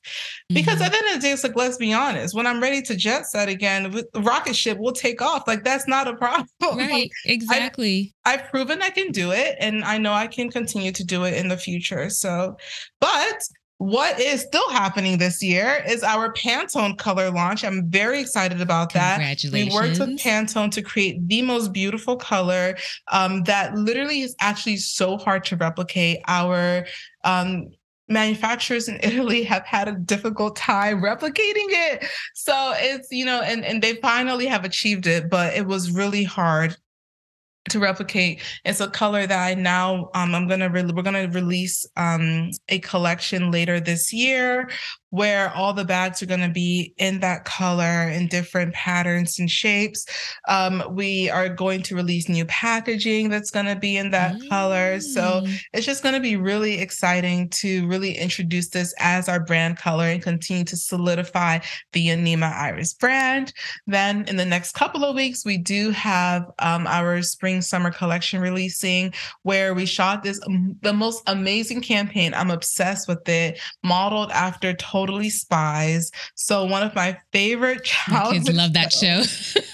Because 0.50 0.76
mm-hmm. 0.76 0.84
at 0.84 0.92
the 0.92 0.98
end 0.98 1.08
of 1.08 1.14
the 1.14 1.28
day, 1.28 1.32
it's 1.32 1.44
like 1.44 1.56
let's 1.56 1.78
be 1.78 1.94
honest. 1.94 2.36
When 2.36 2.48
I'm 2.48 2.62
ready 2.62 2.82
to 2.84 2.96
jet 2.96 3.28
set 3.28 3.50
again, 3.50 3.92
the 3.92 4.22
rocket 4.22 4.56
ship 4.56 4.78
will 4.80 4.94
take 4.94 5.22
off. 5.22 5.48
Like 5.48 5.64
that's 5.64 5.88
not 5.88 6.08
a 6.08 6.16
problem. 6.18 6.78
Right. 6.78 7.12
Exactly. 7.26 8.14
I, 8.26 8.34
I've 8.34 8.50
proven 8.50 8.82
I 8.82 8.90
can 8.90 9.12
do 9.12 9.32
it, 9.32 9.56
and 9.60 9.84
I 9.84 9.98
know 9.98 10.14
I 10.14 10.28
can 10.28 10.50
continue 10.50 10.92
to 10.92 11.04
do 11.04 11.24
it 11.24 11.36
in 11.36 11.48
the 11.48 11.58
future. 11.58 12.10
So, 12.10 12.58
but 13.00 13.42
what 13.80 14.20
is 14.20 14.42
still 14.42 14.68
happening 14.72 15.20
this 15.20 15.44
year 15.44 15.84
is 15.88 16.04
our 16.04 16.34
Pantone 16.34 16.98
color 16.98 17.30
launch. 17.30 17.64
I'm 17.64 17.88
very 17.90 18.20
excited 18.20 18.60
about 18.60 18.92
that. 18.94 19.18
Congratulations. 19.18 19.74
We 19.74 19.80
worked 19.80 20.00
with 20.00 20.20
Pantone 20.20 20.72
to 20.72 20.82
create 20.82 21.28
the 21.28 21.44
most 21.44 21.74
beautiful 21.74 22.16
color 22.16 22.76
um, 23.12 23.44
that 23.44 23.76
literally 23.76 24.22
is 24.22 24.36
actually 24.40 24.78
so 24.78 25.18
hard 25.18 25.44
to 25.46 25.58
replicate. 25.58 26.22
Our 26.28 26.88
um, 27.24 27.68
manufacturers 28.10 28.88
in 28.88 29.00
Italy 29.04 29.44
have 29.44 29.66
had 29.66 29.88
a 29.88 29.94
difficult 29.94 30.56
time 30.56 31.00
replicating 31.00 31.68
it. 31.70 32.06
So 32.34 32.74
it's, 32.78 33.10
you 33.12 33.26
know, 33.26 33.42
and, 33.42 33.64
and 33.64 33.84
they 33.84 33.96
finally 33.96 34.48
have 34.48 34.66
achieved 34.66 35.06
it, 35.06 35.30
but 35.30 35.54
it 35.54 35.68
was 35.68 35.92
really 35.92 36.24
hard 36.24 36.76
to 37.70 37.80
replicate. 37.80 38.42
It's 38.66 38.80
a 38.80 38.88
color 38.88 39.26
that 39.28 39.48
I 39.48 39.54
now 39.54 40.10
um, 40.14 40.36
I'm 40.36 40.48
gonna 40.48 40.70
re- 40.70 40.84
we're 40.84 41.04
gonna 41.04 41.28
release 41.30 41.86
um, 41.96 42.52
a 42.70 42.80
collection 42.80 43.52
later 43.52 43.80
this 43.80 44.14
year 44.14 44.70
where 45.10 45.54
all 45.54 45.74
the 45.74 45.86
bags 45.86 46.22
are 46.22 46.26
going 46.26 46.42
to 46.42 46.50
be 46.50 46.94
in 46.98 47.20
that 47.22 47.46
color 47.46 48.10
in 48.10 48.28
different 48.28 48.74
patterns 48.74 49.40
and 49.40 49.50
shapes. 49.50 50.06
Um, 50.50 50.84
we 50.90 51.30
are 51.30 51.48
going 51.48 51.82
to 51.84 51.96
release 51.96 52.28
new 52.28 52.46
packaging 52.46 53.30
that's 53.30 53.50
going 53.50 53.68
to 53.68 53.76
be 53.76 53.96
in 53.96 54.12
that 54.12 54.36
mm. 54.36 54.50
color. 54.50 55.00
So 55.00 55.42
mm. 55.46 55.58
it's 55.74 55.86
just 55.86 56.04
going 56.04 56.16
to 56.16 56.22
be 56.22 56.36
really 56.36 56.80
exciting 56.80 57.50
to 57.50 57.88
really 57.88 58.18
introduce 58.18 58.70
this 58.70 58.94
as 59.00 59.30
our 59.30 59.40
brand 59.40 59.78
color 59.78 60.06
and 60.06 60.22
continue 60.22 60.66
to 60.66 60.76
solidify 60.76 61.60
the 61.94 62.10
Anima 62.10 62.48
Iris 62.48 62.94
brand. 62.94 63.54
Then 63.86 64.26
in 64.28 64.36
the 64.36 64.46
next 64.46 64.74
couple 64.74 65.06
of 65.06 65.16
weeks, 65.16 65.46
we 65.46 65.58
do 65.58 65.92
have 65.92 66.44
um, 66.60 66.86
our 66.86 67.22
spring 67.22 67.57
summer 67.62 67.92
collection 67.92 68.42
releasing 68.42 69.14
where 69.44 69.74
we 69.74 69.86
shot 69.86 70.24
this 70.24 70.40
the 70.82 70.94
most 70.94 71.24
amazing 71.28 71.82
campaign. 71.82 72.34
I'm 72.34 72.52
obsessed 72.52 73.08
with 73.08 73.28
it, 73.28 73.60
modeled 73.84 74.32
after 74.32 74.74
Totally 74.74 75.30
Spies. 75.30 76.12
So 76.36 76.66
one 76.66 76.84
of 76.84 76.96
my 76.96 77.18
favorite 77.32 77.84
childhood 77.84 78.46
kids 78.46 78.58
love 78.58 78.74
that 78.74 78.94
show. 78.94 79.24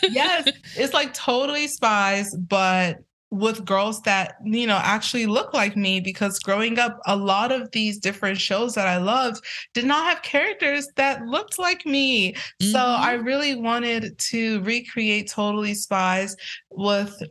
yes, 0.11 0.49
it's 0.75 0.93
like 0.93 1.13
Totally 1.13 1.67
Spies, 1.67 2.35
but 2.35 2.99
with 3.33 3.65
girls 3.65 3.99
that 4.03 4.35
you 4.43 4.67
know 4.67 4.79
actually 4.83 5.25
look 5.25 5.55
like 5.55 5.75
me 5.75 5.99
because 5.99 6.37
growing 6.37 6.77
up 6.77 6.99
a 7.07 7.15
lot 7.15 7.51
of 7.51 7.69
these 7.71 7.97
different 7.97 8.37
shows 8.37 8.75
that 8.75 8.87
i 8.87 8.97
loved 8.97 9.43
did 9.73 9.85
not 9.85 10.05
have 10.05 10.21
characters 10.21 10.87
that 10.97 11.25
looked 11.25 11.57
like 11.57 11.83
me 11.83 12.31
mm-hmm. 12.33 12.71
so 12.71 12.77
i 12.79 13.13
really 13.13 13.55
wanted 13.55 14.15
to 14.19 14.61
recreate 14.61 15.27
totally 15.27 15.73
spies 15.73 16.35
with 16.69 17.23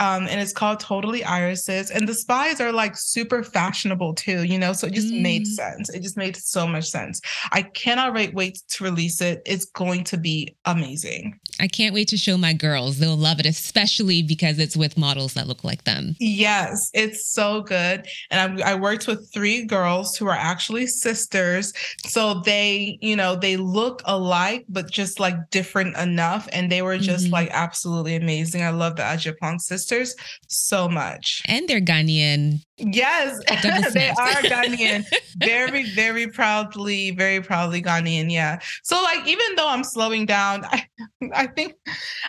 um, 0.00 0.26
and 0.28 0.40
it's 0.40 0.54
called 0.54 0.80
Totally 0.80 1.22
Irises. 1.22 1.90
And 1.90 2.08
the 2.08 2.14
spies 2.14 2.58
are 2.58 2.72
like 2.72 2.96
super 2.96 3.44
fashionable 3.44 4.14
too, 4.14 4.44
you 4.44 4.58
know? 4.58 4.72
So 4.72 4.86
it 4.86 4.94
just 4.94 5.12
mm. 5.12 5.20
made 5.20 5.46
sense. 5.46 5.90
It 5.90 6.02
just 6.02 6.16
made 6.16 6.36
so 6.36 6.66
much 6.66 6.88
sense. 6.88 7.20
I 7.52 7.62
cannot 7.62 8.14
wait, 8.14 8.58
to 8.70 8.84
release 8.84 9.20
it. 9.20 9.42
It's 9.44 9.66
going 9.66 10.04
to 10.04 10.16
be 10.16 10.56
amazing. 10.64 11.38
I 11.60 11.68
can't 11.68 11.94
wait 11.94 12.08
to 12.08 12.16
show 12.16 12.38
my 12.38 12.54
girls. 12.54 12.98
They'll 12.98 13.14
love 13.14 13.40
it, 13.40 13.46
especially 13.46 14.22
because 14.22 14.58
it's 14.58 14.74
with 14.76 14.96
models 14.96 15.34
that 15.34 15.46
look 15.46 15.62
like 15.64 15.84
them. 15.84 16.16
Yes, 16.18 16.90
it's 16.94 17.30
so 17.30 17.60
good. 17.60 18.06
And 18.30 18.62
I, 18.62 18.72
I 18.72 18.74
worked 18.76 19.06
with 19.06 19.30
three 19.34 19.66
girls 19.66 20.16
who 20.16 20.26
are 20.26 20.32
actually 20.32 20.86
sisters. 20.86 21.74
So 22.06 22.40
they, 22.46 22.98
you 23.02 23.16
know, 23.16 23.36
they 23.36 23.58
look 23.58 24.00
alike, 24.06 24.64
but 24.70 24.90
just 24.90 25.20
like 25.20 25.50
different 25.50 25.94
enough. 25.98 26.48
And 26.52 26.72
they 26.72 26.80
were 26.80 26.96
just 26.96 27.26
mm-hmm. 27.26 27.34
like 27.34 27.50
absolutely 27.52 28.16
amazing. 28.16 28.62
I 28.62 28.70
love 28.70 28.96
the 28.96 29.02
Agyapong 29.02 29.60
sisters 29.60 29.89
sisters 29.90 30.14
so 30.48 30.88
much. 30.88 31.42
And 31.46 31.68
they're 31.68 31.80
Ghanaian. 31.80 32.62
Yes, 32.80 33.38
they 33.92 34.08
are 34.10 34.42
Ghanaian. 34.42 35.04
very, 35.36 35.90
very 35.90 36.26
proudly, 36.28 37.10
very 37.12 37.40
proudly 37.40 37.82
Ghanaian. 37.82 38.30
Yeah. 38.30 38.58
So 38.82 39.00
like, 39.02 39.26
even 39.26 39.54
though 39.56 39.68
I'm 39.68 39.84
slowing 39.84 40.26
down, 40.26 40.64
I, 40.72 40.86
I 41.34 41.46
think, 41.46 41.74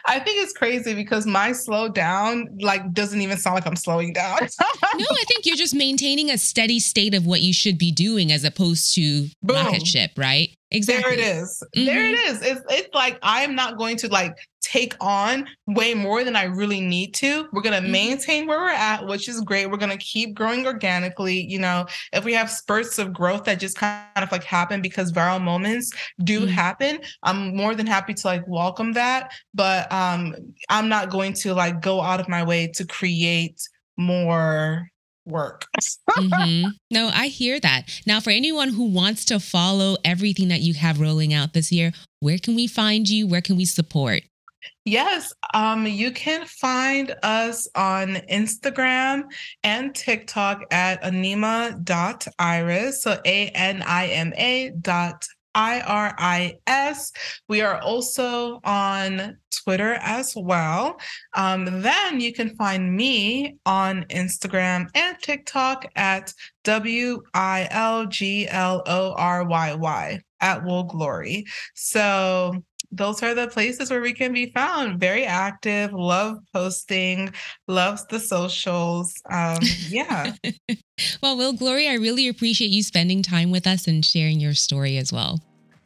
I 0.06 0.20
think 0.20 0.44
it's 0.44 0.54
crazy 0.54 0.94
because 0.94 1.26
my 1.26 1.52
slow 1.52 1.90
down 1.90 2.50
like 2.62 2.94
doesn't 2.94 3.22
even 3.22 3.38
sound 3.38 3.56
like 3.56 3.68
I'm 3.68 3.76
slowing 3.76 4.14
down. 4.14 4.40
no, 4.40 5.06
I 5.10 5.24
think 5.28 5.46
you're 5.46 5.56
just 5.56 5.76
maintaining 5.76 6.30
a 6.30 6.38
steady 6.38 6.80
state 6.80 7.14
of 7.14 7.26
what 7.26 7.42
you 7.42 7.54
should 7.54 7.78
be 7.78 7.92
doing 7.92 8.32
as 8.32 8.44
opposed 8.44 8.94
to 8.96 9.28
Boom. 9.44 9.56
rocket 9.56 9.86
ship, 9.86 10.12
right? 10.18 10.56
Exactly. 10.72 11.18
There 11.18 11.20
it 11.20 11.38
is. 11.38 11.64
Mm-hmm. 11.76 11.86
There 11.86 12.06
it 12.06 12.16
is. 12.16 12.42
It's, 12.42 12.62
it's 12.70 12.94
like 12.94 13.20
I'm 13.22 13.56
not 13.56 13.78
going 13.78 13.98
to 13.98 14.08
like 14.08 14.38
take 14.62 14.96
on 15.02 15.48
way 15.68 15.94
more 15.94 16.24
than 16.24 16.36
I 16.36 16.44
really 16.44 16.80
need 16.80 17.14
to. 17.16 17.48
We're 17.52 17.62
going 17.62 17.76
to 17.76 17.82
mm-hmm. 17.82 17.92
maintain 17.92 18.48
where 18.48 18.60
we're 18.60 18.70
at, 18.70 19.06
which 19.06 19.28
is 19.28 19.42
great. 19.42 19.66
We're 19.70 19.78
going 19.78 19.92
to 19.92 19.98
keep 19.98 20.34
growing 20.42 20.66
organically. 20.66 21.40
You 21.40 21.60
know, 21.60 21.86
if 22.14 22.26
we 22.26 22.34
have 22.34 22.50
spurts 22.50 22.98
of 22.98 23.14
growth 23.14 23.44
that 23.44 23.60
just 23.60 23.78
kind 23.78 24.02
of 24.16 24.32
like 24.32 24.44
happen 24.44 24.82
because 24.82 25.12
viral 25.12 25.40
moments 25.40 25.92
do 26.24 26.42
mm-hmm. 26.42 26.50
happen, 26.50 27.00
I'm 27.22 27.56
more 27.56 27.76
than 27.76 27.86
happy 27.86 28.16
to 28.16 28.28
like 28.28 28.44
welcome 28.48 28.94
that. 28.94 29.34
But 29.54 29.92
um, 29.92 30.36
I'm 30.68 30.90
not 30.90 31.12
going 31.12 31.34
to 31.44 31.54
like 31.54 31.80
go 31.80 32.02
out 32.02 32.20
of 32.20 32.28
my 32.28 32.42
way 32.42 32.72
to 32.74 32.86
create 32.88 33.62
more 33.98 34.88
work. 35.28 35.68
mm-hmm. 36.10 36.70
No, 36.92 37.12
I 37.14 37.28
hear 37.28 37.60
that. 37.60 37.84
Now, 38.08 38.20
for 38.20 38.32
anyone 38.32 38.70
who 38.70 38.86
wants 38.86 39.24
to 39.26 39.40
follow 39.40 39.98
everything 40.04 40.48
that 40.48 40.62
you 40.62 40.74
have 40.74 41.00
rolling 41.00 41.36
out 41.36 41.54
this 41.54 41.72
year, 41.72 41.92
where 42.20 42.40
can 42.40 42.56
we 42.56 42.66
find 42.66 43.08
you? 43.08 43.28
Where 43.28 43.42
can 43.42 43.58
we 43.58 43.66
support? 43.66 44.24
Yes, 44.86 45.34
um, 45.54 45.86
you 45.86 46.12
can 46.12 46.46
find 46.46 47.16
us 47.24 47.68
on 47.76 48.16
Instagram 48.30 49.24
and 49.64 49.94
TikTok 49.94 50.62
at 50.72 51.04
anima.iris. 51.04 53.04
So 53.04 53.20
A 53.26 53.48
N 53.50 53.84
I 53.86 54.08
M 54.08 54.34
A 54.36 54.72
dot 54.82 55.26
I 55.54 55.82
R 55.82 56.16
I 56.18 56.58
S. 56.68 57.12
We 57.48 57.62
are 57.62 57.80
also 57.80 58.60
on 58.64 59.38
Twitter 59.52 59.94
as 60.02 60.34
well. 60.36 60.98
Um, 61.36 61.82
then 61.82 62.20
you 62.20 62.34
can 62.34 62.56
find 62.56 62.96
me 62.96 63.58
on 63.66 64.04
Instagram 64.06 64.88
and 64.96 65.18
TikTok 65.22 65.86
at 65.96 66.34
W 66.64 67.22
I 67.34 67.68
L 67.72 68.06
G 68.06 68.48
L 68.48 68.84
O 68.86 69.14
R 69.14 69.46
Y 69.46 69.74
Y 69.76 70.22
at 70.40 70.64
Wilglory. 70.64 71.44
So 71.76 72.64
those 72.92 73.22
are 73.24 73.34
the 73.34 73.48
places 73.48 73.90
where 73.90 74.02
we 74.02 74.14
can 74.14 74.34
be 74.34 74.52
found. 74.52 75.00
Very 75.00 75.26
active, 75.26 75.94
love 75.94 76.38
posting, 76.54 77.34
loves 77.68 78.06
the 78.08 78.20
socials. 78.20 79.14
Um, 79.30 79.58
yeah. 79.88 80.34
well, 81.24 81.38
Wilglory, 81.38 81.90
I 81.90 81.96
really 81.96 82.28
appreciate 82.28 82.72
you 82.72 82.84
spending 82.84 83.22
time 83.22 83.52
with 83.52 83.68
us 83.68 83.88
and 83.88 84.04
sharing 84.04 84.40
your 84.40 84.54
story 84.54 84.98
as 84.98 85.12
well. 85.14 85.40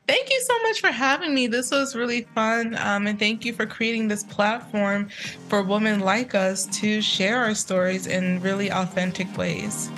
Thank 0.07 0.29
you 0.29 0.39
so 0.41 0.53
much 0.61 0.81
for 0.81 0.91
having 0.91 1.33
me. 1.33 1.47
This 1.47 1.71
was 1.71 1.95
really 1.95 2.21
fun. 2.35 2.77
Um, 2.79 3.07
and 3.07 3.17
thank 3.17 3.43
you 3.43 3.53
for 3.53 3.65
creating 3.65 4.07
this 4.07 4.23
platform 4.23 5.09
for 5.49 5.63
women 5.63 5.99
like 5.99 6.35
us 6.35 6.67
to 6.79 7.01
share 7.01 7.43
our 7.43 7.55
stories 7.55 8.05
in 8.05 8.39
really 8.41 8.71
authentic 8.71 9.35
ways. 9.35 9.89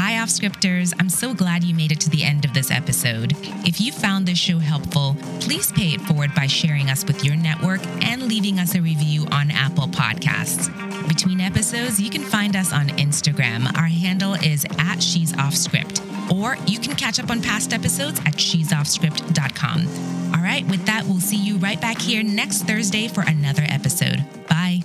Hi, 0.00 0.18
off 0.18 0.30
scripters. 0.30 0.94
I'm 0.98 1.10
so 1.10 1.34
glad 1.34 1.62
you 1.62 1.74
made 1.74 1.92
it 1.92 2.00
to 2.00 2.08
the 2.08 2.24
end 2.24 2.46
of 2.46 2.54
this 2.54 2.70
episode. 2.70 3.34
If 3.66 3.82
you 3.82 3.92
found 3.92 4.24
this 4.24 4.38
show 4.38 4.58
helpful, 4.58 5.14
please 5.40 5.70
pay 5.72 5.92
it 5.92 6.00
forward 6.00 6.34
by 6.34 6.46
sharing 6.46 6.88
us 6.88 7.04
with 7.04 7.22
your 7.22 7.36
network 7.36 7.86
and 8.02 8.22
leaving 8.22 8.58
us 8.58 8.74
a 8.74 8.80
review 8.80 9.26
on 9.30 9.50
Apple 9.50 9.88
Podcasts. 9.88 10.68
Between 11.06 11.38
episodes, 11.38 12.00
you 12.00 12.08
can 12.08 12.22
find 12.22 12.56
us 12.56 12.72
on 12.72 12.88
Instagram. 12.88 13.76
Our 13.76 13.88
handle 13.88 14.32
is 14.34 14.64
at 14.78 15.02
She's 15.02 15.36
Off 15.36 15.54
Script 15.54 16.00
or 16.32 16.56
you 16.66 16.78
can 16.78 16.96
catch 16.96 17.20
up 17.20 17.30
on 17.30 17.42
past 17.42 17.74
episodes 17.74 18.20
at 18.24 18.40
she'soffscript.com. 18.40 20.34
All 20.34 20.42
right, 20.42 20.66
with 20.66 20.86
that, 20.86 21.04
we'll 21.04 21.20
see 21.20 21.36
you 21.36 21.58
right 21.58 21.78
back 21.78 22.00
here 22.00 22.22
next 22.22 22.62
Thursday 22.62 23.06
for 23.06 23.20
another 23.20 23.66
episode. 23.68 24.24
Bye. 24.48 24.82